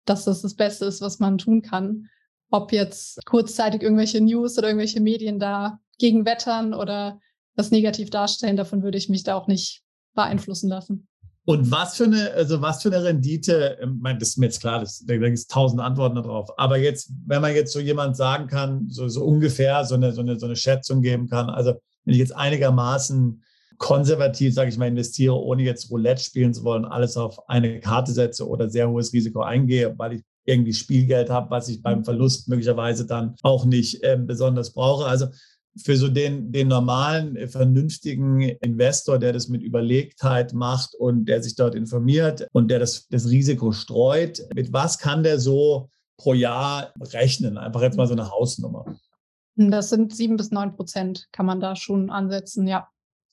dass 0.05 0.25
das 0.25 0.43
das 0.43 0.55
Beste 0.55 0.87
ist, 0.87 1.01
was 1.01 1.19
man 1.19 1.39
tun 1.39 1.63
kann. 1.63 2.09
Ob 2.51 2.73
jetzt 2.73 3.25
kurzzeitig 3.27 3.83
irgendwelche 3.83 4.21
News 4.21 4.59
oder 4.59 4.69
irgendwelche 4.69 5.01
Medien 5.01 5.39
da 5.39 5.79
gegen 5.99 6.25
wettern 6.25 6.75
oder 6.75 7.21
das 7.55 7.71
negativ 7.71 8.11
darstellen, 8.11 8.57
davon 8.57 8.83
würde 8.83 8.99
ich 8.99 9.09
mich 9.09 9.23
da 9.23 9.35
auch 9.35 9.47
nicht 9.47 9.83
beeinflussen 10.15 10.69
lassen. 10.69 11.07
Und 11.51 11.69
was 11.73 11.97
für 11.97 12.05
eine, 12.05 12.31
also 12.31 12.63
was 12.63 12.81
für 12.81 12.91
eine 12.91 13.03
Rendite, 13.03 13.77
ähm, 13.83 14.01
das 14.21 14.29
ist 14.29 14.37
mir 14.37 14.47
jetzt 14.47 14.61
klar, 14.61 14.79
das, 14.79 15.05
da 15.05 15.17
gibt 15.17 15.37
es 15.37 15.49
tausend 15.49 15.81
Antworten 15.81 16.15
darauf. 16.15 16.57
Aber 16.61 16.79
jetzt, 16.79 17.11
wenn 17.27 17.43
man 17.43 17.57
jetzt 17.57 17.73
so 17.73 17.81
jemand 17.81 18.17
sagen 18.17 18.47
kann, 18.47 18.89
so, 18.89 19.09
so 19.09 19.25
ungefähr 19.25 19.85
so 19.85 19.97
eine, 19.97 20.13
so, 20.13 20.21
eine, 20.21 20.39
so 20.39 20.47
eine 20.47 20.55
Schätzung 20.55 21.03
geben 21.03 21.29
kann, 21.29 21.51
also 21.51 21.73
wenn 22.05 22.15
ich 22.15 22.21
jetzt 22.21 22.37
einigermaßen 22.37 23.43
konservativ, 23.79 24.55
sage 24.55 24.69
ich 24.69 24.79
mal, 24.79 24.87
investiere, 24.87 25.35
ohne 25.35 25.65
jetzt 25.65 25.91
Roulette 25.91 26.23
spielen 26.23 26.55
zu 26.55 26.63
wollen, 26.63 26.85
alles 26.85 27.17
auf 27.17 27.49
eine 27.49 27.81
Karte 27.81 28.13
setze 28.13 28.47
oder 28.47 28.71
sehr 28.71 28.89
hohes 28.89 29.13
Risiko 29.13 29.41
eingehe, 29.43 29.93
weil 29.99 30.13
ich 30.13 30.23
irgendwie 30.45 30.73
Spielgeld 30.73 31.31
habe, 31.31 31.51
was 31.51 31.69
ich 31.69 31.83
beim 31.83 32.05
Verlust 32.05 32.49
möglicherweise 32.49 33.07
dann 33.07 33.35
auch 33.43 33.65
nicht 33.65 34.05
äh, 34.05 34.17
besonders 34.17 34.73
brauche. 34.73 35.07
Also 35.07 35.27
für 35.77 35.97
so 35.97 36.09
den, 36.09 36.53
den 36.53 36.69
normalen, 36.69 37.37
äh, 37.37 37.47
vernünftigen 37.47 38.41
Investor, 38.41 39.19
der 39.19 39.33
das 39.33 39.49
mit 39.49 39.63
Überlegtheit 39.63 40.53
macht 40.53 40.95
und 40.95 41.27
der 41.27 41.43
sich 41.43 41.55
dort 41.55 41.75
informiert 41.75 42.47
und 42.53 42.71
der 42.71 42.79
das, 42.79 43.07
das 43.09 43.29
Risiko 43.29 43.73
streut, 43.73 44.43
mit 44.55 44.73
was 44.73 44.99
kann 44.99 45.23
der 45.23 45.39
so 45.39 45.89
pro 46.17 46.35
Jahr 46.35 46.93
rechnen? 47.01 47.57
Einfach 47.57 47.83
jetzt 47.83 47.97
mal 47.97 48.07
so 48.07 48.15
eine 48.15 48.31
Hausnummer. 48.31 48.85
Das 49.57 49.91
sind 49.91 50.15
sieben 50.15 50.37
bis 50.37 50.51
neun 50.51 50.75
Prozent, 50.75 51.29
kann 51.33 51.47
man 51.47 51.61
da 51.61 51.77
schon 51.77 52.11
ansetzen, 52.11 52.67
ja. 52.67 52.89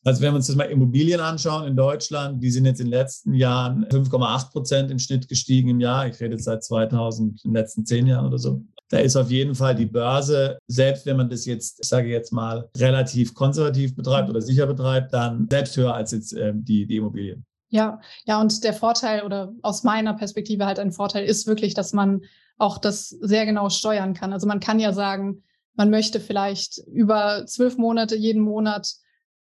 Also 0.07 0.21
wenn 0.21 0.31
wir 0.31 0.37
uns 0.37 0.47
das 0.47 0.55
mal 0.55 0.63
Immobilien 0.63 1.19
anschauen 1.19 1.67
in 1.67 1.75
Deutschland, 1.75 2.41
die 2.41 2.49
sind 2.49 2.63
jetzt 2.63 2.79
in 2.79 2.85
den 2.85 2.93
letzten 2.93 3.33
Jahren 3.33 3.83
5,8 3.87 4.51
Prozent 4.51 4.89
im 4.89 4.99
Schnitt 4.99 5.27
gestiegen 5.27 5.67
im 5.67 5.81
Jahr. 5.81 6.07
Ich 6.07 6.17
rede 6.21 6.35
jetzt 6.35 6.45
seit 6.45 6.63
2000, 6.63 7.43
in 7.43 7.51
den 7.51 7.53
letzten 7.53 7.85
zehn 7.85 8.07
Jahren 8.07 8.25
oder 8.25 8.37
so. 8.37 8.63
Da 8.87 8.99
ist 8.99 9.17
auf 9.17 9.29
jeden 9.29 9.53
Fall 9.53 9.75
die 9.75 9.85
Börse, 9.85 10.59
selbst 10.67 11.05
wenn 11.05 11.17
man 11.17 11.29
das 11.29 11.45
jetzt, 11.45 11.81
ich 11.81 11.89
sage 11.89 12.07
jetzt 12.07 12.31
mal, 12.31 12.69
relativ 12.77 13.33
konservativ 13.33 13.97
betreibt 13.97 14.29
oder 14.29 14.39
sicher 14.39 14.65
betreibt, 14.65 15.11
dann 15.11 15.45
selbst 15.51 15.75
höher 15.75 15.93
als 15.93 16.11
jetzt 16.13 16.31
äh, 16.31 16.53
die, 16.55 16.87
die 16.87 16.95
Immobilien. 16.95 17.45
Ja, 17.67 17.99
ja, 18.23 18.39
und 18.39 18.63
der 18.63 18.73
Vorteil 18.73 19.23
oder 19.23 19.51
aus 19.61 19.83
meiner 19.83 20.13
Perspektive 20.13 20.65
halt 20.65 20.79
ein 20.79 20.93
Vorteil 20.93 21.25
ist 21.25 21.47
wirklich, 21.47 21.73
dass 21.73 21.91
man 21.91 22.21
auch 22.57 22.77
das 22.77 23.09
sehr 23.09 23.45
genau 23.45 23.67
steuern 23.67 24.13
kann. 24.13 24.31
Also 24.31 24.47
man 24.47 24.61
kann 24.61 24.79
ja 24.79 24.93
sagen, 24.93 25.43
man 25.75 25.89
möchte 25.89 26.21
vielleicht 26.21 26.77
über 26.93 27.45
zwölf 27.45 27.77
Monate 27.77 28.15
jeden 28.15 28.41
Monat 28.41 28.93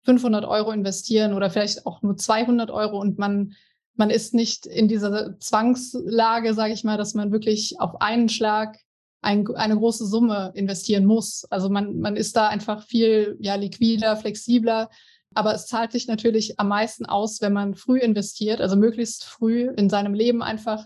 500 0.04 0.44
Euro 0.44 0.70
investieren 0.70 1.32
oder 1.32 1.50
vielleicht 1.50 1.86
auch 1.86 2.02
nur 2.02 2.16
200 2.16 2.70
Euro 2.70 3.00
und 3.00 3.18
man 3.18 3.54
man 3.96 4.10
ist 4.10 4.34
nicht 4.34 4.66
in 4.66 4.88
dieser 4.88 5.38
Zwangslage, 5.38 6.54
sage 6.54 6.72
ich 6.72 6.84
mal, 6.84 6.98
dass 6.98 7.14
man 7.14 7.32
wirklich 7.32 7.76
auf 7.78 8.00
einen 8.00 8.28
Schlag 8.28 8.76
ein, 9.22 9.46
eine 9.54 9.76
große 9.76 10.06
Summe 10.06 10.52
investieren 10.54 11.06
muss. 11.06 11.44
Also 11.50 11.70
man, 11.70 11.98
man 12.00 12.16
ist 12.16 12.36
da 12.36 12.48
einfach 12.48 12.82
viel 12.82 13.36
ja, 13.40 13.54
liquider, 13.54 14.16
flexibler. 14.16 14.90
Aber 15.34 15.54
es 15.54 15.66
zahlt 15.66 15.92
sich 15.92 16.06
natürlich 16.06 16.60
am 16.60 16.68
meisten 16.68 17.06
aus, 17.06 17.40
wenn 17.40 17.52
man 17.52 17.74
früh 17.74 17.98
investiert, 17.98 18.60
also 18.60 18.76
möglichst 18.76 19.24
früh 19.24 19.68
in 19.76 19.90
seinem 19.90 20.14
Leben 20.14 20.42
einfach 20.42 20.84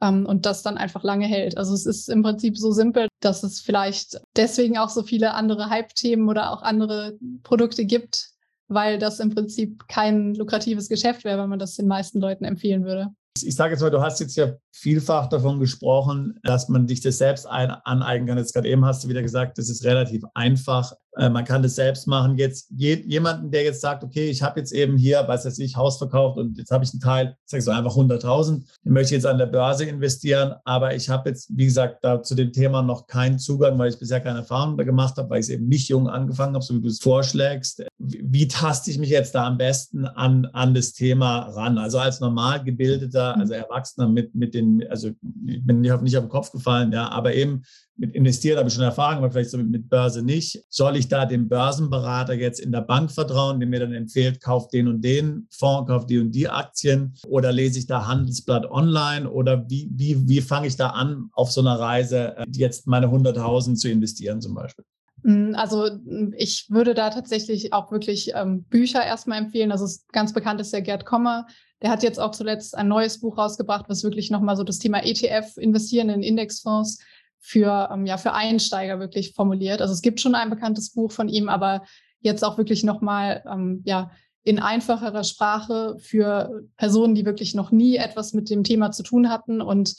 ähm, 0.00 0.24
und 0.26 0.46
das 0.46 0.62
dann 0.62 0.78
einfach 0.78 1.02
lange 1.02 1.26
hält. 1.26 1.56
Also 1.56 1.74
es 1.74 1.86
ist 1.86 2.08
im 2.08 2.22
Prinzip 2.22 2.56
so 2.56 2.70
simpel, 2.70 3.08
dass 3.20 3.42
es 3.42 3.60
vielleicht 3.60 4.20
deswegen 4.36 4.78
auch 4.78 4.90
so 4.90 5.02
viele 5.02 5.34
andere 5.34 5.70
Hype-Themen 5.70 6.28
oder 6.28 6.52
auch 6.52 6.62
andere 6.62 7.18
Produkte 7.42 7.86
gibt, 7.86 8.28
weil 8.68 8.98
das 8.98 9.20
im 9.20 9.30
Prinzip 9.30 9.88
kein 9.88 10.34
lukratives 10.34 10.88
Geschäft 10.88 11.24
wäre, 11.24 11.42
wenn 11.42 11.50
man 11.50 11.58
das 11.58 11.74
den 11.74 11.88
meisten 11.88 12.20
Leuten 12.20 12.44
empfehlen 12.44 12.84
würde 12.84 13.12
ich 13.42 13.54
sage 13.54 13.72
jetzt 13.72 13.80
mal, 13.80 13.90
du 13.90 14.00
hast 14.00 14.20
jetzt 14.20 14.36
ja 14.36 14.52
vielfach 14.72 15.28
davon 15.28 15.60
gesprochen, 15.60 16.38
dass 16.42 16.68
man 16.68 16.88
sich 16.88 17.00
das 17.00 17.18
selbst 17.18 17.46
ein, 17.46 17.70
aneignen 17.70 18.28
kann. 18.28 18.38
Jetzt 18.38 18.54
gerade 18.54 18.68
eben 18.68 18.84
hast 18.84 19.04
du 19.04 19.08
wieder 19.08 19.22
gesagt, 19.22 19.58
das 19.58 19.68
ist 19.68 19.84
relativ 19.84 20.24
einfach. 20.34 20.92
Äh, 21.18 21.28
man 21.30 21.44
kann 21.44 21.62
das 21.62 21.74
selbst 21.74 22.06
machen. 22.06 22.38
Jetzt 22.38 22.70
je, 22.76 23.02
jemanden, 23.06 23.50
der 23.50 23.64
jetzt 23.64 23.80
sagt, 23.80 24.04
okay, 24.04 24.30
ich 24.30 24.40
habe 24.40 24.60
jetzt 24.60 24.72
eben 24.72 24.96
hier, 24.96 25.24
was 25.26 25.44
weiß 25.44 25.58
ich, 25.58 25.76
Haus 25.76 25.98
verkauft 25.98 26.38
und 26.38 26.56
jetzt 26.56 26.70
habe 26.70 26.84
ich 26.84 26.92
einen 26.92 27.00
Teil, 27.00 27.36
sag 27.44 27.58
ich 27.58 27.64
so 27.64 27.72
einfach 27.72 27.96
100.000, 27.96 28.62
den 28.84 28.92
möchte 28.92 29.14
ich 29.14 29.22
jetzt 29.22 29.26
an 29.26 29.38
der 29.38 29.46
Börse 29.46 29.84
investieren, 29.84 30.54
aber 30.64 30.94
ich 30.94 31.08
habe 31.08 31.28
jetzt, 31.28 31.50
wie 31.56 31.64
gesagt, 31.64 32.04
da 32.04 32.22
zu 32.22 32.36
dem 32.36 32.52
Thema 32.52 32.82
noch 32.82 33.08
keinen 33.08 33.40
Zugang, 33.40 33.76
weil 33.78 33.90
ich 33.90 33.98
bisher 33.98 34.20
keine 34.20 34.38
Erfahrung 34.38 34.76
da 34.76 34.84
gemacht 34.84 35.16
habe, 35.16 35.28
weil 35.30 35.40
ich 35.40 35.46
es 35.46 35.50
eben 35.50 35.66
nicht 35.66 35.88
jung 35.88 36.08
angefangen 36.08 36.54
habe, 36.54 36.64
so 36.64 36.74
wie 36.74 36.80
du 36.80 36.88
es 36.88 37.00
vorschlägst. 37.00 37.84
Wie, 37.98 38.22
wie 38.24 38.46
taste 38.46 38.90
ich 38.90 38.98
mich 38.98 39.10
jetzt 39.10 39.34
da 39.34 39.44
am 39.44 39.58
besten 39.58 40.06
an, 40.06 40.44
an 40.52 40.72
das 40.72 40.92
Thema 40.92 41.48
ran? 41.48 41.78
Also 41.78 41.98
als 41.98 42.20
normal 42.20 42.62
gebildeter, 42.62 43.36
also 43.36 43.54
Erwachsener 43.54 44.08
mit, 44.08 44.36
mit 44.36 44.54
den, 44.54 44.86
also 44.88 45.08
ich 45.46 45.66
bin 45.66 45.80
nicht 45.80 45.90
auf, 45.90 46.00
nicht 46.00 46.16
auf 46.16 46.24
den 46.24 46.30
Kopf 46.30 46.52
gefallen, 46.52 46.92
ja, 46.92 47.08
aber 47.08 47.34
eben 47.34 47.64
mit 47.98 48.14
investieren 48.14 48.58
habe 48.58 48.68
ich 48.68 48.74
schon 48.74 48.84
Erfahrung, 48.84 49.18
aber 49.18 49.30
vielleicht 49.30 49.50
so 49.50 49.58
mit, 49.58 49.90
Börse 49.90 50.22
nicht. 50.22 50.64
Soll 50.68 50.96
ich 50.96 51.08
da 51.08 51.26
dem 51.26 51.48
Börsenberater 51.48 52.34
jetzt 52.34 52.60
in 52.60 52.70
der 52.70 52.80
Bank 52.80 53.10
vertrauen, 53.10 53.58
der 53.58 53.68
mir 53.68 53.80
dann 53.80 53.92
empfiehlt, 53.92 54.40
kauf 54.40 54.68
den 54.68 54.86
und 54.86 55.02
den 55.02 55.48
Fonds, 55.50 55.88
kauf 55.88 56.06
die 56.06 56.18
und 56.18 56.30
die 56.30 56.48
Aktien? 56.48 57.14
Oder 57.26 57.52
lese 57.52 57.78
ich 57.78 57.86
da 57.86 58.06
Handelsblatt 58.06 58.70
online? 58.70 59.28
Oder 59.28 59.68
wie, 59.68 59.90
wie, 59.92 60.28
wie 60.28 60.40
fange 60.40 60.68
ich 60.68 60.76
da 60.76 60.90
an, 60.90 61.28
auf 61.32 61.50
so 61.50 61.60
einer 61.60 61.78
Reise 61.78 62.36
äh, 62.36 62.44
jetzt 62.52 62.86
meine 62.86 63.08
100.000 63.08 63.74
zu 63.74 63.88
investieren 63.90 64.40
zum 64.40 64.54
Beispiel? 64.54 64.84
Mm, 65.22 65.54
also 65.54 65.88
mm, 65.90 66.34
ich 66.36 66.66
würde 66.70 66.94
da 66.94 67.10
tatsächlich 67.10 67.72
auch 67.72 67.90
wirklich 67.90 68.32
ähm, 68.34 68.62
Bücher 68.64 69.04
erstmal 69.04 69.38
empfehlen. 69.38 69.72
Also 69.72 69.88
ganz 70.12 70.32
bekannt 70.32 70.60
ist 70.60 70.72
der 70.72 70.82
Gerd 70.82 71.04
Kommer. 71.04 71.46
Der 71.82 71.90
hat 71.90 72.04
jetzt 72.04 72.20
auch 72.20 72.30
zuletzt 72.30 72.76
ein 72.76 72.88
neues 72.88 73.20
Buch 73.20 73.38
rausgebracht, 73.38 73.86
was 73.88 74.04
wirklich 74.04 74.30
nochmal 74.30 74.56
so 74.56 74.62
das 74.62 74.78
Thema 74.78 75.04
ETF, 75.04 75.56
investieren 75.56 76.10
in 76.10 76.22
Indexfonds 76.22 76.98
für, 77.38 77.88
ähm, 77.92 78.06
ja, 78.06 78.16
für 78.16 78.32
Einsteiger 78.32 78.98
wirklich 79.00 79.34
formuliert. 79.34 79.80
Also 79.80 79.92
es 79.92 80.02
gibt 80.02 80.20
schon 80.20 80.34
ein 80.34 80.50
bekanntes 80.50 80.92
Buch 80.92 81.12
von 81.12 81.28
ihm, 81.28 81.48
aber 81.48 81.84
jetzt 82.20 82.44
auch 82.44 82.58
wirklich 82.58 82.84
nochmal, 82.84 83.44
ähm, 83.50 83.82
ja, 83.84 84.10
in 84.44 84.58
einfacherer 84.58 85.24
Sprache 85.24 85.96
für 85.98 86.62
Personen, 86.76 87.14
die 87.14 87.26
wirklich 87.26 87.54
noch 87.54 87.70
nie 87.70 87.96
etwas 87.96 88.32
mit 88.32 88.48
dem 88.48 88.64
Thema 88.64 88.92
zu 88.92 89.02
tun 89.02 89.28
hatten. 89.28 89.60
Und 89.60 89.94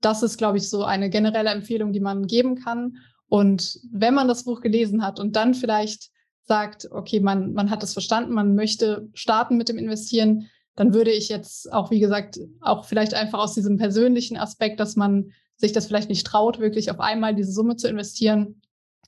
das 0.00 0.22
ist, 0.22 0.36
glaube 0.36 0.58
ich, 0.58 0.68
so 0.68 0.84
eine 0.84 1.08
generelle 1.08 1.50
Empfehlung, 1.50 1.92
die 1.92 2.00
man 2.00 2.26
geben 2.26 2.56
kann. 2.56 2.98
Und 3.28 3.80
wenn 3.90 4.14
man 4.14 4.28
das 4.28 4.44
Buch 4.44 4.60
gelesen 4.60 5.02
hat 5.02 5.18
und 5.18 5.34
dann 5.34 5.54
vielleicht 5.54 6.10
sagt, 6.42 6.88
okay, 6.92 7.20
man, 7.20 7.54
man 7.54 7.70
hat 7.70 7.82
es 7.82 7.92
verstanden, 7.92 8.34
man 8.34 8.54
möchte 8.54 9.08
starten 9.14 9.56
mit 9.56 9.68
dem 9.68 9.78
Investieren, 9.78 10.48
dann 10.76 10.92
würde 10.92 11.10
ich 11.10 11.28
jetzt 11.28 11.72
auch, 11.72 11.90
wie 11.90 12.00
gesagt, 12.00 12.38
auch 12.60 12.84
vielleicht 12.84 13.14
einfach 13.14 13.38
aus 13.38 13.54
diesem 13.54 13.78
persönlichen 13.78 14.36
Aspekt, 14.36 14.78
dass 14.78 14.94
man 14.94 15.32
sich 15.56 15.72
das 15.72 15.86
vielleicht 15.86 16.08
nicht 16.08 16.26
traut, 16.26 16.58
wirklich 16.58 16.90
auf 16.90 17.00
einmal 17.00 17.34
diese 17.34 17.52
Summe 17.52 17.76
zu 17.76 17.88
investieren, 17.88 18.60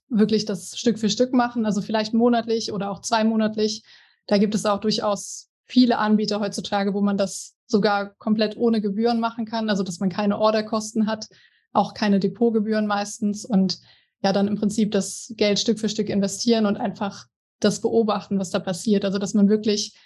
wirklich 0.08 0.44
das 0.44 0.78
Stück 0.78 0.98
für 0.98 1.10
Stück 1.10 1.32
machen, 1.32 1.66
also 1.66 1.82
vielleicht 1.82 2.14
monatlich 2.14 2.72
oder 2.72 2.90
auch 2.90 3.00
zweimonatlich. 3.00 3.84
Da 4.26 4.38
gibt 4.38 4.54
es 4.54 4.64
auch 4.64 4.80
durchaus 4.80 5.50
viele 5.66 5.98
Anbieter 5.98 6.40
heutzutage, 6.40 6.94
wo 6.94 7.00
man 7.02 7.18
das 7.18 7.54
sogar 7.66 8.14
komplett 8.14 8.56
ohne 8.56 8.80
Gebühren 8.80 9.20
machen 9.20 9.44
kann, 9.44 9.68
also 9.68 9.82
dass 9.82 10.00
man 10.00 10.08
keine 10.08 10.38
Orderkosten 10.38 11.06
hat, 11.06 11.28
auch 11.72 11.92
keine 11.92 12.18
Depotgebühren 12.18 12.86
meistens 12.86 13.44
und 13.44 13.80
ja, 14.22 14.32
dann 14.32 14.48
im 14.48 14.56
Prinzip 14.56 14.90
das 14.90 15.32
Geld 15.36 15.58
Stück 15.60 15.78
für 15.78 15.88
Stück 15.88 16.08
investieren 16.08 16.66
und 16.66 16.76
einfach 16.76 17.26
das 17.60 17.80
beobachten, 17.80 18.38
was 18.38 18.50
da 18.50 18.58
passiert. 18.58 19.04
Also 19.04 19.18
dass 19.18 19.34
man 19.34 19.48
wirklich 19.48 19.96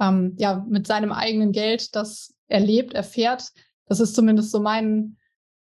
ähm, 0.00 0.34
ja 0.38 0.64
mit 0.68 0.86
seinem 0.86 1.12
eigenen 1.12 1.52
Geld 1.52 1.94
das 1.96 2.34
erlebt, 2.46 2.94
erfährt. 2.94 3.50
Das 3.86 4.00
ist 4.00 4.14
zumindest 4.14 4.52
so 4.52 4.60
mein 4.60 5.16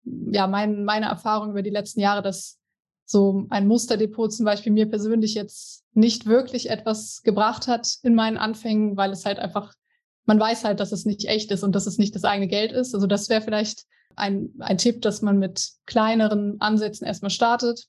ja, 0.04 0.48
mein, 0.48 0.84
meine 0.84 1.08
Erfahrung 1.08 1.52
über 1.52 1.62
die 1.62 1.70
letzten 1.70 2.00
Jahre, 2.00 2.22
dass 2.22 2.60
so 3.06 3.46
ein 3.50 3.68
Musterdepot 3.68 4.34
zum 4.34 4.46
Beispiel 4.46 4.72
mir 4.72 4.90
persönlich 4.90 5.34
jetzt 5.34 5.84
nicht 5.94 6.26
wirklich 6.26 6.70
etwas 6.70 7.22
gebracht 7.24 7.68
hat 7.68 7.98
in 8.04 8.16
meinen 8.16 8.38
Anfängen, 8.38 8.96
weil 8.96 9.12
es 9.12 9.26
halt 9.26 9.40
einfach, 9.40 9.74
man 10.26 10.40
weiß 10.40 10.64
halt, 10.64 10.80
dass 10.80 10.92
es 10.92 11.06
nicht 11.06 11.26
echt 11.26 11.52
ist 11.52 11.64
und 11.64 11.76
dass 11.76 11.88
es 11.88 11.98
nicht 11.98 12.16
das 12.16 12.24
eigene 12.24 12.48
Geld 12.48 12.72
ist. 12.72 12.96
Also 12.96 13.08
das 13.08 13.30
wäre 13.30 13.42
vielleicht 13.42 13.86
ein, 14.16 14.52
ein 14.60 14.78
Tipp, 14.78 15.02
dass 15.02 15.22
man 15.22 15.40
mit 15.40 15.72
kleineren 15.86 16.60
Ansätzen 16.62 17.06
erstmal 17.06 17.32
startet. 17.32 17.88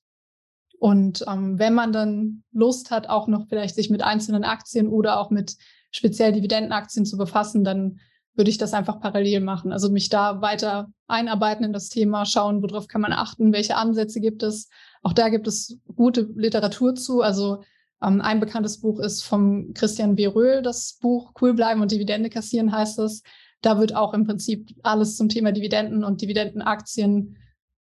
Und 0.78 1.24
ähm, 1.28 1.58
wenn 1.60 1.74
man 1.74 1.92
dann 1.92 2.42
Lust 2.50 2.90
hat, 2.90 3.08
auch 3.08 3.28
noch 3.28 3.46
vielleicht 3.48 3.76
sich 3.76 3.90
mit 3.90 4.02
einzelnen 4.02 4.42
Aktien 4.42 4.88
oder 4.88 5.20
auch 5.20 5.30
mit 5.30 5.56
speziell 5.92 6.32
Dividendenaktien 6.32 7.06
zu 7.06 7.16
befassen, 7.16 7.62
dann 7.62 8.00
würde 8.34 8.50
ich 8.50 8.58
das 8.58 8.72
einfach 8.72 9.00
parallel 9.00 9.40
machen. 9.40 9.72
Also 9.72 9.90
mich 9.90 10.08
da 10.08 10.40
weiter 10.40 10.90
einarbeiten 11.06 11.64
in 11.64 11.72
das 11.72 11.88
Thema, 11.88 12.24
schauen, 12.24 12.62
worauf 12.62 12.88
kann 12.88 13.00
man 13.00 13.12
achten, 13.12 13.52
welche 13.52 13.76
Ansätze 13.76 14.20
gibt 14.20 14.42
es. 14.42 14.68
Auch 15.02 15.12
da 15.12 15.28
gibt 15.28 15.46
es 15.46 15.78
gute 15.94 16.22
Literatur 16.34 16.94
zu. 16.94 17.20
Also 17.20 17.62
ähm, 18.02 18.20
ein 18.20 18.40
bekanntes 18.40 18.80
Buch 18.80 18.98
ist 19.00 19.22
vom 19.22 19.74
Christian 19.74 20.16
W. 20.16 20.26
Röhl, 20.26 20.62
das 20.62 20.98
Buch 21.00 21.32
Cool 21.40 21.54
bleiben 21.54 21.82
und 21.82 21.92
Dividende 21.92 22.30
kassieren 22.30 22.72
heißt 22.72 22.98
es. 23.00 23.22
Da 23.60 23.78
wird 23.78 23.94
auch 23.94 24.12
im 24.14 24.26
Prinzip 24.26 24.74
alles 24.82 25.16
zum 25.16 25.28
Thema 25.28 25.52
Dividenden 25.52 26.02
und 26.02 26.20
Dividendenaktien, 26.20 27.38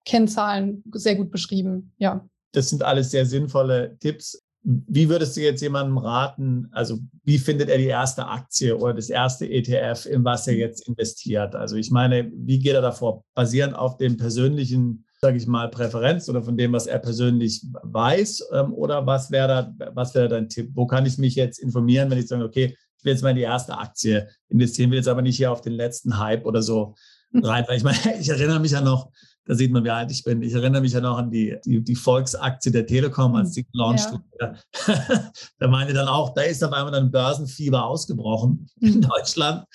Kennzahlen 0.06 0.84
sehr 0.92 1.16
gut 1.16 1.32
beschrieben. 1.32 1.94
Ja. 1.98 2.28
Das 2.52 2.70
sind 2.70 2.84
alles 2.84 3.12
sehr 3.12 3.26
sinnvolle 3.26 3.98
Tipps. 4.00 4.42
Wie 4.64 5.08
würdest 5.08 5.38
du 5.38 5.42
jetzt 5.42 5.62
jemandem 5.62 5.98
raten, 5.98 6.68
also 6.72 7.00
wie 7.24 7.38
findet 7.38 7.70
er 7.70 7.78
die 7.78 7.86
erste 7.86 8.28
Aktie 8.28 8.76
oder 8.78 8.94
das 8.94 9.10
erste 9.10 9.50
ETF, 9.50 10.06
in 10.06 10.24
was 10.26 10.48
er 10.48 10.56
jetzt 10.56 10.88
investiert? 10.88 11.56
Also 11.56 11.78
ich 11.78 11.92
meine, 11.92 12.30
wie 12.34 12.60
geht 12.60 12.74
er 12.74 12.82
davor? 12.82 13.24
Basierend 13.36 13.76
auf 13.76 13.98
den 13.98 14.18
persönlichen, 14.18 15.06
sage 15.22 15.38
ich 15.38 15.48
mal, 15.48 15.70
Präferenz 15.70 16.28
oder 16.28 16.44
von 16.44 16.58
dem, 16.58 16.74
was 16.74 16.88
er 16.88 17.00
persönlich 17.00 17.66
weiß? 17.84 18.50
Ähm, 18.54 18.74
oder 18.74 19.06
was 19.06 19.32
wäre 19.32 19.48
da, 19.78 19.92
was 19.96 20.14
wäre 20.14 20.28
dein 20.28 20.50
Tipp? 20.50 20.72
Wo 20.74 20.86
kann 20.86 21.06
ich 21.06 21.18
mich 21.18 21.36
jetzt 21.36 21.60
informieren, 21.60 22.10
wenn 22.12 22.20
ich 22.20 22.28
sage, 22.28 22.44
okay, 22.44 22.76
ich 22.98 23.06
will 23.06 23.14
jetzt 23.14 23.22
mal 23.24 23.30
in 23.30 23.38
die 23.38 23.44
erste 23.44 23.78
Aktie 23.78 24.28
investieren, 24.50 24.92
will 24.92 24.98
jetzt 24.98 25.08
aber 25.08 25.22
nicht 25.22 25.38
hier 25.38 25.54
auf 25.54 25.62
den 25.62 25.74
letzten 25.74 26.20
Hype 26.20 26.46
oder 26.46 26.62
so 26.62 26.96
rein. 27.34 27.64
Weil 27.68 27.78
ich 27.78 27.84
meine, 27.84 27.98
ich 28.20 28.30
erinnere 28.30 28.60
mich 28.60 28.72
ja 28.72 28.82
noch, 28.82 29.10
da 29.46 29.56
sieht 29.56 29.72
man, 29.72 29.84
wie 29.84 29.90
alt 29.90 30.12
ich 30.12 30.24
bin. 30.24 30.42
Ich 30.44 30.54
erinnere 30.54 30.82
mich 30.82 30.94
ja 30.94 31.02
noch 31.02 31.18
an 31.18 31.32
die, 31.32 31.58
die, 31.66 31.84
die 31.84 31.96
Volksaktie 31.96 32.72
der 32.72 32.86
Telekom, 32.86 33.36
als 33.36 33.52
die 33.52 33.66
gelauncht 33.72 34.10
ja. 34.12 34.22
wurde. 34.22 34.60
da 35.60 35.68
meinte 35.68 35.94
dann 35.94 36.08
auch, 36.08 36.34
da 36.34 36.42
ist 36.42 36.64
auf 36.64 36.72
einmal 36.72 36.94
ein 36.94 37.12
Börsenfieber 37.12 37.84
ausgebrochen 37.84 38.70
in 38.80 38.96
mhm. 38.96 39.02
Deutschland. 39.02 39.66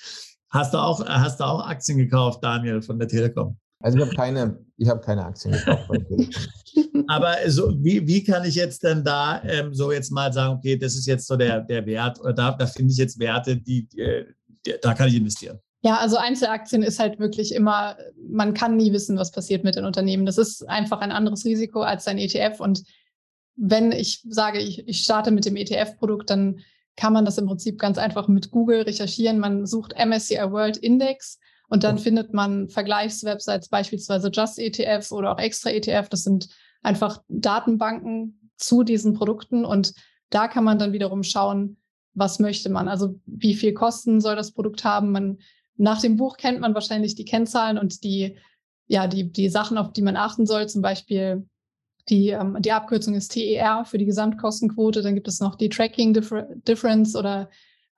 Hast 0.49 0.73
du 0.73 0.77
auch, 0.77 1.05
hast 1.05 1.41
du 1.41 1.43
auch 1.43 1.67
Aktien 1.67 1.97
gekauft, 1.97 2.41
Daniel, 2.43 2.81
von 2.81 2.97
der 2.97 3.07
Telekom? 3.07 3.57
Also 3.81 3.97
ich 3.97 4.05
habe 4.05 4.15
keine, 4.15 4.57
ich 4.77 4.87
habe 4.87 5.01
keine 5.01 5.25
Aktien 5.25 5.53
gekauft 5.53 5.87
von 5.87 5.97
der 5.99 6.07
Telekom. 6.07 7.05
Aber 7.07 7.35
so, 7.47 7.73
wie, 7.83 8.07
wie 8.07 8.23
kann 8.23 8.45
ich 8.45 8.55
jetzt 8.55 8.81
denn 8.83 9.03
da 9.03 9.43
ähm, 9.43 9.73
so 9.73 9.91
jetzt 9.91 10.11
mal 10.11 10.31
sagen, 10.31 10.55
okay, 10.55 10.77
das 10.77 10.95
ist 10.95 11.05
jetzt 11.05 11.27
so 11.27 11.35
der, 11.35 11.61
der 11.61 11.85
Wert 11.85 12.19
oder 12.21 12.33
da, 12.33 12.51
da 12.51 12.65
finde 12.65 12.91
ich 12.93 12.97
jetzt 12.97 13.19
Werte, 13.19 13.57
die, 13.57 13.87
die, 13.87 14.73
da 14.81 14.93
kann 14.93 15.09
ich 15.09 15.15
investieren? 15.15 15.59
Ja, 15.85 15.97
also 15.99 16.17
Einzelaktien 16.17 16.81
ist 16.81 16.97
halt 16.97 17.19
wirklich 17.19 17.53
immer, 17.53 17.95
man 18.27 18.55
kann 18.55 18.75
nie 18.75 18.91
wissen, 18.91 19.19
was 19.19 19.31
passiert 19.31 19.63
mit 19.63 19.75
den 19.75 19.85
Unternehmen. 19.85 20.25
Das 20.25 20.39
ist 20.39 20.67
einfach 20.67 20.99
ein 20.99 21.11
anderes 21.11 21.45
Risiko 21.45 21.81
als 21.81 22.07
ein 22.07 22.17
ETF. 22.17 22.59
Und 22.59 22.81
wenn 23.55 23.91
ich 23.91 24.25
sage, 24.27 24.57
ich, 24.57 24.87
ich 24.87 25.03
starte 25.03 25.29
mit 25.29 25.45
dem 25.45 25.55
ETF-Produkt, 25.55 26.31
dann 26.31 26.61
kann 26.95 27.13
man 27.13 27.23
das 27.23 27.37
im 27.37 27.45
Prinzip 27.45 27.77
ganz 27.77 27.99
einfach 27.99 28.27
mit 28.27 28.49
Google 28.49 28.81
recherchieren. 28.81 29.37
Man 29.37 29.67
sucht 29.67 29.93
MSCI 29.95 30.49
World 30.49 30.77
Index 30.77 31.37
und 31.69 31.83
dann 31.83 31.99
findet 31.99 32.33
man 32.33 32.67
Vergleichswebsites, 32.67 33.69
beispielsweise 33.69 34.31
Just 34.33 34.57
ETF 34.57 35.11
oder 35.11 35.33
auch 35.33 35.39
Extra 35.39 35.69
ETF. 35.69 36.09
Das 36.09 36.23
sind 36.23 36.49
einfach 36.81 37.21
Datenbanken 37.27 38.49
zu 38.57 38.81
diesen 38.81 39.13
Produkten 39.13 39.63
und 39.63 39.93
da 40.31 40.47
kann 40.47 40.63
man 40.63 40.79
dann 40.79 40.93
wiederum 40.93 41.21
schauen, 41.21 41.77
was 42.15 42.39
möchte 42.39 42.69
man. 42.69 42.87
Also 42.87 43.19
wie 43.27 43.53
viel 43.53 43.73
Kosten 43.73 44.19
soll 44.19 44.35
das 44.35 44.51
Produkt 44.51 44.83
haben? 44.83 45.11
Man 45.11 45.37
nach 45.77 46.01
dem 46.01 46.17
Buch 46.17 46.37
kennt 46.37 46.59
man 46.59 46.73
wahrscheinlich 46.73 47.15
die 47.15 47.25
Kennzahlen 47.25 47.77
und 47.77 48.03
die, 48.03 48.37
ja, 48.87 49.07
die, 49.07 49.31
die 49.31 49.49
Sachen, 49.49 49.77
auf 49.77 49.93
die 49.93 50.01
man 50.01 50.15
achten 50.15 50.45
soll. 50.45 50.67
Zum 50.67 50.81
Beispiel 50.81 51.47
die, 52.09 52.29
ähm, 52.29 52.57
die 52.59 52.71
Abkürzung 52.71 53.15
ist 53.15 53.29
TER 53.29 53.85
für 53.85 53.97
die 53.97 54.05
Gesamtkostenquote. 54.05 55.01
Dann 55.01 55.15
gibt 55.15 55.27
es 55.27 55.39
noch 55.39 55.55
die 55.55 55.69
Tracking 55.69 56.13
Differ 56.13 56.47
Difference 56.67 57.15
oder, 57.15 57.49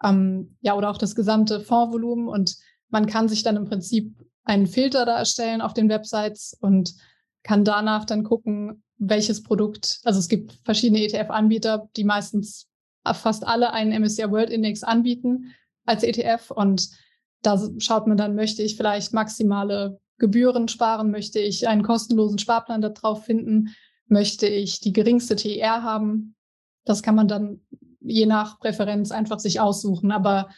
ähm, 0.03 0.55
ja, 0.61 0.75
oder 0.75 0.89
auch 0.89 0.97
das 0.97 1.15
gesamte 1.15 1.59
Fondsvolumen. 1.59 2.27
Und 2.27 2.57
man 2.89 3.05
kann 3.05 3.29
sich 3.29 3.43
dann 3.43 3.57
im 3.57 3.65
Prinzip 3.65 4.15
einen 4.43 4.65
Filter 4.65 5.05
da 5.05 5.17
erstellen 5.17 5.61
auf 5.61 5.73
den 5.73 5.89
Websites 5.89 6.57
und 6.61 6.95
kann 7.43 7.63
danach 7.65 8.05
dann 8.05 8.23
gucken, 8.23 8.83
welches 8.97 9.43
Produkt, 9.43 9.99
also 10.03 10.19
es 10.19 10.27
gibt 10.27 10.53
verschiedene 10.63 11.03
ETF-Anbieter, 11.03 11.89
die 11.95 12.03
meistens 12.03 12.67
fast 13.13 13.45
alle 13.45 13.71
einen 13.71 14.01
MSCI 14.01 14.31
World 14.31 14.49
Index 14.49 14.83
anbieten 14.83 15.53
als 15.85 16.03
ETF 16.03 16.51
und 16.51 16.89
da 17.41 17.59
schaut 17.77 18.07
man 18.07 18.17
dann, 18.17 18.35
möchte 18.35 18.63
ich 18.63 18.75
vielleicht 18.75 19.13
maximale 19.13 19.99
Gebühren 20.17 20.67
sparen, 20.67 21.11
möchte 21.11 21.39
ich 21.39 21.67
einen 21.67 21.83
kostenlosen 21.83 22.39
Sparplan 22.39 22.81
darauf 22.81 23.25
finden, 23.25 23.75
möchte 24.07 24.47
ich 24.47 24.79
die 24.79 24.93
geringste 24.93 25.35
TR 25.35 25.83
haben. 25.83 26.35
Das 26.85 27.03
kann 27.03 27.15
man 27.15 27.27
dann 27.27 27.61
je 27.99 28.25
nach 28.25 28.59
Präferenz 28.59 29.11
einfach 29.11 29.39
sich 29.39 29.59
aussuchen. 29.59 30.11
Aber 30.11 30.49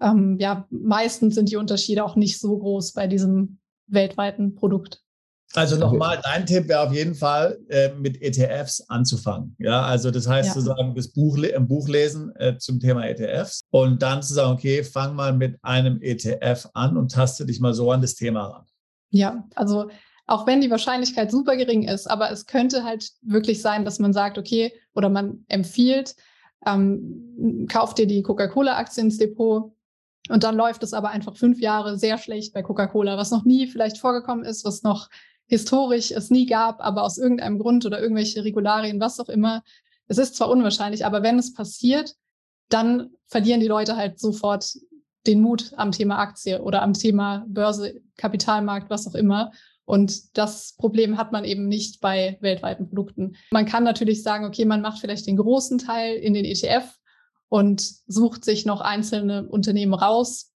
ähm, 0.00 0.38
ja, 0.40 0.66
meistens 0.70 1.34
sind 1.34 1.50
die 1.50 1.56
Unterschiede 1.56 2.04
auch 2.04 2.16
nicht 2.16 2.40
so 2.40 2.58
groß 2.58 2.92
bei 2.92 3.06
diesem 3.06 3.58
weltweiten 3.86 4.54
Produkt. 4.54 5.03
Also 5.52 5.76
nochmal, 5.76 6.20
dein 6.24 6.46
Tipp 6.46 6.68
wäre 6.68 6.80
auf 6.80 6.92
jeden 6.92 7.14
Fall, 7.14 7.58
äh, 7.68 7.90
mit 7.94 8.20
ETFs 8.20 8.80
anzufangen. 8.88 9.54
Ja, 9.58 9.82
also 9.82 10.10
das 10.10 10.28
heißt 10.28 10.48
ja. 10.48 10.54
zu 10.54 10.60
sagen, 10.60 10.94
das 10.96 11.08
Buch, 11.08 11.38
ein 11.38 11.68
Buch 11.68 11.88
lesen 11.88 12.34
äh, 12.36 12.58
zum 12.58 12.80
Thema 12.80 13.06
ETFs 13.06 13.60
und 13.70 14.02
dann 14.02 14.22
zu 14.22 14.34
sagen, 14.34 14.52
okay, 14.52 14.82
fang 14.82 15.14
mal 15.14 15.32
mit 15.32 15.56
einem 15.62 16.00
ETF 16.02 16.68
an 16.74 16.96
und 16.96 17.12
taste 17.12 17.46
dich 17.46 17.60
mal 17.60 17.72
so 17.72 17.90
an 17.92 18.00
das 18.00 18.16
Thema 18.16 18.46
ran. 18.46 18.64
Ja, 19.10 19.44
also 19.54 19.90
auch 20.26 20.46
wenn 20.46 20.60
die 20.60 20.70
Wahrscheinlichkeit 20.70 21.30
super 21.30 21.56
gering 21.56 21.86
ist, 21.86 22.10
aber 22.10 22.30
es 22.30 22.46
könnte 22.46 22.82
halt 22.82 23.10
wirklich 23.22 23.60
sein, 23.60 23.84
dass 23.84 23.98
man 23.98 24.12
sagt, 24.12 24.38
okay, 24.38 24.72
oder 24.94 25.08
man 25.08 25.44
empfiehlt, 25.48 26.16
ähm, 26.66 27.66
kauft 27.70 27.98
dir 27.98 28.06
die 28.06 28.22
Coca-Cola-Aktie 28.22 29.02
ins 29.02 29.18
Depot 29.18 29.72
und 30.30 30.42
dann 30.42 30.56
läuft 30.56 30.82
es 30.82 30.94
aber 30.94 31.10
einfach 31.10 31.36
fünf 31.36 31.60
Jahre 31.60 31.98
sehr 31.98 32.16
schlecht 32.18 32.54
bei 32.54 32.62
Coca-Cola, 32.62 33.18
was 33.18 33.30
noch 33.30 33.44
nie 33.44 33.66
vielleicht 33.66 33.98
vorgekommen 33.98 34.44
ist, 34.44 34.64
was 34.64 34.82
noch 34.82 35.10
historisch 35.46 36.10
es 36.10 36.30
nie 36.30 36.46
gab, 36.46 36.80
aber 36.80 37.02
aus 37.02 37.18
irgendeinem 37.18 37.58
Grund 37.58 37.84
oder 37.86 38.00
irgendwelche 38.00 38.44
Regularien, 38.44 39.00
was 39.00 39.20
auch 39.20 39.28
immer. 39.28 39.62
Es 40.06 40.18
ist 40.18 40.36
zwar 40.36 40.50
unwahrscheinlich, 40.50 41.04
aber 41.04 41.22
wenn 41.22 41.38
es 41.38 41.54
passiert, 41.54 42.14
dann 42.68 43.10
verlieren 43.26 43.60
die 43.60 43.68
Leute 43.68 43.96
halt 43.96 44.18
sofort 44.18 44.74
den 45.26 45.40
Mut 45.40 45.72
am 45.76 45.92
Thema 45.92 46.18
Aktie 46.18 46.62
oder 46.62 46.82
am 46.82 46.92
Thema 46.92 47.44
Börse, 47.48 48.00
Kapitalmarkt, 48.16 48.90
was 48.90 49.06
auch 49.06 49.14
immer. 49.14 49.52
Und 49.86 50.36
das 50.36 50.74
Problem 50.76 51.18
hat 51.18 51.32
man 51.32 51.44
eben 51.44 51.68
nicht 51.68 52.00
bei 52.00 52.38
weltweiten 52.40 52.88
Produkten. 52.88 53.36
Man 53.50 53.66
kann 53.66 53.84
natürlich 53.84 54.22
sagen, 54.22 54.46
okay, 54.46 54.64
man 54.64 54.80
macht 54.80 54.98
vielleicht 54.98 55.26
den 55.26 55.36
großen 55.36 55.78
Teil 55.78 56.16
in 56.16 56.32
den 56.32 56.44
ETF 56.44 56.98
und 57.48 57.82
sucht 58.06 58.44
sich 58.44 58.64
noch 58.64 58.80
einzelne 58.80 59.46
Unternehmen 59.46 59.94
raus. 59.94 60.52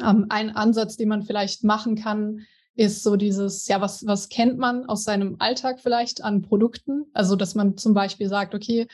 Ähm, 0.00 0.26
ein 0.28 0.50
Ansatz, 0.50 0.96
den 0.96 1.08
man 1.08 1.24
vielleicht 1.24 1.64
machen 1.64 1.96
kann, 1.96 2.46
ist 2.78 3.02
so 3.02 3.16
dieses, 3.16 3.66
ja, 3.66 3.80
was, 3.80 4.06
was 4.06 4.28
kennt 4.28 4.56
man 4.56 4.86
aus 4.86 5.02
seinem 5.02 5.34
Alltag 5.40 5.80
vielleicht 5.80 6.22
an 6.22 6.42
Produkten? 6.42 7.06
Also, 7.12 7.34
dass 7.34 7.56
man 7.56 7.76
zum 7.76 7.92
Beispiel 7.92 8.28
sagt, 8.28 8.54
okay, 8.54 8.86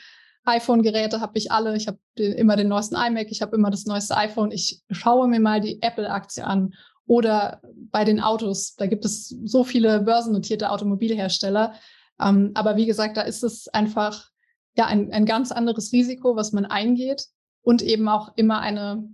iPhone-Geräte 0.43 1.21
habe 1.21 1.37
ich 1.37 1.51
alle, 1.51 1.75
ich 1.75 1.87
habe 1.87 1.99
immer 2.15 2.55
den 2.55 2.67
neuesten 2.67 2.95
iMac, 2.95 3.27
ich 3.29 3.43
habe 3.43 3.55
immer 3.55 3.69
das 3.69 3.85
neueste 3.85 4.17
iPhone, 4.17 4.51
ich 4.51 4.81
schaue 4.89 5.27
mir 5.27 5.39
mal 5.39 5.61
die 5.61 5.83
Apple-Aktie 5.83 6.43
an. 6.45 6.73
Oder 7.05 7.61
bei 7.91 8.03
den 8.03 8.19
Autos, 8.19 8.73
da 8.73 8.87
gibt 8.87 9.05
es 9.05 9.29
so 9.29 9.63
viele 9.63 10.01
börsennotierte 10.01 10.71
Automobilhersteller. 10.71 11.75
Ähm, 12.19 12.51
aber 12.55 12.77
wie 12.77 12.87
gesagt, 12.87 13.17
da 13.17 13.21
ist 13.21 13.43
es 13.43 13.67
einfach 13.67 14.31
ja 14.75 14.87
ein, 14.87 15.11
ein 15.11 15.27
ganz 15.27 15.51
anderes 15.51 15.91
Risiko, 15.93 16.35
was 16.35 16.53
man 16.53 16.65
eingeht 16.65 17.27
und 17.61 17.83
eben 17.83 18.09
auch 18.09 18.35
immer 18.35 18.61
eine 18.61 19.07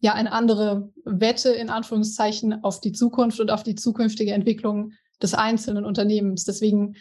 ja 0.00 0.14
eine 0.14 0.32
andere 0.32 0.92
Wette 1.04 1.50
in 1.50 1.70
Anführungszeichen 1.70 2.64
auf 2.64 2.80
die 2.80 2.92
Zukunft 2.92 3.40
und 3.40 3.50
auf 3.50 3.62
die 3.62 3.74
zukünftige 3.74 4.32
Entwicklung 4.32 4.92
des 5.20 5.34
einzelnen 5.34 5.84
Unternehmens. 5.84 6.44
Deswegen 6.44 6.96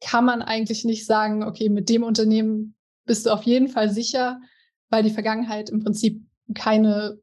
kann 0.00 0.24
man 0.24 0.42
eigentlich 0.42 0.84
nicht 0.84 1.06
sagen, 1.06 1.44
okay, 1.44 1.68
mit 1.68 1.88
dem 1.88 2.02
Unternehmen 2.02 2.74
bist 3.06 3.26
du 3.26 3.30
auf 3.30 3.42
jeden 3.44 3.68
Fall 3.68 3.90
sicher, 3.90 4.40
weil 4.90 5.02
die 5.02 5.10
Vergangenheit 5.10 5.70
im 5.70 5.82
Prinzip 5.82 6.22
keine 6.54 7.18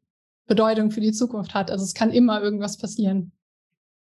Bedeutung 0.47 0.89
für 0.89 1.01
die 1.01 1.11
Zukunft 1.11 1.53
hat. 1.53 1.69
Also 1.69 1.83
es 1.83 1.93
kann 1.93 2.11
immer 2.11 2.41
irgendwas 2.41 2.77
passieren. 2.77 3.31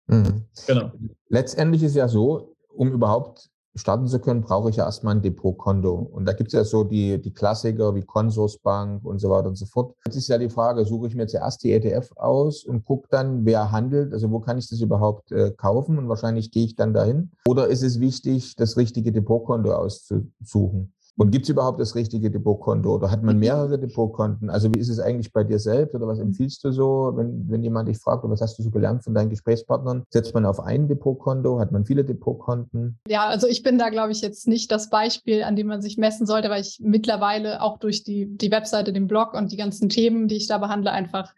Mhm. 0.06 0.44
Genau. 0.66 0.92
Letztendlich 1.28 1.82
ist 1.82 1.94
ja 1.94 2.08
so, 2.08 2.56
um 2.68 2.92
überhaupt 2.92 3.50
starten 3.74 4.06
zu 4.06 4.20
können, 4.20 4.42
brauche 4.42 4.70
ich 4.70 4.76
ja 4.76 4.84
erstmal 4.84 5.16
ein 5.16 5.22
Depotkonto. 5.22 5.92
Und 5.92 6.26
da 6.26 6.32
gibt 6.32 6.48
es 6.48 6.54
ja 6.54 6.64
so 6.64 6.84
die, 6.84 7.20
die 7.20 7.32
Klassiker 7.32 7.94
wie 7.94 8.02
Consorsbank 8.02 9.04
und 9.04 9.18
so 9.18 9.30
weiter 9.30 9.48
und 9.48 9.56
so 9.56 9.66
fort. 9.66 9.94
Jetzt 10.06 10.16
ist 10.16 10.28
ja 10.28 10.38
die 10.38 10.48
Frage, 10.48 10.84
suche 10.84 11.08
ich 11.08 11.14
mir 11.14 11.26
zuerst 11.26 11.62
die 11.64 11.72
ETF 11.72 12.12
aus 12.16 12.64
und 12.64 12.84
gucke 12.84 13.08
dann, 13.10 13.44
wer 13.44 13.72
handelt, 13.72 14.12
also 14.12 14.30
wo 14.30 14.40
kann 14.40 14.58
ich 14.58 14.68
das 14.68 14.80
überhaupt 14.80 15.32
äh, 15.32 15.50
kaufen 15.50 15.98
und 15.98 16.08
wahrscheinlich 16.08 16.50
gehe 16.50 16.64
ich 16.64 16.76
dann 16.76 16.94
dahin. 16.94 17.32
Oder 17.46 17.68
ist 17.68 17.82
es 17.82 18.00
wichtig, 18.00 18.56
das 18.56 18.76
richtige 18.76 19.12
Depotkonto 19.12 19.72
auszusuchen? 19.72 20.93
Und 21.16 21.30
gibt 21.30 21.44
es 21.44 21.48
überhaupt 21.48 21.80
das 21.80 21.94
richtige 21.94 22.30
Depotkonto 22.30 22.92
oder 22.92 23.10
hat 23.10 23.22
man 23.22 23.36
mhm. 23.36 23.40
mehrere 23.40 23.78
Depotkonten? 23.78 24.50
Also 24.50 24.74
wie 24.74 24.80
ist 24.80 24.88
es 24.88 24.98
eigentlich 24.98 25.32
bei 25.32 25.44
dir 25.44 25.60
selbst 25.60 25.94
oder 25.94 26.08
was 26.08 26.18
mhm. 26.18 26.26
empfiehlst 26.26 26.64
du 26.64 26.72
so, 26.72 27.12
wenn, 27.14 27.48
wenn 27.48 27.62
jemand 27.62 27.88
dich 27.88 27.98
fragt, 27.98 28.24
was 28.24 28.40
hast 28.40 28.58
du 28.58 28.64
so 28.64 28.70
gelernt 28.70 29.04
von 29.04 29.14
deinen 29.14 29.30
Gesprächspartnern? 29.30 30.04
Setzt 30.10 30.34
man 30.34 30.44
auf 30.44 30.58
ein 30.58 30.88
Depotkonto? 30.88 31.60
Hat 31.60 31.70
man 31.70 31.84
viele 31.84 32.04
Depotkonten? 32.04 32.98
Ja, 33.06 33.26
also 33.26 33.46
ich 33.46 33.62
bin 33.62 33.78
da, 33.78 33.90
glaube 33.90 34.10
ich, 34.10 34.22
jetzt 34.22 34.48
nicht 34.48 34.72
das 34.72 34.90
Beispiel, 34.90 35.44
an 35.44 35.54
dem 35.54 35.68
man 35.68 35.82
sich 35.82 35.98
messen 35.98 36.26
sollte, 36.26 36.50
weil 36.50 36.62
ich 36.62 36.80
mittlerweile 36.82 37.62
auch 37.62 37.78
durch 37.78 38.02
die, 38.02 38.26
die 38.36 38.50
Webseite, 38.50 38.92
den 38.92 39.06
Blog 39.06 39.34
und 39.34 39.52
die 39.52 39.56
ganzen 39.56 39.88
Themen, 39.88 40.26
die 40.26 40.36
ich 40.36 40.48
da 40.48 40.58
behandle, 40.58 40.90
einfach 40.90 41.32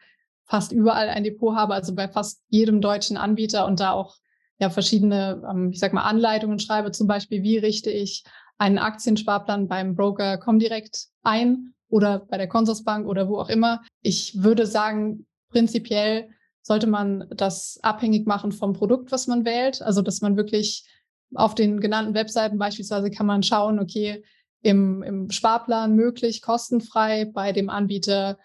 fast 0.45 0.73
überall 0.73 1.09
ein 1.09 1.25
Depot 1.25 1.55
habe, 1.55 1.75
also 1.75 1.95
bei 1.95 2.09
fast 2.09 2.41
jedem 2.49 2.81
deutschen 2.81 3.17
Anbieter 3.17 3.67
und 3.67 3.81
da 3.81 3.93
auch 3.93 4.17
ja 4.59 4.71
verschiedene, 4.71 5.43
ähm, 5.51 5.71
ich 5.71 5.81
sag 5.81 5.93
mal, 5.93 6.05
Anleitungen 6.05 6.59
schreibe, 6.59 6.93
zum 6.93 7.07
Beispiel, 7.07 7.43
wie 7.43 7.59
richte 7.59 7.91
ich 7.91 8.25
einen 8.59 8.79
Aktiensparplan 8.79 9.69
beim 9.69 9.95
Broker 9.95 10.39
Comdirect 10.39 11.07
ein 11.23 11.75
oder 11.89 12.21
bei 12.21 12.39
der 12.39 12.49
Consorsbank 12.49 13.07
oder 13.07 13.29
wo 13.29 13.39
auch 13.39 13.49
immer. 13.49 13.83
Ich 14.03 14.43
würde 14.43 14.67
sagen, 14.67 15.27
prinzipiell 15.51 16.31
sollte 16.63 16.87
man 16.87 17.27
das 17.31 17.79
abhängig 17.83 18.27
machen 18.27 18.53
vom 18.53 18.73
Produkt, 18.73 19.13
was 19.13 19.27
man 19.27 19.45
wählt. 19.45 19.83
Also, 19.83 20.03
dass 20.03 20.21
man 20.21 20.37
wirklich 20.37 20.85
auf 21.35 21.55
den 21.55 21.81
genannten 21.81 22.15
Webseiten 22.15 22.59
beispielsweise 22.59 23.11
kann 23.11 23.27
man 23.27 23.43
schauen, 23.43 23.79
okay, 23.79 24.25
im, 24.63 25.03
im 25.03 25.31
Sparplan 25.31 25.95
möglich, 25.95 26.43
kostenfrei 26.43 27.25
bei 27.27 27.53
dem 27.53 27.71
Anbieter 27.71 28.39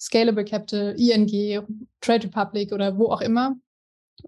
Scalable 0.00 0.44
Capital, 0.44 0.94
ING, 0.98 1.82
Trade 2.00 2.24
Republic 2.24 2.72
oder 2.72 2.98
wo 2.98 3.06
auch 3.06 3.20
immer. 3.20 3.54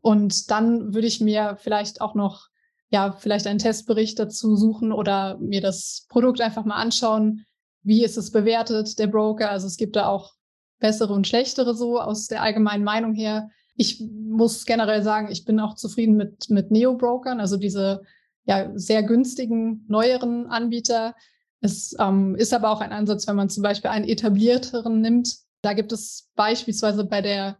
Und 0.03 0.51
dann 0.51 0.95
würde 0.95 1.07
ich 1.07 1.21
mir 1.21 1.57
vielleicht 1.61 2.01
auch 2.01 2.15
noch 2.15 2.49
ja, 2.93 3.13
vielleicht 3.19 3.47
einen 3.47 3.59
Testbericht 3.59 4.19
dazu 4.19 4.55
suchen 4.55 4.93
oder 4.93 5.39
mir 5.39 5.63
das 5.63 6.07
Produkt 6.11 6.43
einfach 6.43 6.67
mal 6.67 6.77
anschauen. 6.77 7.47
Wie 7.83 8.05
ist 8.05 8.19
es 8.19 8.31
bewertet, 8.31 8.99
der 8.99 9.07
Broker? 9.07 9.51
Also 9.51 9.67
es 9.67 9.79
gibt 9.79 9.97
da 9.97 10.09
auch 10.09 10.35
bessere 10.79 11.15
und 11.15 11.27
schlechtere 11.27 11.75
so 11.75 11.99
aus 11.99 12.27
der 12.27 12.43
allgemeinen 12.43 12.85
Meinung 12.85 13.15
her. 13.15 13.49
Ich 13.77 14.01
muss 14.01 14.67
generell 14.67 15.03
sagen, 15.03 15.31
ich 15.31 15.47
bin 15.47 15.59
auch 15.59 15.75
zufrieden 15.75 16.17
mit, 16.17 16.51
mit 16.51 16.71
Neo-Brokern, 16.71 17.41
also 17.41 17.57
diese 17.57 18.03
ja, 18.45 18.71
sehr 18.75 19.03
günstigen, 19.03 19.87
neueren 19.89 20.49
Anbieter. 20.49 21.15
Es 21.63 21.97
ähm, 21.99 22.35
ist 22.35 22.53
aber 22.53 22.71
auch 22.71 22.83
ein 22.83 22.93
Ansatz, 22.93 23.27
wenn 23.27 23.37
man 23.37 23.49
zum 23.49 23.63
Beispiel 23.63 23.91
einen 23.91 24.07
etablierteren 24.07 25.01
nimmt. 25.01 25.35
Da 25.63 25.73
gibt 25.73 25.93
es 25.93 26.29
beispielsweise 26.35 27.05
bei 27.05 27.23
der, 27.23 27.57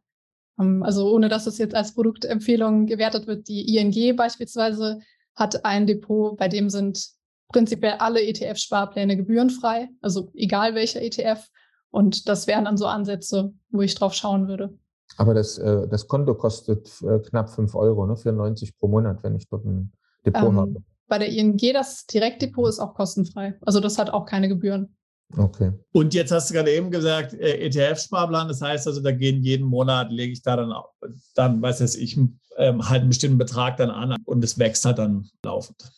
ähm, 0.61 0.83
also 0.83 1.11
ohne 1.11 1.31
dass 1.31 1.47
es 1.47 1.57
jetzt 1.57 1.75
als 1.75 1.95
Produktempfehlung 1.95 2.87
gewertet 2.87 3.27
wird, 3.27 3.49
die 3.49 3.77
ING 3.77 4.17
beispielsweise 4.17 5.01
hat 5.35 5.65
ein 5.65 5.87
Depot, 5.87 6.37
bei 6.37 6.49
dem 6.49 6.71
sind 6.71 7.09
prinzipiell 7.49 7.95
alle 7.99 8.21
ETF-Sparpläne 8.21 9.17
gebührenfrei, 9.17 9.89
also 10.01 10.31
egal 10.35 10.75
welcher 10.75 11.03
ETF. 11.03 11.49
Und 11.91 12.29
das 12.29 12.47
wären 12.47 12.65
dann 12.65 12.79
so 12.79 12.87
Ansätze, 12.87 13.53
wo 13.71 13.83
ich 13.83 13.95
drauf 13.95 14.15
schauen 14.15 14.49
würde. 14.49 14.79
Aber 15.19 15.35
das, 15.35 15.59
äh, 15.59 15.87
das 15.89 16.09
Konto 16.09 16.35
kostet 16.35 16.91
äh, 17.03 17.19
knapp 17.19 17.51
5 17.51 17.75
Euro, 17.75 18.07
ne? 18.07 18.17
94 18.17 18.79
pro 18.79 18.89
Monat, 18.89 19.23
wenn 19.23 19.37
ich 19.37 19.49
dort 19.49 19.65
ein 19.67 19.93
Depot 20.25 20.49
ähm, 20.49 20.57
habe. 20.57 20.77
Bei 21.07 21.19
der 21.19 21.29
ING, 21.29 21.59
das 21.75 22.07
Direktdepot 22.07 22.69
ist 22.69 22.79
auch 22.79 22.95
kostenfrei. 22.95 23.59
Also 23.61 23.81
das 23.81 23.99
hat 23.99 24.11
auch 24.11 24.25
keine 24.25 24.49
Gebühren. 24.49 24.97
Okay. 25.37 25.73
Und 25.93 26.15
jetzt 26.15 26.31
hast 26.31 26.51
du 26.51 26.55
gerade 26.55 26.71
eben 26.71 26.91
gesagt, 26.91 27.35
äh, 27.35 27.67
ETF-Sparplan, 27.67 28.49
das 28.49 28.61
heißt 28.61 28.87
also, 28.87 29.01
da 29.01 29.13
gehen 29.13 29.43
jeden 29.43 29.67
Monat, 29.67 30.11
lege 30.11 30.33
ich 30.33 30.43
da 30.43 30.57
dann, 30.57 30.73
dann 31.35 31.63
weiß 31.63 31.81
ich, 31.97 32.19
ähm, 32.59 32.89
halt 32.89 33.01
einen 33.01 33.09
bestimmten 33.09 33.39
Betrag 33.39 33.77
dann 33.77 33.91
an 33.91 34.17
und 34.25 34.45
es 34.45 34.59
wächst 34.59 34.85
halt 34.85 34.99
dann 34.99 35.29
laufend. 35.45 35.91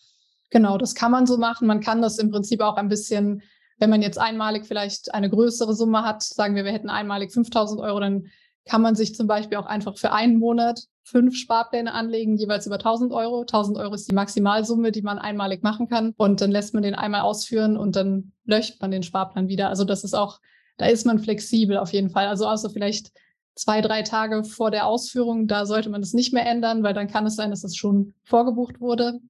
Genau, 0.51 0.79
das 0.79 0.95
kann 0.95 1.11
man 1.11 1.27
so 1.27 1.37
machen. 1.37 1.67
Man 1.67 1.81
kann 1.81 2.01
das 2.01 2.19
im 2.19 2.31
Prinzip 2.31 2.61
auch 2.61 2.77
ein 2.77 2.89
bisschen, 2.89 3.43
wenn 3.79 3.91
man 3.91 4.03
jetzt 4.03 4.19
einmalig 4.19 4.67
vielleicht 4.67 5.13
eine 5.13 5.29
größere 5.29 5.75
Summe 5.75 6.03
hat, 6.03 6.23
sagen 6.23 6.55
wir, 6.55 6.65
wir 6.65 6.73
hätten 6.73 6.91
einmalig 6.91 7.33
5000 7.33 7.81
Euro, 7.81 7.99
dann 7.99 8.27
kann 8.65 8.83
man 8.83 8.95
sich 8.95 9.15
zum 9.15 9.27
Beispiel 9.27 9.59
auch 9.59 9.67
einfach 9.67 9.99
für 9.99 10.13
einen 10.13 10.39
Monat 10.39 10.85
fünf 11.05 11.37
Sparpläne 11.37 11.93
anlegen, 11.93 12.37
jeweils 12.37 12.67
über 12.67 12.77
1000 12.77 13.13
Euro. 13.13 13.43
1000 13.43 13.79
Euro 13.79 13.95
ist 13.95 14.11
die 14.11 14.15
Maximalsumme, 14.15 14.91
die 14.91 15.03
man 15.03 15.19
einmalig 15.19 15.63
machen 15.63 15.89
kann. 15.89 16.15
Und 16.17 16.41
dann 16.41 16.51
lässt 16.51 16.73
man 16.73 16.83
den 16.83 16.95
einmal 16.95 17.21
ausführen 17.21 17.77
und 17.77 17.95
dann 17.95 18.33
löscht 18.45 18.81
man 18.81 18.91
den 18.91 19.03
Sparplan 19.03 19.49
wieder. 19.49 19.69
Also 19.69 19.85
das 19.85 20.03
ist 20.03 20.15
auch, 20.15 20.41
da 20.79 20.87
ist 20.87 21.05
man 21.05 21.19
flexibel 21.19 21.77
auf 21.77 21.93
jeden 21.93 22.11
Fall. 22.11 22.27
Also 22.27 22.47
außer 22.49 22.71
vielleicht 22.71 23.13
zwei, 23.55 23.83
drei 23.83 24.03
Tage 24.03 24.45
vor 24.45 24.71
der 24.71 24.87
Ausführung, 24.87 25.47
da 25.47 25.67
sollte 25.67 25.91
man 25.91 26.01
das 26.01 26.15
nicht 26.15 26.33
mehr 26.33 26.47
ändern, 26.47 26.83
weil 26.83 26.95
dann 26.95 27.09
kann 27.09 27.27
es 27.27 27.37
sein, 27.37 27.51
dass 27.51 27.65
es 27.65 27.77
schon 27.77 28.15
vorgebucht 28.25 28.81
wurde. 28.81 29.21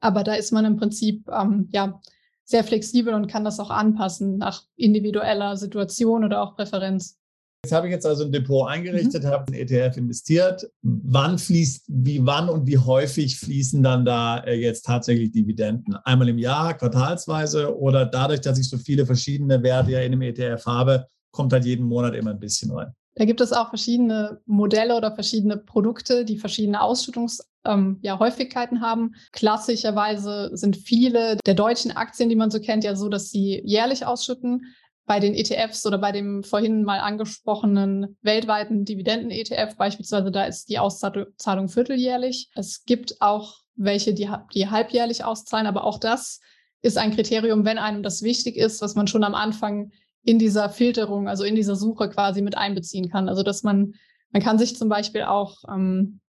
Aber 0.00 0.24
da 0.24 0.34
ist 0.34 0.52
man 0.52 0.64
im 0.64 0.76
Prinzip 0.76 1.28
ähm, 1.28 1.68
ja 1.72 2.00
sehr 2.44 2.64
flexibel 2.64 3.14
und 3.14 3.28
kann 3.28 3.44
das 3.44 3.60
auch 3.60 3.70
anpassen 3.70 4.36
nach 4.36 4.64
individueller 4.76 5.56
Situation 5.56 6.24
oder 6.24 6.42
auch 6.42 6.56
Präferenz. 6.56 7.18
Jetzt 7.64 7.72
habe 7.72 7.86
ich 7.86 7.92
jetzt 7.92 8.04
also 8.04 8.24
ein 8.24 8.30
Depot 8.30 8.68
eingerichtet, 8.68 9.22
mhm. 9.22 9.28
habe 9.28 9.50
ein 9.50 9.54
ETF 9.54 9.96
investiert. 9.96 10.70
Wann 10.82 11.38
fließt, 11.38 11.86
wie 11.88 12.26
wann 12.26 12.50
und 12.50 12.66
wie 12.66 12.76
häufig 12.76 13.40
fließen 13.40 13.82
dann 13.82 14.04
da 14.04 14.40
äh, 14.40 14.52
jetzt 14.52 14.82
tatsächlich 14.82 15.32
Dividenden? 15.32 15.96
Einmal 16.04 16.28
im 16.28 16.36
Jahr, 16.36 16.74
quartalsweise 16.74 17.74
oder 17.74 18.04
dadurch, 18.04 18.42
dass 18.42 18.58
ich 18.58 18.68
so 18.68 18.76
viele 18.76 19.06
verschiedene 19.06 19.62
Werte 19.62 19.92
ja 19.92 20.00
in 20.00 20.12
dem 20.12 20.20
ETF 20.20 20.66
habe, 20.66 21.06
kommt 21.30 21.54
halt 21.54 21.64
jeden 21.64 21.86
Monat 21.86 22.14
immer 22.14 22.32
ein 22.32 22.38
bisschen 22.38 22.70
rein? 22.70 22.92
Da 23.14 23.24
gibt 23.24 23.40
es 23.40 23.54
auch 23.54 23.70
verschiedene 23.70 24.42
Modelle 24.44 24.94
oder 24.94 25.14
verschiedene 25.14 25.56
Produkte, 25.56 26.26
die 26.26 26.36
verschiedene 26.36 26.82
Ausschüttungsarten 26.82 27.48
ähm, 27.64 27.98
ja, 28.02 28.18
Häufigkeiten 28.18 28.82
haben. 28.82 29.14
Klassischerweise 29.32 30.50
sind 30.52 30.76
viele 30.76 31.38
der 31.46 31.54
deutschen 31.54 31.92
Aktien, 31.92 32.28
die 32.28 32.36
man 32.36 32.50
so 32.50 32.60
kennt, 32.60 32.84
ja 32.84 32.94
so, 32.94 33.08
dass 33.08 33.30
sie 33.30 33.62
jährlich 33.64 34.04
ausschütten. 34.04 34.66
Bei 35.06 35.20
den 35.20 35.34
ETFs 35.34 35.84
oder 35.86 35.98
bei 35.98 36.12
dem 36.12 36.42
vorhin 36.42 36.82
mal 36.82 36.98
angesprochenen 36.98 38.16
weltweiten 38.22 38.84
Dividenden-ETF 38.84 39.76
beispielsweise, 39.76 40.30
da 40.30 40.44
ist 40.44 40.70
die 40.70 40.78
Auszahlung 40.78 41.68
vierteljährlich. 41.68 42.48
Es 42.54 42.84
gibt 42.84 43.20
auch 43.20 43.58
welche, 43.76 44.14
die, 44.14 44.30
die 44.54 44.70
halbjährlich 44.70 45.24
auszahlen, 45.24 45.66
aber 45.66 45.84
auch 45.84 45.98
das 45.98 46.40
ist 46.80 46.98
ein 46.98 47.14
Kriterium, 47.14 47.64
wenn 47.64 47.78
einem 47.78 48.02
das 48.02 48.22
wichtig 48.22 48.56
ist, 48.56 48.80
was 48.82 48.94
man 48.94 49.06
schon 49.06 49.24
am 49.24 49.34
Anfang 49.34 49.90
in 50.22 50.38
dieser 50.38 50.70
Filterung, 50.70 51.28
also 51.28 51.44
in 51.44 51.54
dieser 51.54 51.76
Suche 51.76 52.08
quasi 52.08 52.42
mit 52.42 52.56
einbeziehen 52.56 53.10
kann. 53.10 53.28
Also 53.28 53.42
dass 53.42 53.62
man, 53.62 53.94
man 54.30 54.42
kann 54.42 54.58
sich 54.58 54.76
zum 54.76 54.88
Beispiel 54.88 55.22
auch, 55.22 55.58
ähm, 55.68 56.20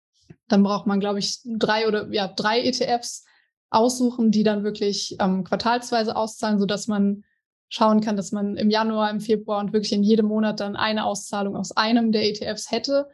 dann 0.49 0.63
braucht 0.63 0.87
man, 0.87 1.01
glaube 1.01 1.19
ich, 1.21 1.41
drei 1.45 1.87
oder 1.87 2.13
ja, 2.13 2.29
drei 2.29 2.61
ETFs 2.61 3.25
aussuchen, 3.71 4.31
die 4.31 4.43
dann 4.43 4.65
wirklich 4.65 5.17
ähm, 5.21 5.45
quartalsweise 5.45 6.17
auszahlen, 6.17 6.59
sodass 6.59 6.87
man 6.87 7.25
schauen 7.69 8.01
kann, 8.01 8.17
dass 8.17 8.33
man 8.33 8.57
im 8.57 8.71
Januar, 8.71 9.11
im 9.11 9.21
Februar 9.21 9.61
und 9.61 9.73
wirklich 9.73 9.93
in 9.93 10.03
jedem 10.03 10.27
Monat 10.27 10.61
dann 10.61 10.77
eine 10.77 11.05
Auszahlung 11.05 11.57
aus 11.57 11.73
einem 11.77 12.13
der 12.13 12.25
ETFs 12.29 12.71
hätte. 12.71 13.09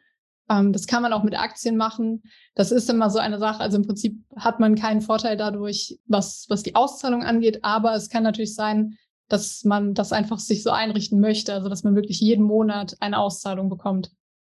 Ähm, 0.49 0.73
das 0.73 0.87
kann 0.87 1.03
man 1.03 1.13
auch 1.13 1.23
mit 1.23 1.39
Aktien 1.39 1.77
machen. 1.77 2.23
Das 2.55 2.73
ist 2.73 2.91
immer 2.91 3.09
so 3.11 3.19
eine 3.19 3.39
Sache. 3.39 3.61
Also 3.61 3.79
im 3.79 3.87
Prinzip 3.87 4.23
hat 4.37 4.61
man 4.61 4.75
keinen 4.75 5.01
Vorteil 5.01 5.37
dadurch, 5.37 5.99
was, 6.07 6.47
was 6.49 6.63
die 6.63 6.75
Auszahlung 6.75 7.23
angeht. 7.23 7.61
Aber 7.63 7.95
es 7.95 8.09
kann 8.09 8.23
natürlich 8.23 8.55
sein, 8.55 8.99
dass 9.29 9.65
man 9.65 9.95
das 9.95 10.13
einfach 10.13 10.41
sich 10.41 10.63
so 10.63 10.71
einrichten 10.71 11.21
möchte, 11.21 11.55
also 11.55 11.69
dass 11.69 11.85
man 11.85 11.95
wirklich 11.95 12.21
jeden 12.21 12.45
Monat 12.45 12.97
eine 13.01 13.19
Auszahlung 13.19 13.71
bekommt. 13.71 14.11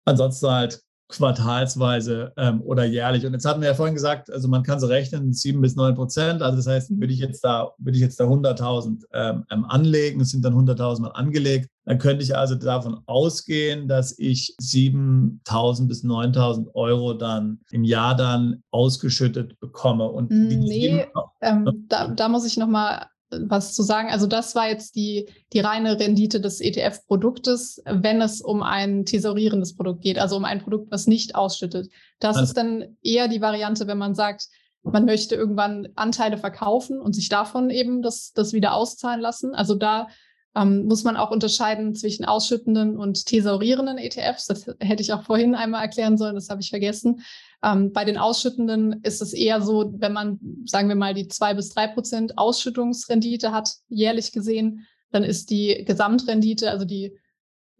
Ansonsten 0.05 0.49
halt 0.49 0.81
quartalsweise 1.09 2.33
ähm, 2.37 2.61
oder 2.61 2.85
jährlich. 2.85 3.25
Und 3.25 3.33
jetzt 3.33 3.45
hatten 3.45 3.61
wir 3.61 3.69
ja 3.69 3.75
vorhin 3.75 3.93
gesagt, 3.93 4.31
also 4.31 4.47
man 4.47 4.63
kann 4.63 4.79
so 4.79 4.87
rechnen, 4.87 5.33
sieben 5.33 5.61
bis 5.61 5.75
neun 5.75 5.95
Prozent. 5.95 6.41
Also 6.41 6.57
das 6.57 6.67
heißt, 6.67 6.91
mhm. 6.91 7.01
würde 7.01 7.13
ich 7.13 7.19
jetzt 7.19 7.43
da, 7.43 7.71
würde 7.77 7.97
ich 7.97 8.01
jetzt 8.01 8.19
da 8.19 8.25
100.000 8.25 9.03
ähm, 9.13 9.45
ähm, 9.51 9.65
anlegen, 9.65 10.21
es 10.21 10.31
sind 10.31 10.43
dann 10.43 10.55
100.000 10.55 11.01
mal 11.01 11.09
angelegt, 11.09 11.69
dann 11.85 11.97
könnte 11.97 12.23
ich 12.23 12.35
also 12.35 12.55
davon 12.55 13.01
ausgehen, 13.05 13.87
dass 13.87 14.17
ich 14.17 14.55
7.000 14.61 15.87
bis 15.87 16.03
9.000 16.03 16.73
Euro 16.73 17.13
dann 17.13 17.59
im 17.71 17.83
Jahr 17.83 18.15
dann 18.15 18.63
ausgeschüttet 18.71 19.59
bekomme. 19.59 20.09
Und 20.09 20.31
nee, 20.31 21.05
ähm, 21.41 21.85
da, 21.89 22.07
da 22.07 22.29
muss 22.29 22.45
ich 22.45 22.57
nochmal 22.57 23.07
was 23.41 23.73
zu 23.73 23.83
sagen. 23.83 24.09
Also 24.09 24.27
das 24.27 24.55
war 24.55 24.67
jetzt 24.67 24.95
die, 24.95 25.29
die 25.53 25.59
reine 25.59 25.99
Rendite 25.99 26.41
des 26.41 26.61
ETF-Produktes, 26.61 27.81
wenn 27.85 28.21
es 28.21 28.41
um 28.41 28.63
ein 28.63 29.05
tesorierendes 29.05 29.75
Produkt 29.75 30.01
geht, 30.01 30.19
also 30.19 30.37
um 30.37 30.45
ein 30.45 30.61
Produkt, 30.61 30.91
was 30.91 31.07
nicht 31.07 31.35
ausschüttet. 31.35 31.89
Das 32.19 32.37
also. 32.37 32.47
ist 32.47 32.57
dann 32.57 32.97
eher 33.01 33.27
die 33.27 33.41
Variante, 33.41 33.87
wenn 33.87 33.97
man 33.97 34.15
sagt, 34.15 34.47
man 34.83 35.05
möchte 35.05 35.35
irgendwann 35.35 35.87
Anteile 35.95 36.37
verkaufen 36.37 36.99
und 36.99 37.13
sich 37.13 37.29
davon 37.29 37.69
eben 37.69 38.01
das, 38.01 38.33
das 38.33 38.53
wieder 38.53 38.73
auszahlen 38.73 39.21
lassen. 39.21 39.55
Also 39.55 39.75
da 39.75 40.07
ähm, 40.55 40.85
muss 40.85 41.03
man 41.03 41.17
auch 41.17 41.31
unterscheiden 41.31 41.95
zwischen 41.95 42.25
ausschüttenden 42.25 42.97
und 42.97 43.25
thesaurierenden 43.25 43.97
ETFs. 43.97 44.45
Das 44.45 44.67
hätte 44.79 45.01
ich 45.01 45.13
auch 45.13 45.23
vorhin 45.23 45.55
einmal 45.55 45.81
erklären 45.81 46.17
sollen, 46.17 46.35
das 46.35 46.49
habe 46.49 46.61
ich 46.61 46.69
vergessen. 46.69 47.21
Ähm, 47.63 47.93
bei 47.93 48.03
den 48.03 48.17
ausschüttenden 48.17 49.01
ist 49.03 49.21
es 49.21 49.33
eher 49.33 49.61
so, 49.61 49.93
wenn 49.97 50.11
man, 50.11 50.39
sagen 50.65 50.89
wir 50.89 50.95
mal, 50.95 51.13
die 51.13 51.29
zwei 51.29 51.53
bis 51.53 51.69
drei 51.69 51.87
Prozent 51.87 52.37
Ausschüttungsrendite 52.37 53.51
hat, 53.51 53.75
jährlich 53.87 54.31
gesehen, 54.33 54.85
dann 55.11 55.23
ist 55.23 55.49
die 55.49 55.83
Gesamtrendite, 55.85 56.69
also 56.69 56.85
die 56.85 57.17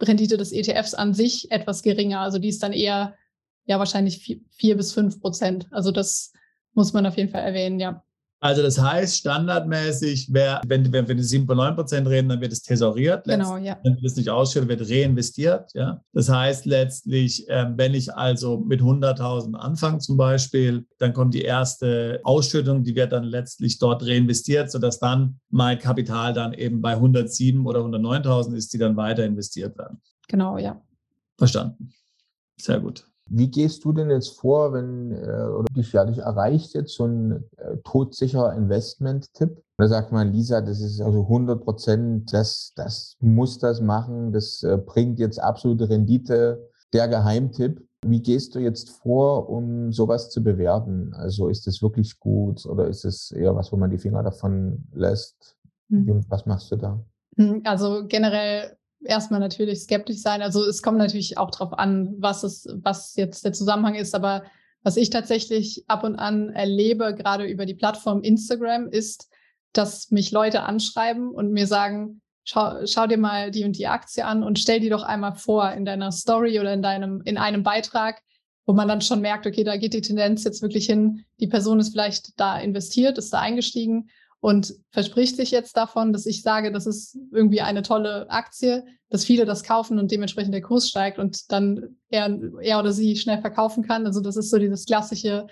Rendite 0.02 0.38
des 0.38 0.52
ETFs 0.52 0.94
an 0.94 1.14
sich 1.14 1.52
etwas 1.52 1.82
geringer. 1.84 2.22
Also 2.22 2.40
die 2.40 2.50
ist 2.50 2.64
dann 2.64 2.74
eher 2.74 3.16
ja 3.66 3.80
wahrscheinlich 3.80 4.20
vier, 4.20 4.40
vier 4.52 4.78
bis 4.78 4.94
fünf 4.94 5.20
Prozent. 5.20 5.68
Also 5.72 5.92
das 5.92 6.32
muss 6.74 6.94
man 6.94 7.06
auf 7.06 7.18
jeden 7.18 7.30
Fall 7.30 7.44
erwähnen, 7.44 7.80
ja. 7.80 8.04
Also 8.44 8.62
das 8.62 8.78
heißt, 8.78 9.20
standardmäßig, 9.20 10.28
wer, 10.34 10.60
wenn, 10.68 10.92
wenn 10.92 11.08
wir 11.08 11.24
7 11.24 11.48
bei 11.48 11.56
9 11.56 11.76
Prozent 11.76 12.10
reden, 12.10 12.28
dann 12.28 12.42
wird 12.42 12.52
es 12.52 12.62
tesauriert. 12.62 13.24
Genau, 13.24 13.56
ja. 13.56 13.80
Wenn 13.86 13.98
es 14.04 14.18
nicht 14.18 14.30
ausschüttet, 14.30 14.68
wird 14.68 14.90
reinvestiert. 14.90 15.72
Ja? 15.74 16.04
Das 16.12 16.28
heißt 16.28 16.66
letztlich, 16.66 17.46
ähm, 17.48 17.76
wenn 17.78 17.94
ich 17.94 18.14
also 18.14 18.58
mit 18.58 18.82
100.000 18.82 19.56
anfange 19.56 20.00
zum 20.00 20.18
Beispiel, 20.18 20.86
dann 20.98 21.14
kommt 21.14 21.34
die 21.36 21.44
erste 21.44 22.20
Ausschüttung, 22.26 22.84
die 22.84 22.98
wird 22.98 23.14
dann 23.14 23.24
letztlich 23.24 23.80
dort 23.80 24.06
reinvestiert, 24.06 24.70
sodass 24.70 25.00
dann 25.00 25.40
mein 25.50 25.80
Kapital 25.80 26.34
dann 26.34 26.52
eben 26.52 26.82
bei 26.82 26.96
107 26.96 27.66
oder 27.66 27.80
109.000 27.80 28.56
ist, 28.56 28.74
die 28.74 28.78
dann 28.78 28.98
weiter 28.98 29.24
investiert 29.24 29.78
werden. 29.78 30.02
Genau, 30.28 30.58
ja. 30.58 30.82
Verstanden. 31.38 31.94
Sehr 32.58 32.82
gut. 32.82 33.06
Wie 33.36 33.50
gehst 33.50 33.84
du 33.84 33.94
denn 33.94 34.12
jetzt 34.12 34.40
vor, 34.40 34.74
wenn 34.74 35.12
äh, 35.12 35.48
oder 35.48 35.66
dich 35.76 35.92
ja 35.92 36.06
dich 36.06 36.20
erreicht 36.20 36.76
jetzt 36.76 36.94
so 36.94 37.06
ein 37.06 37.44
äh, 37.58 37.78
todsicherer 37.84 38.54
Investment-Tipp? 38.54 39.60
Da 39.78 39.88
sagt 39.88 40.12
man, 40.12 40.32
Lisa, 40.32 40.62
das 40.62 40.82
ist 40.82 41.02
also 41.02 41.24
100 41.24 41.64
Prozent, 41.64 42.32
das, 42.32 42.74
das 42.76 43.18
muss 43.20 43.58
das 43.58 43.82
machen, 43.82 44.34
das 44.34 44.62
äh, 44.62 44.78
bringt 44.78 45.18
jetzt 45.18 45.40
absolute 45.40 45.90
Rendite, 45.90 46.70
der 46.94 47.08
Geheimtipp. 47.08 47.84
Wie 48.06 48.22
gehst 48.22 48.54
du 48.54 48.60
jetzt 48.60 48.92
vor, 48.92 49.50
um 49.50 49.92
sowas 49.92 50.30
zu 50.30 50.44
bewerten? 50.44 51.16
Also 51.16 51.48
ist 51.48 51.66
es 51.66 51.82
wirklich 51.82 52.20
gut 52.20 52.64
oder 52.68 52.88
ist 52.88 53.04
es 53.04 53.32
eher 53.32 53.56
was, 53.56 53.72
wo 53.72 53.78
man 53.78 53.90
die 53.90 53.98
Finger 53.98 54.22
davon 54.22 54.84
lässt? 54.94 55.58
Mhm. 55.90 56.24
Was 56.30 56.46
machst 56.46 56.72
du 56.72 56.76
da? 56.76 57.04
Hm, 57.38 57.62
also 57.66 58.06
generell 58.08 58.78
erstmal 59.06 59.40
natürlich 59.40 59.80
skeptisch 59.80 60.18
sein. 60.18 60.42
Also 60.42 60.64
es 60.66 60.82
kommt 60.82 60.98
natürlich 60.98 61.38
auch 61.38 61.52
darauf 61.52 61.74
an, 61.74 62.16
was 62.18 62.44
es, 62.44 62.68
was 62.82 63.16
jetzt 63.16 63.46
der 63.46 63.54
Zusammenhang 63.54 63.96
ist. 63.96 64.16
Aber 64.16 64.44
was 64.84 64.98
ich 64.98 65.10
tatsächlich 65.10 65.84
ab 65.88 66.04
und 66.04 66.16
an 66.18 66.50
erlebe, 66.50 67.16
gerade 67.16 67.46
über 67.46 67.66
die 67.66 67.74
Plattform 67.74 68.22
Instagram, 68.22 68.88
ist, 68.90 69.30
dass 69.72 70.12
mich 70.12 70.32
Leute 70.32 70.64
anschreiben 70.64 71.30
und 71.30 71.52
mir 71.52 71.68
sagen, 71.68 72.22
schau, 72.44 72.86
schau 72.86 73.08
dir 73.08 73.18
mal 73.18 73.52
die 73.52 73.64
und 73.64 73.78
die 73.78 73.88
Aktie 73.88 74.26
an 74.26 74.44
und 74.44 74.60
stell 74.60 74.80
die 74.80 74.90
doch 74.90 75.04
einmal 75.04 75.36
vor 75.36 75.72
in 75.72 75.86
deiner 75.86 76.12
Story 76.12 76.60
oder 76.60 76.74
in 76.74 76.82
deinem, 76.82 77.22
in 77.26 77.38
einem 77.38 77.64
Beitrag, 77.64 78.22
wo 78.66 78.74
man 78.74 78.88
dann 78.88 79.02
schon 79.02 79.22
merkt, 79.22 79.48
okay, 79.48 79.64
da 79.64 79.78
geht 79.78 79.94
die 79.94 80.02
Tendenz 80.02 80.44
jetzt 80.44 80.62
wirklich 80.62 80.86
hin. 80.86 81.26
Die 81.40 81.48
Person 81.48 81.80
ist 81.80 81.92
vielleicht 81.92 82.40
da 82.40 82.60
investiert, 82.60 83.18
ist 83.18 83.34
da 83.34 83.40
eingestiegen 83.40 84.10
und 84.44 84.76
verspricht 84.92 85.38
sich 85.38 85.52
jetzt 85.52 85.78
davon, 85.78 86.12
dass 86.12 86.26
ich 86.26 86.42
sage, 86.42 86.74
das 86.74 86.86
ist 86.86 87.18
irgendwie 87.32 87.62
eine 87.62 87.82
tolle 87.82 88.30
Aktie, 88.30 88.84
dass 89.10 89.24
viele 89.24 89.46
das 89.46 89.64
kaufen 89.64 89.98
und 90.00 90.12
dementsprechend 90.12 90.54
der 90.54 90.62
Kurs 90.62 90.90
steigt 90.90 91.18
und 91.18 91.50
dann 91.50 91.96
er, 92.10 92.38
er 92.60 92.80
oder 92.80 92.92
sie 92.92 93.16
schnell 93.16 93.40
verkaufen 93.40 93.84
kann. 93.84 94.06
Also 94.06 94.20
das 94.20 94.36
ist 94.36 94.50
so 94.50 94.58
dieses 94.58 94.86
klassische 94.86 95.48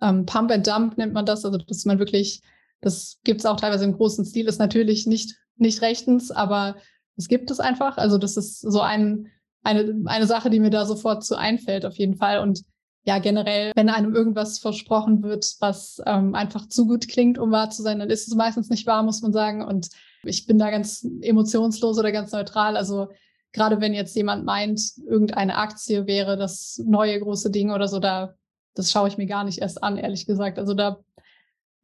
ähm, 0.00 0.24
Pump 0.24 0.50
and 0.52 0.66
Dump 0.66 0.96
nennt 0.96 1.12
man 1.12 1.26
das, 1.26 1.44
also 1.44 1.58
dass 1.58 1.84
man 1.84 1.98
wirklich, 1.98 2.40
das 2.80 3.18
gibt 3.24 3.40
es 3.40 3.46
auch 3.46 3.60
teilweise 3.60 3.84
im 3.84 3.92
großen 3.92 4.24
Stil, 4.24 4.48
ist 4.48 4.58
natürlich 4.58 5.06
nicht, 5.06 5.36
nicht 5.56 5.82
rechtens, 5.82 6.30
aber 6.30 6.76
es 7.18 7.28
gibt 7.28 7.50
es 7.50 7.60
einfach. 7.60 7.98
Also 7.98 8.16
das 8.16 8.38
ist 8.38 8.62
so 8.62 8.80
ein, 8.80 9.26
eine, 9.64 10.00
eine 10.06 10.26
Sache, 10.26 10.48
die 10.48 10.60
mir 10.60 10.70
da 10.70 10.86
sofort 10.86 11.26
zu 11.26 11.36
einfällt 11.36 11.84
auf 11.84 11.96
jeden 11.96 12.14
Fall 12.14 12.38
und 12.38 12.62
ja, 13.04 13.18
generell, 13.18 13.72
wenn 13.74 13.88
einem 13.88 14.14
irgendwas 14.14 14.58
versprochen 14.58 15.22
wird, 15.22 15.56
was 15.60 16.02
ähm, 16.06 16.34
einfach 16.34 16.68
zu 16.68 16.86
gut 16.86 17.08
klingt, 17.08 17.38
um 17.38 17.50
wahr 17.50 17.70
zu 17.70 17.82
sein, 17.82 17.98
dann 17.98 18.10
ist 18.10 18.28
es 18.28 18.34
meistens 18.34 18.68
nicht 18.68 18.86
wahr, 18.86 19.02
muss 19.02 19.22
man 19.22 19.32
sagen. 19.32 19.64
Und 19.64 19.88
ich 20.22 20.46
bin 20.46 20.58
da 20.58 20.70
ganz 20.70 21.06
emotionslos 21.22 21.98
oder 21.98 22.12
ganz 22.12 22.32
neutral. 22.32 22.76
Also 22.76 23.08
gerade 23.52 23.80
wenn 23.80 23.94
jetzt 23.94 24.14
jemand 24.16 24.44
meint, 24.44 24.80
irgendeine 25.06 25.56
Aktie 25.56 26.06
wäre 26.06 26.36
das 26.36 26.80
neue 26.84 27.18
große 27.18 27.50
Ding 27.50 27.70
oder 27.70 27.88
so, 27.88 28.00
da, 28.00 28.34
das 28.74 28.92
schaue 28.92 29.08
ich 29.08 29.16
mir 29.16 29.26
gar 29.26 29.44
nicht 29.44 29.58
erst 29.58 29.82
an, 29.82 29.96
ehrlich 29.96 30.26
gesagt. 30.26 30.58
Also 30.58 30.74
da 30.74 31.02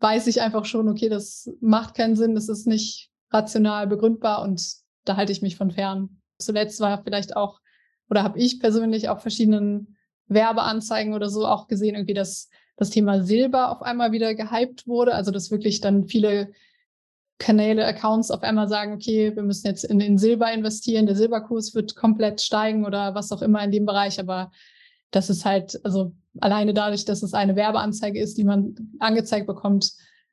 weiß 0.00 0.26
ich 0.26 0.42
einfach 0.42 0.66
schon, 0.66 0.88
okay, 0.88 1.08
das 1.08 1.50
macht 1.60 1.94
keinen 1.94 2.16
Sinn, 2.16 2.34
das 2.34 2.50
ist 2.50 2.66
nicht 2.66 3.10
rational 3.30 3.86
begründbar 3.86 4.42
und 4.42 4.62
da 5.04 5.16
halte 5.16 5.32
ich 5.32 5.40
mich 5.40 5.56
von 5.56 5.70
fern. 5.70 6.20
Zuletzt 6.38 6.80
war 6.80 7.02
vielleicht 7.02 7.36
auch, 7.36 7.60
oder 8.10 8.22
habe 8.22 8.38
ich 8.38 8.60
persönlich 8.60 9.08
auch 9.08 9.20
verschiedenen 9.20 9.95
Werbeanzeigen 10.28 11.14
oder 11.14 11.28
so 11.28 11.46
auch 11.46 11.68
gesehen, 11.68 11.94
irgendwie, 11.94 12.14
dass 12.14 12.48
das 12.76 12.90
Thema 12.90 13.22
Silber 13.22 13.70
auf 13.70 13.82
einmal 13.82 14.12
wieder 14.12 14.34
gehypt 14.34 14.86
wurde. 14.86 15.14
Also, 15.14 15.30
dass 15.30 15.50
wirklich 15.50 15.80
dann 15.80 16.04
viele 16.04 16.52
Kanäle, 17.38 17.84
Accounts 17.84 18.30
auf 18.30 18.42
einmal 18.42 18.68
sagen, 18.68 18.94
okay, 18.94 19.34
wir 19.34 19.42
müssen 19.42 19.66
jetzt 19.66 19.84
in, 19.84 20.00
in 20.00 20.18
Silber 20.18 20.52
investieren, 20.52 21.06
der 21.06 21.16
Silberkurs 21.16 21.74
wird 21.74 21.94
komplett 21.94 22.40
steigen 22.40 22.86
oder 22.86 23.14
was 23.14 23.30
auch 23.30 23.42
immer 23.42 23.62
in 23.62 23.70
dem 23.70 23.86
Bereich. 23.86 24.18
Aber 24.18 24.50
das 25.10 25.28
ist 25.28 25.44
halt, 25.44 25.78
also 25.84 26.12
alleine 26.40 26.72
dadurch, 26.72 27.04
dass 27.04 27.22
es 27.22 27.34
eine 27.34 27.56
Werbeanzeige 27.56 28.20
ist, 28.20 28.38
die 28.38 28.44
man 28.44 28.74
angezeigt 28.98 29.46
bekommt, 29.46 29.92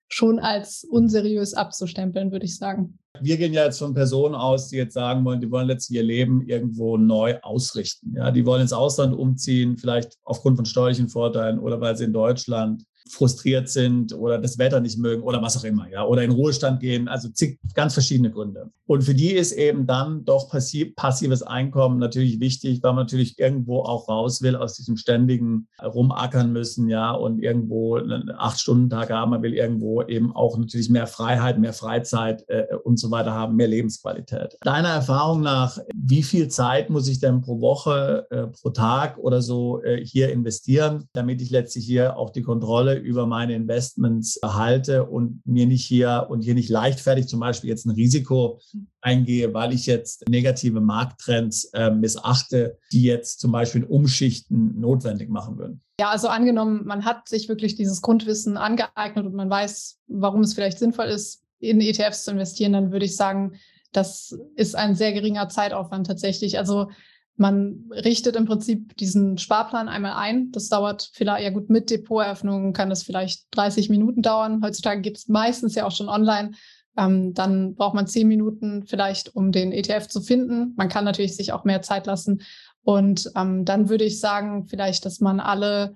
schon 0.09 0.39
als 0.39 0.83
unseriös 0.83 1.53
abzustempeln, 1.53 2.31
würde 2.31 2.45
ich 2.45 2.57
sagen. 2.57 2.99
Wir 3.19 3.37
gehen 3.37 3.53
ja 3.53 3.65
jetzt 3.65 3.79
von 3.79 3.93
Personen 3.93 4.33
aus, 4.33 4.69
die 4.69 4.77
jetzt 4.77 4.93
sagen 4.93 5.23
wollen, 5.23 5.39
die 5.39 5.51
wollen 5.51 5.67
letztlich 5.67 5.97
ihr 5.97 6.03
Leben 6.03 6.41
irgendwo 6.47 6.97
neu 6.97 7.39
ausrichten. 7.41 8.13
Ja, 8.15 8.31
die 8.31 8.45
wollen 8.45 8.63
ins 8.63 8.73
Ausland 8.73 9.15
umziehen, 9.15 9.77
vielleicht 9.77 10.17
aufgrund 10.23 10.57
von 10.57 10.65
steuerlichen 10.65 11.09
Vorteilen 11.09 11.59
oder 11.59 11.79
weil 11.79 11.95
sie 11.95 12.05
in 12.05 12.13
Deutschland 12.13 12.83
frustriert 13.09 13.69
sind 13.69 14.13
oder 14.13 14.37
das 14.37 14.57
Wetter 14.57 14.79
nicht 14.79 14.97
mögen 14.97 15.23
oder 15.23 15.41
was 15.41 15.57
auch 15.57 15.63
immer, 15.63 15.89
ja, 15.89 16.05
oder 16.05 16.23
in 16.23 16.31
Ruhestand 16.31 16.79
gehen, 16.79 17.07
also 17.07 17.29
zig, 17.29 17.59
ganz 17.73 17.93
verschiedene 17.93 18.31
Gründe. 18.31 18.71
Und 18.85 19.03
für 19.03 19.13
die 19.13 19.31
ist 19.31 19.53
eben 19.53 19.87
dann 19.87 20.25
doch 20.25 20.49
passiv, 20.49 20.95
passives 20.95 21.43
Einkommen 21.43 21.99
natürlich 21.99 22.39
wichtig, 22.39 22.83
weil 22.83 22.93
man 22.93 23.03
natürlich 23.03 23.39
irgendwo 23.39 23.81
auch 23.81 24.07
raus 24.07 24.41
will 24.41 24.55
aus 24.55 24.75
diesem 24.75 24.97
ständigen 24.97 25.67
Rumackern 25.81 26.51
müssen, 26.51 26.89
ja, 26.89 27.11
und 27.11 27.39
irgendwo 27.39 27.95
einen 27.95 28.31
Acht-Stunden-Tag 28.31 29.09
haben, 29.09 29.31
man 29.31 29.41
will 29.41 29.53
irgendwo 29.53 30.01
eben 30.03 30.35
auch 30.35 30.57
natürlich 30.57 30.89
mehr 30.89 31.07
Freiheit, 31.07 31.59
mehr 31.59 31.73
Freizeit 31.73 32.43
äh, 32.47 32.65
und 32.83 32.99
so 32.99 33.11
weiter 33.11 33.33
haben, 33.33 33.55
mehr 33.55 33.67
Lebensqualität. 33.67 34.57
Deiner 34.61 34.89
Erfahrung 34.89 35.41
nach, 35.41 35.77
wie 35.95 36.23
viel 36.23 36.47
Zeit 36.47 36.89
muss 36.89 37.07
ich 37.07 37.19
denn 37.19 37.41
pro 37.41 37.61
Woche, 37.61 38.27
äh, 38.29 38.47
pro 38.47 38.69
Tag 38.69 39.17
oder 39.17 39.41
so 39.41 39.81
äh, 39.83 40.03
hier 40.05 40.31
investieren, 40.31 41.07
damit 41.13 41.41
ich 41.41 41.49
letztlich 41.49 41.85
hier 41.85 42.17
auch 42.17 42.29
die 42.29 42.41
Kontrolle 42.41 42.92
über 42.99 43.25
meine 43.25 43.53
Investments 43.53 44.37
erhalte 44.37 45.05
und 45.05 45.41
mir 45.45 45.65
nicht 45.65 45.85
hier 45.85 46.27
und 46.29 46.41
hier 46.41 46.53
nicht 46.53 46.69
leichtfertig 46.69 47.27
zum 47.27 47.39
Beispiel 47.39 47.69
jetzt 47.69 47.85
ein 47.85 47.91
Risiko 47.91 48.59
eingehe, 49.01 49.53
weil 49.53 49.73
ich 49.73 49.85
jetzt 49.85 50.27
negative 50.29 50.81
Markttrends 50.81 51.65
äh, 51.73 51.91
missachte, 51.91 52.77
die 52.91 53.03
jetzt 53.03 53.39
zum 53.39 53.51
Beispiel 53.51 53.83
Umschichten 53.83 54.79
notwendig 54.79 55.29
machen 55.29 55.57
würden. 55.57 55.81
Ja, 55.99 56.09
also 56.09 56.27
angenommen, 56.27 56.85
man 56.85 57.05
hat 57.05 57.29
sich 57.29 57.49
wirklich 57.49 57.75
dieses 57.75 58.01
Grundwissen 58.01 58.57
angeeignet 58.57 59.25
und 59.25 59.35
man 59.35 59.49
weiß, 59.49 59.99
warum 60.07 60.41
es 60.41 60.53
vielleicht 60.53 60.79
sinnvoll 60.79 61.05
ist, 61.05 61.43
in 61.59 61.79
ETFs 61.79 62.23
zu 62.23 62.31
investieren, 62.31 62.73
dann 62.73 62.91
würde 62.91 63.05
ich 63.05 63.15
sagen, 63.15 63.53
das 63.91 64.37
ist 64.55 64.75
ein 64.75 64.95
sehr 64.95 65.13
geringer 65.13 65.49
Zeitaufwand 65.49 66.07
tatsächlich. 66.07 66.57
Also 66.57 66.89
man 67.35 67.89
richtet 67.91 68.35
im 68.35 68.45
Prinzip 68.45 68.95
diesen 68.97 69.37
Sparplan 69.37 69.89
einmal 69.89 70.13
ein. 70.13 70.51
Das 70.51 70.69
dauert 70.69 71.09
vielleicht, 71.13 71.43
ja 71.43 71.49
gut, 71.49 71.69
mit 71.69 71.89
Depoteröffnung 71.89 72.73
kann 72.73 72.89
das 72.89 73.03
vielleicht 73.03 73.45
30 73.51 73.89
Minuten 73.89 74.21
dauern. 74.21 74.61
Heutzutage 74.63 75.01
gibt 75.01 75.17
es 75.17 75.27
meistens 75.27 75.75
ja 75.75 75.85
auch 75.85 75.91
schon 75.91 76.09
online. 76.09 76.51
Ähm, 76.95 77.33
dann 77.33 77.73
braucht 77.73 77.95
man 77.95 78.05
zehn 78.05 78.27
Minuten 78.27 78.85
vielleicht, 78.85 79.35
um 79.35 79.51
den 79.51 79.71
ETF 79.71 80.07
zu 80.07 80.21
finden. 80.21 80.73
Man 80.77 80.89
kann 80.89 81.05
natürlich 81.05 81.35
sich 81.35 81.51
auch 81.51 81.63
mehr 81.63 81.81
Zeit 81.81 82.05
lassen. 82.05 82.43
Und 82.83 83.31
ähm, 83.35 83.65
dann 83.65 83.89
würde 83.89 84.03
ich 84.03 84.19
sagen, 84.19 84.67
vielleicht, 84.67 85.05
dass 85.05 85.19
man 85.19 85.39
alle 85.39 85.95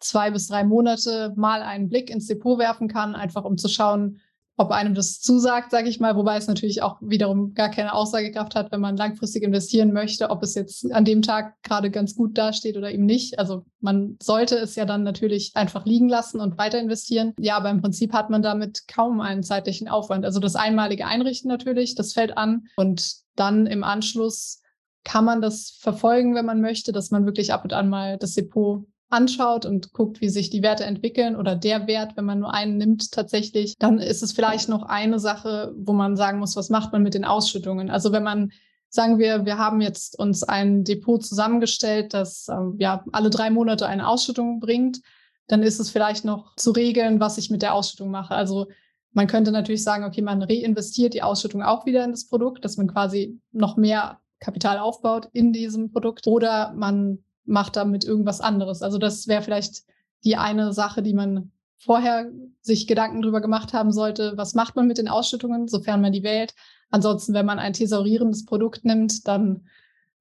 zwei 0.00 0.30
bis 0.30 0.48
drei 0.48 0.64
Monate 0.64 1.32
mal 1.36 1.62
einen 1.62 1.88
Blick 1.88 2.10
ins 2.10 2.26
Depot 2.26 2.58
werfen 2.58 2.88
kann, 2.88 3.14
einfach 3.14 3.44
um 3.44 3.56
zu 3.56 3.68
schauen, 3.68 4.20
ob 4.56 4.70
einem 4.70 4.94
das 4.94 5.20
zusagt, 5.20 5.70
sage 5.70 5.88
ich 5.88 5.98
mal, 5.98 6.16
wobei 6.16 6.36
es 6.36 6.46
natürlich 6.46 6.82
auch 6.82 6.98
wiederum 7.00 7.54
gar 7.54 7.70
keine 7.70 7.92
Aussagekraft 7.92 8.54
hat, 8.54 8.70
wenn 8.70 8.80
man 8.80 8.96
langfristig 8.96 9.42
investieren 9.42 9.92
möchte, 9.92 10.30
ob 10.30 10.42
es 10.42 10.54
jetzt 10.54 10.90
an 10.92 11.04
dem 11.04 11.22
Tag 11.22 11.60
gerade 11.62 11.90
ganz 11.90 12.14
gut 12.14 12.38
dasteht 12.38 12.76
oder 12.76 12.92
eben 12.92 13.04
nicht. 13.04 13.38
Also 13.38 13.64
man 13.80 14.16
sollte 14.22 14.56
es 14.56 14.76
ja 14.76 14.84
dann 14.84 15.02
natürlich 15.02 15.52
einfach 15.54 15.84
liegen 15.86 16.08
lassen 16.08 16.40
und 16.40 16.56
weiter 16.56 16.78
investieren. 16.78 17.34
Ja, 17.38 17.56
aber 17.56 17.70
im 17.70 17.80
Prinzip 17.80 18.12
hat 18.12 18.30
man 18.30 18.42
damit 18.42 18.86
kaum 18.86 19.20
einen 19.20 19.42
zeitlichen 19.42 19.88
Aufwand. 19.88 20.24
Also 20.24 20.38
das 20.38 20.54
einmalige 20.54 21.06
Einrichten 21.06 21.48
natürlich, 21.48 21.96
das 21.96 22.12
fällt 22.12 22.38
an 22.38 22.66
und 22.76 23.14
dann 23.34 23.66
im 23.66 23.82
Anschluss 23.82 24.60
kann 25.02 25.24
man 25.24 25.42
das 25.42 25.76
verfolgen, 25.80 26.34
wenn 26.34 26.46
man 26.46 26.60
möchte, 26.60 26.92
dass 26.92 27.10
man 27.10 27.26
wirklich 27.26 27.52
ab 27.52 27.64
und 27.64 27.72
an 27.72 27.88
mal 27.88 28.16
das 28.16 28.34
Depot 28.34 28.86
anschaut 29.14 29.64
und 29.64 29.92
guckt, 29.92 30.20
wie 30.20 30.28
sich 30.28 30.50
die 30.50 30.62
Werte 30.62 30.84
entwickeln 30.84 31.36
oder 31.36 31.56
der 31.56 31.86
Wert, 31.86 32.16
wenn 32.16 32.26
man 32.26 32.40
nur 32.40 32.52
einen 32.52 32.76
nimmt 32.76 33.12
tatsächlich, 33.12 33.76
dann 33.78 33.98
ist 33.98 34.22
es 34.22 34.32
vielleicht 34.32 34.68
noch 34.68 34.82
eine 34.82 35.18
Sache, 35.18 35.72
wo 35.76 35.92
man 35.92 36.16
sagen 36.16 36.38
muss, 36.38 36.56
was 36.56 36.68
macht 36.68 36.92
man 36.92 37.02
mit 37.02 37.14
den 37.14 37.24
Ausschüttungen? 37.24 37.90
Also 37.90 38.12
wenn 38.12 38.24
man 38.24 38.50
sagen 38.88 39.18
wir, 39.18 39.44
wir 39.44 39.58
haben 39.58 39.80
jetzt 39.80 40.18
uns 40.18 40.44
ein 40.44 40.84
Depot 40.84 41.24
zusammengestellt, 41.24 42.14
das 42.14 42.48
ähm, 42.48 42.76
ja 42.78 43.04
alle 43.12 43.30
drei 43.30 43.50
Monate 43.50 43.86
eine 43.86 44.06
Ausschüttung 44.06 44.60
bringt, 44.60 45.00
dann 45.48 45.62
ist 45.62 45.80
es 45.80 45.90
vielleicht 45.90 46.24
noch 46.24 46.54
zu 46.56 46.70
regeln, 46.70 47.20
was 47.20 47.38
ich 47.38 47.50
mit 47.50 47.62
der 47.62 47.74
Ausschüttung 47.74 48.10
mache. 48.10 48.34
Also 48.34 48.68
man 49.12 49.26
könnte 49.26 49.52
natürlich 49.52 49.82
sagen, 49.82 50.04
okay, 50.04 50.22
man 50.22 50.42
reinvestiert 50.42 51.14
die 51.14 51.22
Ausschüttung 51.22 51.62
auch 51.62 51.86
wieder 51.86 52.04
in 52.04 52.10
das 52.10 52.28
Produkt, 52.28 52.64
dass 52.64 52.76
man 52.76 52.88
quasi 52.88 53.40
noch 53.52 53.76
mehr 53.76 54.20
Kapital 54.40 54.78
aufbaut 54.78 55.28
in 55.32 55.52
diesem 55.52 55.90
Produkt 55.90 56.26
oder 56.26 56.72
man 56.74 57.24
macht 57.44 57.76
damit 57.76 58.04
irgendwas 58.04 58.40
anderes. 58.40 58.82
Also 58.82 58.98
das 58.98 59.28
wäre 59.28 59.42
vielleicht 59.42 59.82
die 60.24 60.36
eine 60.36 60.72
Sache, 60.72 61.02
die 61.02 61.14
man 61.14 61.52
vorher 61.78 62.30
sich 62.62 62.86
Gedanken 62.86 63.22
drüber 63.22 63.40
gemacht 63.40 63.72
haben 63.72 63.92
sollte. 63.92 64.32
Was 64.36 64.54
macht 64.54 64.76
man 64.76 64.86
mit 64.86 64.98
den 64.98 65.08
Ausschüttungen, 65.08 65.68
sofern 65.68 66.00
man 66.00 66.12
die 66.12 66.22
wählt? 66.22 66.54
Ansonsten, 66.90 67.34
wenn 67.34 67.46
man 67.46 67.58
ein 67.58 67.72
thesaurierendes 67.72 68.46
Produkt 68.46 68.84
nimmt, 68.84 69.26
dann 69.28 69.68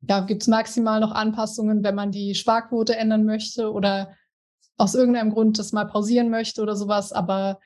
ja, 0.01 0.19
gibt 0.21 0.41
es 0.41 0.47
maximal 0.47 0.99
noch 0.99 1.11
Anpassungen, 1.11 1.84
wenn 1.84 1.95
man 1.95 2.11
die 2.11 2.36
Sparquote 2.36 2.95
ändern 2.95 3.24
möchte 3.24 3.71
oder 3.71 4.13
aus 4.76 4.95
irgendeinem 4.95 5.32
Grund 5.32 5.59
das 5.59 5.71
mal 5.71 5.86
pausieren 5.86 6.30
möchte 6.30 6.61
oder 6.61 6.76
sowas. 6.76 7.13
Aber 7.13 7.59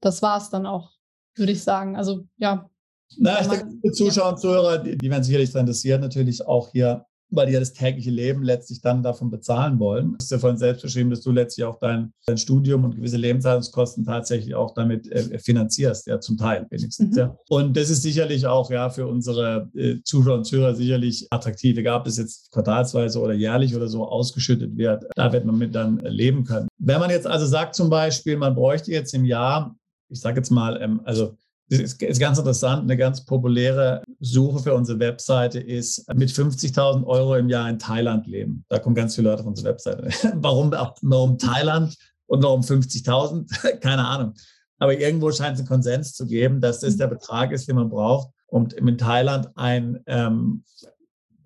das 0.00 0.22
war 0.22 0.38
es 0.38 0.50
dann 0.50 0.66
auch, 0.66 0.92
würde 1.34 1.52
ich 1.52 1.62
sagen. 1.62 1.96
Also 1.96 2.26
ja. 2.36 2.70
Na, 3.16 3.40
ich 3.40 3.48
denke, 3.48 3.68
die 3.82 3.90
Zuschauer 3.90 4.30
und 4.30 4.40
Zuhörer, 4.40 4.78
die, 4.78 4.96
die 4.96 5.10
werden 5.10 5.24
sicherlich 5.24 5.54
interessiert, 5.54 6.00
natürlich 6.00 6.46
auch 6.46 6.70
hier 6.70 7.06
weil 7.36 7.46
die 7.46 7.52
ja 7.52 7.60
das 7.60 7.72
tägliche 7.72 8.10
Leben 8.10 8.42
letztlich 8.42 8.80
dann 8.80 9.02
davon 9.02 9.30
bezahlen 9.30 9.78
wollen. 9.78 10.16
Es 10.18 10.26
ist 10.26 10.30
ja 10.30 10.38
von 10.38 10.56
selbst 10.56 10.82
beschrieben, 10.82 11.10
dass 11.10 11.20
du 11.20 11.30
letztlich 11.30 11.64
auch 11.64 11.78
dein, 11.78 12.12
dein 12.26 12.38
Studium 12.38 12.84
und 12.84 12.96
gewisse 12.96 13.16
Lebenshaltungskosten 13.16 14.04
tatsächlich 14.04 14.54
auch 14.54 14.74
damit 14.74 15.10
äh, 15.10 15.38
finanzierst, 15.38 16.06
ja, 16.06 16.20
zum 16.20 16.36
Teil 16.36 16.66
wenigstens. 16.70 17.12
Mhm. 17.12 17.18
Ja. 17.18 17.36
Und 17.48 17.76
das 17.76 17.90
ist 17.90 18.02
sicherlich 18.02 18.46
auch 18.46 18.70
ja 18.70 18.90
für 18.90 19.06
unsere 19.06 19.70
äh, 19.74 19.96
Zuschauer 20.04 20.38
und 20.38 20.44
Zuhörer 20.44 20.74
sicherlich 20.74 21.26
attraktiv, 21.30 21.76
egal 21.76 22.00
ob 22.00 22.06
es 22.06 22.16
jetzt 22.16 22.50
quartalsweise 22.52 23.20
oder 23.20 23.34
jährlich 23.34 23.74
oder 23.74 23.88
so 23.88 24.06
ausgeschüttet 24.06 24.76
wird. 24.76 25.04
Da 25.14 25.32
wird 25.32 25.44
man 25.44 25.58
mit 25.58 25.74
dann 25.74 25.98
leben 25.98 26.44
können. 26.44 26.68
Wenn 26.78 27.00
man 27.00 27.10
jetzt 27.10 27.26
also 27.26 27.46
sagt 27.46 27.74
zum 27.74 27.90
Beispiel, 27.90 28.36
man 28.36 28.54
bräuchte 28.54 28.90
jetzt 28.90 29.14
im 29.14 29.24
Jahr, 29.24 29.76
ich 30.08 30.20
sage 30.20 30.36
jetzt 30.36 30.50
mal, 30.50 30.80
ähm, 30.80 31.00
also 31.04 31.26
das 31.26 31.43
ist, 31.80 32.02
ist 32.02 32.20
ganz 32.20 32.38
interessant. 32.38 32.82
Eine 32.82 32.96
ganz 32.96 33.24
populäre 33.24 34.02
Suche 34.20 34.60
für 34.60 34.74
unsere 34.74 34.98
Webseite 34.98 35.60
ist 35.60 36.06
mit 36.14 36.30
50.000 36.30 37.04
Euro 37.06 37.36
im 37.36 37.48
Jahr 37.48 37.68
in 37.68 37.78
Thailand 37.78 38.26
leben. 38.26 38.64
Da 38.68 38.78
kommen 38.78 38.94
ganz 38.94 39.14
viele 39.14 39.30
Leute 39.30 39.42
auf 39.42 39.48
unsere 39.48 39.70
Webseite. 39.70 40.08
warum, 40.36 40.70
warum 40.70 41.38
Thailand 41.38 41.96
und 42.26 42.42
warum 42.42 42.60
50.000? 42.60 43.78
Keine 43.80 44.06
Ahnung. 44.06 44.34
Aber 44.78 44.98
irgendwo 44.98 45.30
scheint 45.30 45.54
es 45.54 45.60
einen 45.60 45.68
Konsens 45.68 46.14
zu 46.14 46.26
geben, 46.26 46.60
dass 46.60 46.80
das 46.80 46.96
der 46.96 47.06
Betrag 47.06 47.52
ist, 47.52 47.68
den 47.68 47.76
man 47.76 47.88
braucht, 47.88 48.30
um 48.46 48.68
in 48.68 48.98
Thailand 48.98 49.48
ein 49.54 50.00
ähm, 50.06 50.64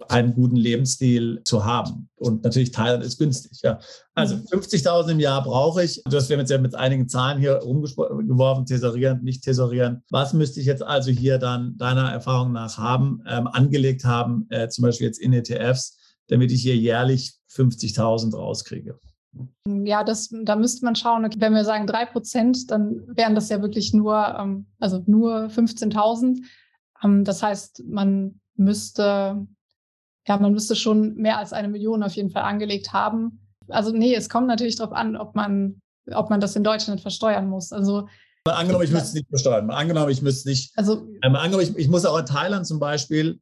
einen 0.08 0.34
guten 0.34 0.56
Lebensstil 0.56 1.42
zu 1.44 1.64
haben. 1.64 2.08
Und 2.16 2.42
natürlich 2.42 2.70
Thailand 2.70 3.04
ist 3.04 3.18
günstig. 3.18 3.60
Ja. 3.62 3.78
Also 4.14 4.36
50.000 4.36 5.04
mhm. 5.04 5.10
im 5.10 5.20
Jahr 5.20 5.42
brauche 5.44 5.84
ich. 5.84 6.02
Du 6.04 6.16
hast 6.16 6.28
jetzt 6.30 6.50
ja 6.50 6.58
mit 6.58 6.74
einigen 6.74 7.08
Zahlen 7.08 7.38
hier 7.38 7.56
rumgeworfen, 7.56 8.66
tesorieren, 8.66 9.22
nicht 9.22 9.44
tesorieren. 9.44 10.02
Was 10.10 10.32
müsste 10.32 10.60
ich 10.60 10.66
jetzt 10.66 10.82
also 10.82 11.10
hier 11.10 11.38
dann 11.38 11.76
deiner 11.76 12.10
Erfahrung 12.10 12.52
nach 12.52 12.78
haben, 12.78 13.22
ähm, 13.26 13.46
angelegt 13.46 14.04
haben, 14.04 14.46
äh, 14.50 14.68
zum 14.68 14.82
Beispiel 14.82 15.06
jetzt 15.06 15.20
in 15.20 15.32
ETFs, 15.32 15.98
damit 16.28 16.52
ich 16.52 16.62
hier 16.62 16.76
jährlich 16.76 17.34
50.000 17.50 18.34
rauskriege? 18.34 18.98
Ja, 19.66 20.04
das, 20.04 20.30
da 20.44 20.56
müsste 20.56 20.84
man 20.84 20.96
schauen, 20.96 21.28
wenn 21.36 21.52
wir 21.52 21.64
sagen 21.64 21.86
3 21.86 22.06
Prozent, 22.06 22.70
dann 22.70 23.02
wären 23.08 23.34
das 23.34 23.50
ja 23.50 23.60
wirklich 23.60 23.92
nur, 23.92 24.36
ähm, 24.38 24.66
also 24.80 25.02
nur 25.06 25.48
15.000. 25.48 26.42
Ähm, 27.04 27.24
das 27.24 27.42
heißt, 27.42 27.84
man 27.86 28.40
müsste 28.56 29.46
ja, 30.28 30.36
man 30.36 30.52
müsste 30.52 30.76
schon 30.76 31.14
mehr 31.14 31.38
als 31.38 31.52
eine 31.52 31.68
Million 31.68 32.02
auf 32.02 32.12
jeden 32.12 32.30
Fall 32.30 32.42
angelegt 32.42 32.92
haben. 32.92 33.40
Also 33.68 33.90
nee, 33.90 34.14
es 34.14 34.28
kommt 34.28 34.46
natürlich 34.46 34.76
darauf 34.76 34.92
an, 34.92 35.16
ob 35.16 35.34
man, 35.34 35.80
ob 36.12 36.30
man 36.30 36.40
das 36.40 36.54
in 36.54 36.64
Deutschland 36.64 37.00
versteuern 37.00 37.48
muss. 37.48 37.72
Also 37.72 38.06
mal 38.46 38.54
angenommen, 38.54 38.84
ich 38.84 38.90
müsste 38.90 39.08
es 39.08 39.14
nicht 39.14 39.28
versteuern. 39.28 39.66
Mal 39.66 39.76
angenommen, 39.76 40.10
ich 40.10 40.22
müsste 40.22 40.48
nicht. 40.48 40.72
Also, 40.76 41.06
äh, 41.22 41.30
mal 41.30 41.40
angenommen, 41.40 41.64
ich, 41.64 41.76
ich, 41.76 41.88
muss 41.88 42.04
auch 42.04 42.18
in 42.18 42.26
Thailand 42.26 42.66
zum 42.66 42.78
Beispiel 42.78 43.40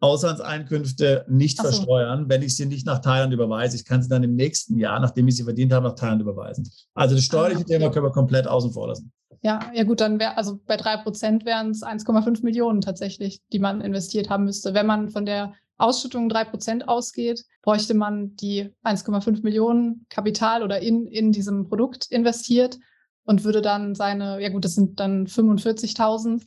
Auslandseinkünfte 0.00 1.24
nicht 1.28 1.56
so. 1.56 1.62
versteuern, 1.64 2.28
wenn 2.28 2.42
ich 2.42 2.56
sie 2.56 2.66
nicht 2.66 2.84
nach 2.84 2.98
Thailand 2.98 3.32
überweise. 3.32 3.76
Ich 3.76 3.84
kann 3.84 4.02
sie 4.02 4.08
dann 4.08 4.22
im 4.22 4.34
nächsten 4.34 4.76
Jahr, 4.76 5.00
nachdem 5.00 5.28
ich 5.28 5.36
sie 5.36 5.44
verdient 5.44 5.72
habe, 5.72 5.88
nach 5.88 5.94
Thailand 5.94 6.20
überweisen. 6.20 6.68
Also 6.94 7.14
das 7.14 7.24
steuerliche 7.24 7.60
ah, 7.60 7.62
okay. 7.62 7.78
Thema 7.78 7.90
können 7.90 8.06
wir 8.06 8.12
komplett 8.12 8.46
außen 8.46 8.72
vor 8.72 8.88
lassen. 8.88 9.12
Ja, 9.42 9.60
ja 9.74 9.84
gut, 9.84 10.00
dann 10.00 10.18
wäre, 10.18 10.36
also 10.36 10.58
bei 10.66 10.76
drei 10.76 10.96
Prozent 10.96 11.44
wären 11.44 11.70
es 11.70 11.82
1,5 11.82 12.42
Millionen 12.42 12.80
tatsächlich, 12.80 13.40
die 13.52 13.58
man 13.58 13.80
investiert 13.82 14.30
haben 14.30 14.44
müsste. 14.44 14.72
Wenn 14.74 14.86
man 14.86 15.10
von 15.10 15.26
der 15.26 15.52
Ausschüttung 15.76 16.28
drei 16.28 16.44
Prozent 16.44 16.88
ausgeht, 16.88 17.44
bräuchte 17.62 17.94
man 17.94 18.36
die 18.36 18.70
1,5 18.84 19.42
Millionen 19.42 20.06
Kapital 20.08 20.62
oder 20.62 20.80
in, 20.80 21.06
in 21.06 21.32
diesem 21.32 21.68
Produkt 21.68 22.06
investiert 22.10 22.78
und 23.24 23.44
würde 23.44 23.62
dann 23.62 23.94
seine, 23.94 24.40
ja 24.40 24.50
gut, 24.50 24.64
das 24.64 24.74
sind 24.74 25.00
dann 25.00 25.26
45.000. 25.26 26.42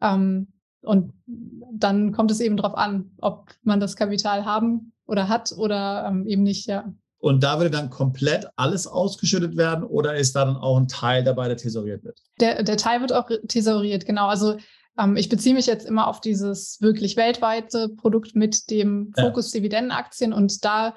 Ähm, 0.00 0.52
und 0.82 1.12
dann 1.26 2.12
kommt 2.12 2.30
es 2.30 2.40
eben 2.40 2.56
darauf 2.56 2.74
an, 2.74 3.10
ob 3.20 3.50
man 3.62 3.80
das 3.80 3.96
Kapital 3.96 4.44
haben 4.44 4.92
oder 5.06 5.28
hat 5.28 5.52
oder 5.52 6.06
ähm, 6.06 6.26
eben 6.26 6.42
nicht, 6.42 6.66
ja. 6.66 6.92
Und 7.18 7.42
da 7.42 7.58
würde 7.58 7.70
dann 7.70 7.90
komplett 7.90 8.46
alles 8.56 8.86
ausgeschüttet 8.86 9.58
werden 9.58 9.84
oder 9.84 10.16
ist 10.16 10.34
da 10.34 10.46
dann 10.46 10.56
auch 10.56 10.78
ein 10.78 10.88
Teil 10.88 11.22
dabei, 11.22 11.48
der 11.48 11.58
tesoriert 11.58 12.02
wird? 12.02 12.18
Der, 12.40 12.62
der 12.62 12.78
Teil 12.78 13.02
wird 13.02 13.12
auch 13.12 13.28
tesoriert, 13.46 14.06
genau. 14.06 14.28
Also 14.28 14.56
ähm, 15.00 15.16
ich 15.16 15.28
beziehe 15.28 15.54
mich 15.54 15.66
jetzt 15.66 15.86
immer 15.86 16.06
auf 16.06 16.20
dieses 16.20 16.80
wirklich 16.80 17.16
weltweite 17.16 17.88
Produkt 17.88 18.34
mit 18.34 18.70
dem 18.70 19.12
Fokus 19.18 19.50
Dividendenaktien 19.50 20.32
und 20.32 20.64
da 20.64 20.94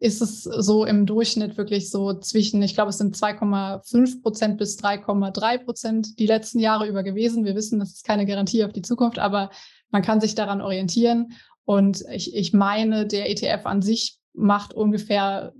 ist 0.00 0.22
es 0.22 0.44
so 0.44 0.84
im 0.84 1.06
Durchschnitt 1.06 1.56
wirklich 1.56 1.90
so 1.90 2.14
zwischen, 2.14 2.62
ich 2.62 2.74
glaube, 2.74 2.90
es 2.90 2.98
sind 2.98 3.16
2,5 3.16 4.22
Prozent 4.22 4.58
bis 4.58 4.78
3,3 4.78 5.64
Prozent 5.64 6.18
die 6.20 6.26
letzten 6.26 6.60
Jahre 6.60 6.86
über 6.86 7.02
gewesen. 7.02 7.44
Wir 7.44 7.56
wissen, 7.56 7.80
das 7.80 7.94
ist 7.94 8.04
keine 8.04 8.24
Garantie 8.24 8.64
auf 8.64 8.72
die 8.72 8.82
Zukunft, 8.82 9.18
aber 9.18 9.50
man 9.90 10.02
kann 10.02 10.20
sich 10.20 10.36
daran 10.36 10.60
orientieren. 10.60 11.32
Und 11.64 12.04
ich, 12.12 12.34
ich 12.34 12.52
meine, 12.52 13.06
der 13.06 13.28
ETF 13.28 13.66
an 13.66 13.82
sich 13.82 14.18
macht 14.34 14.72
ungefähr 14.72 15.52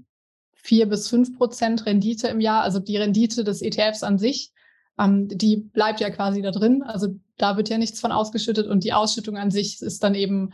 vier 0.53 0.89
bis 0.89 1.09
fünf 1.09 1.37
Prozent 1.37 1.85
Rendite 1.85 2.29
im 2.29 2.41
Jahr. 2.41 2.63
Also 2.63 2.79
die 2.79 2.97
Rendite 2.97 3.43
des 3.43 3.61
ETFs 3.61 4.05
an 4.05 4.19
sich, 4.19 4.53
ähm, 5.01 5.27
die 5.27 5.57
bleibt 5.57 5.99
ja 5.99 6.11
quasi 6.11 6.43
da 6.43 6.53
drin. 6.53 6.85
Also 6.85 7.17
da 7.39 7.57
wird 7.57 7.69
ja 7.69 7.79
nichts 7.79 8.01
von 8.01 8.13
ausgeschüttet 8.13 8.67
und 8.67 8.85
die 8.85 8.93
Ausschüttung 8.93 9.37
an 9.37 9.51
sich 9.51 9.81
ist 9.81 10.03
dann 10.03 10.15
eben 10.15 10.53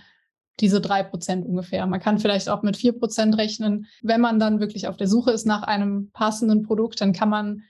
diese 0.61 0.81
drei 0.81 1.03
Prozent 1.03 1.45
ungefähr. 1.47 1.85
Man 1.87 2.01
kann 2.01 2.19
vielleicht 2.19 2.49
auch 2.49 2.63
mit 2.63 2.77
vier 2.77 2.93
Prozent 2.93 3.37
rechnen. 3.37 3.87
Wenn 4.03 4.21
man 4.21 4.39
dann 4.39 4.61
wirklich 4.61 4.87
auf 4.87 4.97
der 4.97 5.09
Suche 5.09 5.33
ist 5.33 5.47
nach 5.47 5.63
einem 5.63 6.11
passenden 6.13 6.63
Produkt, 6.63 7.01
dann 7.01 7.13
kann 7.13 7.29
man 7.29 7.63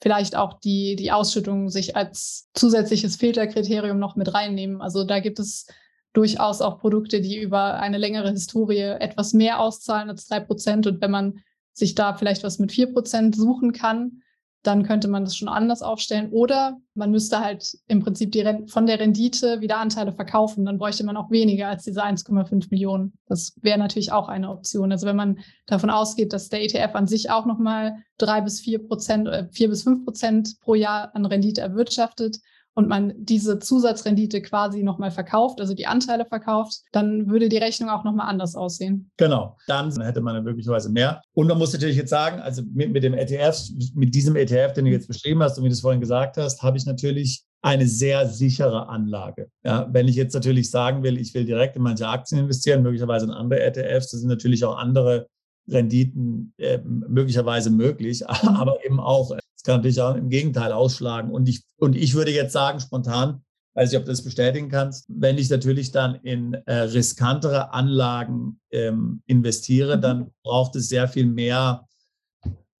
vielleicht 0.00 0.36
auch 0.36 0.60
die, 0.60 0.94
die 0.94 1.10
Ausschüttung 1.10 1.68
sich 1.70 1.96
als 1.96 2.48
zusätzliches 2.54 3.16
Filterkriterium 3.16 3.98
noch 3.98 4.14
mit 4.14 4.32
reinnehmen. 4.32 4.80
Also 4.80 5.02
da 5.02 5.18
gibt 5.18 5.40
es 5.40 5.66
durchaus 6.12 6.60
auch 6.60 6.78
Produkte, 6.78 7.20
die 7.20 7.40
über 7.40 7.80
eine 7.80 7.98
längere 7.98 8.30
Historie 8.30 8.96
etwas 9.00 9.32
mehr 9.32 9.60
auszahlen 9.60 10.08
als 10.08 10.26
drei 10.26 10.40
Prozent. 10.40 10.86
Und 10.86 11.00
wenn 11.00 11.10
man 11.10 11.40
sich 11.72 11.94
da 11.96 12.14
vielleicht 12.14 12.44
was 12.44 12.60
mit 12.60 12.70
vier 12.70 12.92
Prozent 12.92 13.34
suchen 13.34 13.72
kann, 13.72 14.22
dann 14.62 14.82
könnte 14.82 15.08
man 15.08 15.24
das 15.24 15.36
schon 15.36 15.48
anders 15.48 15.82
aufstellen. 15.82 16.30
Oder 16.30 16.78
man 16.94 17.10
müsste 17.10 17.40
halt 17.40 17.78
im 17.86 18.00
Prinzip 18.00 18.32
die 18.32 18.44
von 18.66 18.86
der 18.86 18.98
Rendite 18.98 19.60
wieder 19.60 19.78
Anteile 19.78 20.12
verkaufen. 20.12 20.64
Dann 20.64 20.78
bräuchte 20.78 21.04
man 21.04 21.16
auch 21.16 21.30
weniger 21.30 21.68
als 21.68 21.84
diese 21.84 22.04
1,5 22.04 22.66
Millionen. 22.70 23.12
Das 23.26 23.54
wäre 23.62 23.78
natürlich 23.78 24.12
auch 24.12 24.28
eine 24.28 24.50
Option. 24.50 24.90
Also 24.90 25.06
wenn 25.06 25.16
man 25.16 25.38
davon 25.66 25.90
ausgeht, 25.90 26.32
dass 26.32 26.48
der 26.48 26.62
ETF 26.62 26.94
an 26.94 27.06
sich 27.06 27.30
auch 27.30 27.46
nochmal 27.46 27.98
drei 28.18 28.40
bis 28.40 28.60
vier 28.60 28.86
Prozent, 28.86 29.28
äh, 29.28 29.46
vier 29.52 29.68
bis 29.68 29.84
fünf 29.84 30.04
Prozent 30.04 30.60
pro 30.60 30.74
Jahr 30.74 31.14
an 31.14 31.24
Rendite 31.24 31.60
erwirtschaftet 31.60 32.38
und 32.78 32.86
man 32.86 33.12
diese 33.16 33.58
Zusatzrendite 33.58 34.40
quasi 34.40 34.84
nochmal 34.84 35.10
verkauft, 35.10 35.60
also 35.60 35.74
die 35.74 35.88
Anteile 35.88 36.24
verkauft, 36.24 36.76
dann 36.92 37.28
würde 37.28 37.48
die 37.48 37.56
Rechnung 37.56 37.90
auch 37.90 38.04
nochmal 38.04 38.28
anders 38.28 38.54
aussehen. 38.54 39.10
Genau, 39.16 39.56
dann 39.66 40.00
hätte 40.00 40.20
man 40.20 40.44
möglicherweise 40.44 40.88
mehr. 40.88 41.20
Und 41.34 41.48
man 41.48 41.58
muss 41.58 41.72
natürlich 41.72 41.96
jetzt 41.96 42.10
sagen, 42.10 42.38
also 42.38 42.62
mit, 42.72 42.92
mit 42.92 43.02
dem 43.02 43.14
ETF, 43.14 43.58
mit 43.96 44.14
diesem 44.14 44.36
ETF, 44.36 44.74
den 44.74 44.84
du 44.84 44.92
jetzt 44.92 45.08
beschrieben 45.08 45.42
hast 45.42 45.58
und 45.58 45.64
wie 45.64 45.68
du 45.68 45.72
es 45.72 45.80
vorhin 45.80 46.00
gesagt 46.00 46.36
hast, 46.36 46.62
habe 46.62 46.76
ich 46.76 46.86
natürlich 46.86 47.42
eine 47.62 47.88
sehr 47.88 48.28
sichere 48.28 48.88
Anlage. 48.88 49.50
Ja, 49.64 49.88
wenn 49.90 50.06
ich 50.06 50.14
jetzt 50.14 50.34
natürlich 50.34 50.70
sagen 50.70 51.02
will, 51.02 51.18
ich 51.18 51.34
will 51.34 51.46
direkt 51.46 51.74
in 51.74 51.82
manche 51.82 52.06
Aktien 52.06 52.42
investieren, 52.42 52.84
möglicherweise 52.84 53.26
in 53.26 53.32
andere 53.32 53.58
ETFs, 53.58 54.12
das 54.12 54.20
sind 54.20 54.28
natürlich 54.28 54.64
auch 54.64 54.78
andere 54.78 55.26
Renditen 55.68 56.54
äh, 56.58 56.78
möglicherweise 56.78 57.70
möglich, 57.70 58.24
aber 58.28 58.76
eben 58.84 59.00
auch 59.00 59.36
das 59.58 59.64
kann 59.64 59.76
natürlich 59.76 60.00
auch 60.00 60.14
im 60.14 60.28
Gegenteil 60.28 60.70
ausschlagen. 60.70 61.32
Und 61.32 61.48
ich, 61.48 61.64
und 61.78 61.96
ich 61.96 62.14
würde 62.14 62.30
jetzt 62.30 62.52
sagen, 62.52 62.78
spontan, 62.78 63.42
weiß 63.74 63.92
ich, 63.92 63.98
ob 63.98 64.04
du 64.04 64.12
das 64.12 64.22
bestätigen 64.22 64.68
kannst, 64.68 65.04
wenn 65.08 65.36
ich 65.36 65.50
natürlich 65.50 65.90
dann 65.90 66.14
in 66.16 66.54
äh, 66.66 66.74
riskantere 66.74 67.72
Anlagen 67.72 68.60
ähm, 68.70 69.22
investiere, 69.26 69.96
mhm. 69.96 70.00
dann 70.00 70.30
braucht 70.44 70.76
es 70.76 70.88
sehr 70.88 71.08
viel 71.08 71.26
mehr 71.26 71.86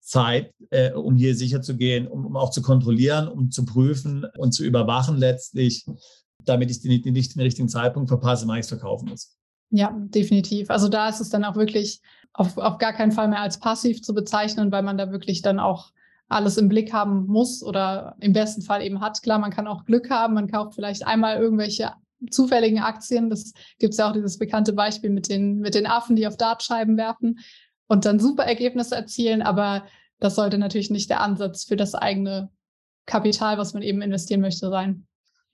Zeit, 0.00 0.54
äh, 0.70 0.92
um 0.92 1.16
hier 1.16 1.34
sicher 1.34 1.62
zu 1.62 1.76
gehen, 1.76 2.06
um, 2.06 2.24
um, 2.24 2.36
auch 2.36 2.50
zu 2.50 2.62
kontrollieren, 2.62 3.26
um 3.26 3.50
zu 3.50 3.64
prüfen 3.64 4.24
und 4.36 4.52
zu 4.52 4.64
überwachen 4.64 5.16
letztlich, 5.16 5.84
damit 6.44 6.70
ich 6.70 6.82
nicht, 6.84 7.04
nicht 7.06 7.34
den 7.34 7.42
richtigen 7.42 7.68
Zeitpunkt 7.68 8.08
verpasse, 8.08 8.46
wann 8.46 8.58
ich 8.58 8.62
es 8.62 8.68
verkaufen 8.68 9.08
muss. 9.08 9.36
Ja, 9.70 9.92
definitiv. 9.98 10.70
Also 10.70 10.88
da 10.88 11.08
ist 11.08 11.20
es 11.20 11.28
dann 11.28 11.44
auch 11.44 11.56
wirklich 11.56 12.00
auf, 12.32 12.56
auf 12.56 12.78
gar 12.78 12.92
keinen 12.92 13.12
Fall 13.12 13.28
mehr 13.28 13.42
als 13.42 13.58
passiv 13.58 14.00
zu 14.00 14.14
bezeichnen, 14.14 14.70
weil 14.70 14.82
man 14.82 14.96
da 14.96 15.10
wirklich 15.10 15.42
dann 15.42 15.58
auch 15.58 15.90
alles 16.28 16.58
im 16.58 16.68
Blick 16.68 16.92
haben 16.92 17.26
muss 17.26 17.62
oder 17.62 18.16
im 18.20 18.32
besten 18.32 18.62
Fall 18.62 18.82
eben 18.82 19.00
hat. 19.00 19.22
Klar, 19.22 19.38
man 19.38 19.50
kann 19.50 19.66
auch 19.66 19.84
Glück 19.84 20.10
haben, 20.10 20.34
man 20.34 20.50
kauft 20.50 20.74
vielleicht 20.74 21.06
einmal 21.06 21.38
irgendwelche 21.38 21.92
zufälligen 22.30 22.80
Aktien. 22.80 23.30
Das 23.30 23.52
gibt 23.78 23.92
es 23.94 23.98
ja 23.98 24.08
auch 24.08 24.12
dieses 24.12 24.38
bekannte 24.38 24.72
Beispiel 24.72 25.10
mit 25.10 25.28
den, 25.28 25.58
mit 25.58 25.74
den 25.74 25.86
Affen, 25.86 26.16
die 26.16 26.26
auf 26.26 26.36
Dartscheiben 26.36 26.96
werfen 26.96 27.38
und 27.86 28.04
dann 28.04 28.20
super 28.20 28.44
Ergebnisse 28.44 28.94
erzielen. 28.94 29.42
Aber 29.42 29.84
das 30.20 30.34
sollte 30.34 30.58
natürlich 30.58 30.90
nicht 30.90 31.10
der 31.10 31.20
Ansatz 31.20 31.64
für 31.64 31.76
das 31.76 31.94
eigene 31.94 32.50
Kapital, 33.06 33.56
was 33.56 33.72
man 33.72 33.82
eben 33.82 34.02
investieren 34.02 34.40
möchte, 34.40 34.68
sein. 34.68 35.06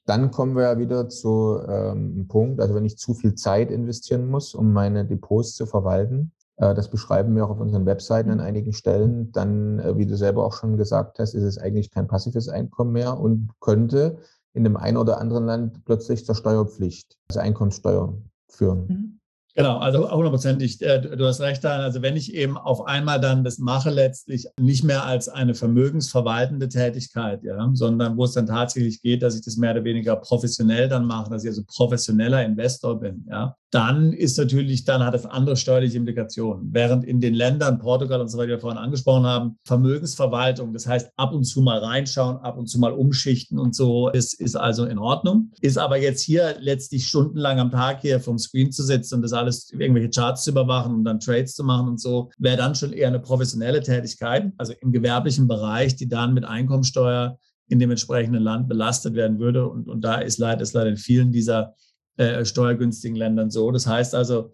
Dann 0.07 0.31
kommen 0.31 0.55
wir 0.55 0.65
ja 0.65 0.79
wieder 0.79 1.09
zu 1.09 1.61
ähm, 1.67 2.13
einem 2.15 2.29
Punkt, 2.29 2.61
also 2.61 2.75
wenn 2.75 2.85
ich 2.85 2.99
zu 2.99 3.15
viel 3.15 3.35
Zeit 3.35 3.71
investieren 3.71 4.29
muss, 4.29 4.55
um 4.55 4.73
meine 4.73 5.07
Depots 5.07 5.55
zu 5.55 5.65
verwalten, 5.65 6.33
das 6.57 6.89
beschreiben 6.89 7.35
wir 7.35 7.45
auch 7.45 7.51
auf 7.51 7.61
unseren 7.61 7.87
Webseiten 7.87 8.31
an 8.31 8.41
einigen 8.41 8.73
Stellen. 8.73 9.33
Dann, 9.33 9.79
äh, 9.81 9.97
wie 9.97 10.07
du 10.07 10.17
selber 10.17 10.45
auch 10.45 10.53
schon 10.53 10.77
gesagt 10.77 11.19
hast, 11.19 11.35
ist 11.35 11.43
es 11.43 11.59
eigentlich 11.59 11.91
kein 11.91 12.07
passives 12.07 12.49
Einkommen 12.49 12.93
mehr 12.93 13.19
und 13.19 13.51
könnte 13.61 14.19
in 14.53 14.63
dem 14.63 14.77
einen 14.77 14.97
oder 14.97 15.21
anderen 15.21 15.47
Land 15.47 15.85
plötzlich 15.85 16.25
zur 16.25 16.37
Steuerpflicht, 16.37 17.17
also 17.29 17.41
Einkommenssteuer 17.41 18.17
führen. 18.49 18.87
Mhm. 18.87 19.21
Genau, 19.57 19.79
also 19.79 20.11
hundertprozentig, 20.11 20.83
äh, 20.83 21.01
du 21.01 21.25
hast 21.27 21.41
recht 21.41 21.63
daran. 21.63 21.83
Also 21.83 22.03
wenn 22.03 22.17
ich 22.17 22.35
eben 22.35 22.57
auf 22.57 22.87
einmal 22.87 23.21
dann 23.21 23.45
das 23.45 23.59
mache, 23.59 23.91
letztlich 23.91 24.49
nicht 24.59 24.83
mehr 24.83 25.05
als 25.05 25.29
eine 25.29 25.55
vermögensverwaltende 25.55 26.69
Tätigkeit, 26.69 27.45
ja, 27.45 27.71
sondern 27.73 28.17
wo 28.17 28.25
es 28.25 28.33
dann 28.33 28.47
tatsächlich 28.47 29.01
geht, 29.01 29.23
dass 29.23 29.37
ich 29.37 29.45
das 29.45 29.57
mehr 29.57 29.71
oder 29.71 29.85
weniger 29.85 30.17
professionell 30.17 30.89
dann 30.89 31.07
mache, 31.07 31.31
dass 31.31 31.45
ich 31.45 31.51
also 31.51 31.63
professioneller 31.69 32.45
Investor 32.45 32.99
bin, 32.99 33.25
ja, 33.31 33.55
dann 33.75 34.13
ist 34.13 34.39
natürlich, 34.39 34.85
dann 34.85 35.05
hat 35.05 35.15
es 35.15 35.27
andere 35.27 35.57
steuerliche 35.57 35.99
Implikationen. 35.99 36.69
Während 36.73 37.05
in 37.05 37.21
den 37.21 37.35
Ländern, 37.35 37.81
Portugal 37.81 38.21
und 38.21 38.29
so 38.29 38.39
weiter, 38.39 38.47
die 38.47 38.53
wir 38.53 38.61
vorhin 38.61 38.79
angesprochen 38.79 39.25
haben, 39.25 39.59
Vermögensverwaltung, 39.65 40.73
das 40.73 40.87
heißt 40.87 41.11
ab 41.17 41.33
und 41.35 41.43
zu 41.43 41.61
mal 41.61 41.79
reinschauen, 41.79 42.37
ab 42.37 42.57
und 42.57 42.69
zu 42.69 42.79
mal 42.79 42.93
umschichten 42.93 43.59
und 43.59 43.75
so, 43.75 44.11
ist, 44.11 44.35
ist 44.35 44.55
also 44.55 44.85
in 44.85 44.99
Ordnung. 44.99 45.51
Ist 45.61 45.77
aber 45.77 45.97
jetzt 45.97 46.23
hier 46.23 46.55
letztlich 46.61 47.09
stundenlang 47.09 47.59
am 47.59 47.73
Tag 47.73 48.03
hier 48.03 48.21
vom 48.21 48.39
Screen 48.39 48.71
zu 48.71 48.85
sitzen 48.85 49.17
und 49.17 49.23
das 49.23 49.33
alles, 49.33 49.73
irgendwelche 49.73 50.11
Charts 50.11 50.45
zu 50.45 50.53
überwachen 50.53 50.95
und 50.95 51.05
dann 51.05 51.19
Trades 51.19 51.55
zu 51.55 51.65
machen 51.65 51.89
und 51.89 52.01
so, 52.01 52.31
wäre 52.39 52.57
dann 52.57 52.77
schon 52.77 52.93
eher 52.93 53.09
eine 53.09 53.19
professionelle 53.19 53.81
Tätigkeit, 53.81 54.53
also 54.57 54.73
im 54.81 54.93
gewerblichen 54.93 55.49
Bereich, 55.49 55.97
die 55.97 56.07
dann 56.07 56.33
mit 56.33 56.45
Einkommensteuer 56.45 57.39
in 57.69 57.81
dem 57.81 57.91
entsprechenden 57.91 58.43
Land 58.43 58.69
belastet 58.69 59.15
werden 59.15 59.41
würde. 59.41 59.69
Und, 59.69 59.89
und 59.89 60.03
da 60.03 60.17
ist 60.17 60.39
leider, 60.39 60.61
ist 60.61 60.75
leider 60.75 60.91
in 60.91 60.97
vielen 60.97 61.33
dieser 61.33 61.75
äh, 62.17 62.45
steuergünstigen 62.45 63.17
Ländern 63.17 63.51
so. 63.51 63.71
Das 63.71 63.87
heißt 63.87 64.15
also, 64.15 64.53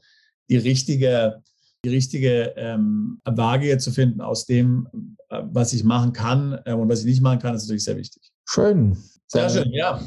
die 0.48 0.56
richtige, 0.56 1.42
die 1.84 1.90
richtige 1.90 2.54
ähm, 2.56 3.20
Waage 3.24 3.78
zu 3.78 3.90
finden 3.90 4.20
aus 4.20 4.46
dem, 4.46 5.16
äh, 5.28 5.42
was 5.44 5.72
ich 5.72 5.84
machen 5.84 6.12
kann 6.12 6.60
äh, 6.64 6.72
und 6.72 6.88
was 6.88 7.00
ich 7.00 7.06
nicht 7.06 7.22
machen 7.22 7.38
kann, 7.38 7.54
ist 7.54 7.62
natürlich 7.64 7.84
sehr 7.84 7.96
wichtig. 7.96 8.30
Schön. 8.48 8.96
Sehr 9.26 9.46
Dann 9.46 9.50
schön, 9.50 9.72
ja. 9.72 10.00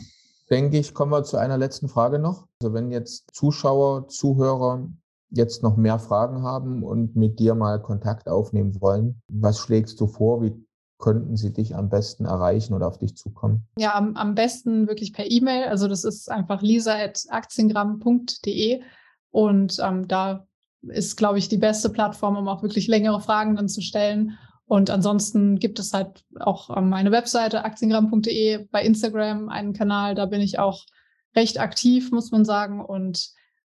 Denke 0.49 0.77
ich, 0.77 0.93
kommen 0.93 1.11
wir 1.11 1.23
zu 1.23 1.37
einer 1.37 1.57
letzten 1.57 1.87
Frage 1.87 2.19
noch. 2.19 2.47
Also 2.61 2.73
wenn 2.73 2.91
jetzt 2.91 3.33
Zuschauer, 3.33 4.07
Zuhörer 4.09 4.89
jetzt 5.29 5.63
noch 5.63 5.77
mehr 5.77 5.97
Fragen 5.97 6.43
haben 6.43 6.83
und 6.83 7.15
mit 7.15 7.39
dir 7.39 7.55
mal 7.55 7.81
Kontakt 7.81 8.27
aufnehmen 8.27 8.79
wollen, 8.81 9.21
was 9.27 9.59
schlägst 9.59 9.99
du 9.99 10.07
vor? 10.07 10.43
Wie 10.43 10.53
könnten 11.03 11.35
sie 11.35 11.51
dich 11.51 11.75
am 11.75 11.89
besten 11.89 12.23
erreichen 12.23 12.73
oder 12.73 12.87
auf 12.87 12.97
dich 12.97 13.17
zukommen? 13.17 13.67
Ja, 13.77 13.93
am, 13.95 14.15
am 14.15 14.35
besten 14.35 14.87
wirklich 14.87 15.11
per 15.11 15.29
E-Mail. 15.29 15.65
Also 15.65 15.89
das 15.89 16.05
ist 16.05 16.31
einfach 16.31 16.61
lisa.aktiengramm.de 16.61 18.81
und 19.29 19.77
ähm, 19.83 20.07
da 20.07 20.47
ist, 20.81 21.17
glaube 21.17 21.39
ich, 21.39 21.49
die 21.49 21.57
beste 21.57 21.89
Plattform, 21.89 22.37
um 22.37 22.47
auch 22.47 22.63
wirklich 22.63 22.87
längere 22.87 23.19
Fragen 23.19 23.57
dann 23.57 23.67
zu 23.67 23.81
stellen. 23.81 24.37
Und 24.65 24.89
ansonsten 24.89 25.59
gibt 25.59 25.77
es 25.77 25.91
halt 25.91 26.23
auch 26.39 26.69
ähm, 26.75 26.87
meine 26.87 27.11
Webseite 27.11 27.65
aktiengramm.de, 27.65 28.69
bei 28.71 28.81
Instagram 28.81 29.49
einen 29.49 29.73
Kanal, 29.73 30.15
da 30.15 30.25
bin 30.25 30.39
ich 30.39 30.57
auch 30.57 30.85
recht 31.35 31.59
aktiv, 31.59 32.11
muss 32.11 32.31
man 32.31 32.45
sagen. 32.45 32.79
Und 32.79 33.31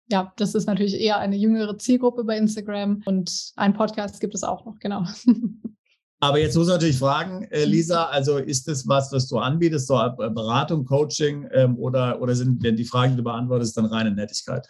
ja, 0.07 0.33
das 0.37 0.55
ist 0.55 0.65
natürlich 0.65 0.99
eher 0.99 1.19
eine 1.19 1.35
jüngere 1.35 1.77
Zielgruppe 1.77 2.23
bei 2.23 2.39
Instagram. 2.39 3.03
Und 3.05 3.51
ein 3.55 3.75
Podcast 3.75 4.19
gibt 4.19 4.33
es 4.33 4.43
auch 4.43 4.65
noch, 4.65 4.79
genau. 4.79 5.03
Aber 6.21 6.37
jetzt 6.39 6.57
muss 6.57 6.67
man 6.67 6.75
natürlich 6.75 6.99
fragen, 6.99 7.43
äh, 7.43 7.63
Lisa, 7.63 8.05
also 8.05 8.37
ist 8.37 8.67
das 8.67 8.87
was, 8.87 9.11
was 9.13 9.27
du 9.27 9.37
anbietest, 9.37 9.87
so 9.87 9.97
äh, 9.97 10.29
Beratung, 10.29 10.85
Coaching 10.85 11.47
ähm, 11.53 11.77
oder, 11.77 12.21
oder 12.21 12.35
sind 12.35 12.63
denn 12.63 12.75
die 12.75 12.83
Fragen, 12.83 13.11
die 13.11 13.17
du 13.17 13.23
beantwortest, 13.23 13.77
dann 13.77 13.85
reine 13.85 14.11
Nettigkeit? 14.11 14.67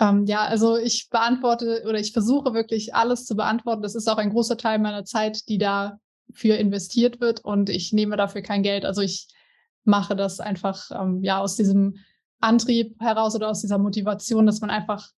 Ähm, 0.00 0.26
ja, 0.26 0.44
also 0.44 0.76
ich 0.76 1.08
beantworte 1.08 1.84
oder 1.86 2.00
ich 2.00 2.12
versuche 2.12 2.54
wirklich 2.54 2.94
alles 2.94 3.24
zu 3.24 3.36
beantworten. 3.36 3.82
Das 3.82 3.94
ist 3.94 4.08
auch 4.08 4.16
ein 4.16 4.30
großer 4.30 4.56
Teil 4.56 4.80
meiner 4.80 5.04
Zeit, 5.04 5.48
die 5.48 5.58
dafür 5.58 6.58
investiert 6.58 7.20
wird 7.20 7.44
und 7.44 7.70
ich 7.70 7.92
nehme 7.92 8.16
dafür 8.16 8.42
kein 8.42 8.64
Geld. 8.64 8.84
Also 8.84 9.00
ich 9.00 9.28
mache 9.84 10.16
das 10.16 10.40
einfach 10.40 10.90
ähm, 10.90 11.22
ja 11.22 11.38
aus 11.38 11.54
diesem 11.54 11.98
Antrieb 12.40 13.00
heraus 13.00 13.36
oder 13.36 13.48
aus 13.48 13.60
dieser 13.60 13.78
Motivation, 13.78 14.46
dass 14.46 14.60
man 14.60 14.70
einfach 14.70 15.10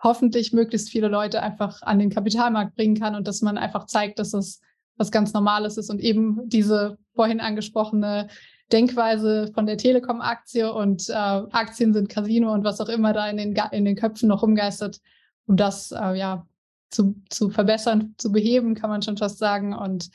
hoffentlich 0.00 0.52
möglichst 0.52 0.90
viele 0.90 1.08
Leute 1.08 1.42
einfach 1.42 1.82
an 1.82 1.98
den 1.98 2.10
Kapitalmarkt 2.10 2.76
bringen 2.76 2.98
kann 2.98 3.14
und 3.14 3.26
dass 3.26 3.40
man 3.40 3.58
einfach 3.58 3.86
zeigt, 3.86 4.18
dass 4.18 4.34
es 4.34 4.60
was 4.96 5.10
ganz 5.10 5.32
Normales 5.32 5.76
ist 5.78 5.90
und 5.90 6.00
eben 6.00 6.48
diese 6.48 6.98
vorhin 7.14 7.40
angesprochene 7.40 8.28
Denkweise 8.72 9.50
von 9.54 9.66
der 9.66 9.76
Telekom-Aktie 9.76 10.72
und 10.72 11.08
äh, 11.08 11.12
Aktien 11.12 11.92
sind 11.92 12.08
Casino 12.08 12.52
und 12.52 12.64
was 12.64 12.80
auch 12.80 12.88
immer 12.88 13.12
da 13.12 13.28
in 13.28 13.36
den, 13.36 13.54
in 13.72 13.84
den 13.84 13.96
Köpfen 13.96 14.28
noch 14.28 14.42
rumgeistert, 14.42 14.98
um 15.46 15.56
das 15.56 15.92
äh, 15.92 16.18
ja 16.18 16.46
zu, 16.90 17.16
zu 17.28 17.50
verbessern, 17.50 18.14
zu 18.18 18.30
beheben, 18.30 18.74
kann 18.74 18.90
man 18.90 19.02
schon 19.02 19.16
fast 19.16 19.38
sagen. 19.38 19.74
Und 19.74 20.10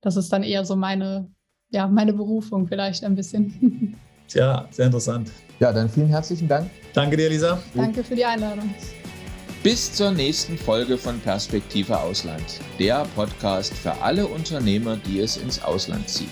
das 0.00 0.16
ist 0.16 0.32
dann 0.32 0.42
eher 0.42 0.64
so 0.64 0.76
meine, 0.76 1.30
ja, 1.70 1.86
meine 1.86 2.12
Berufung 2.12 2.66
vielleicht 2.66 3.04
ein 3.04 3.14
bisschen. 3.14 3.96
Tja, 4.28 4.66
sehr 4.70 4.86
interessant. 4.86 5.30
Ja, 5.58 5.72
dann 5.72 5.88
vielen 5.88 6.08
herzlichen 6.08 6.48
Dank. 6.48 6.70
Danke 6.94 7.16
dir, 7.16 7.28
Lisa. 7.28 7.60
Danke 7.74 8.02
für 8.02 8.14
die 8.14 8.24
Einladung. 8.24 8.72
Bis 9.62 9.92
zur 9.92 10.10
nächsten 10.10 10.56
Folge 10.56 10.96
von 10.96 11.20
Perspektive 11.20 12.00
Ausland, 12.00 12.60
der 12.78 13.06
Podcast 13.14 13.74
für 13.74 13.92
alle 14.00 14.26
Unternehmer, 14.26 14.96
die 14.96 15.20
es 15.20 15.36
ins 15.36 15.62
Ausland 15.62 16.08
zieht. 16.08 16.30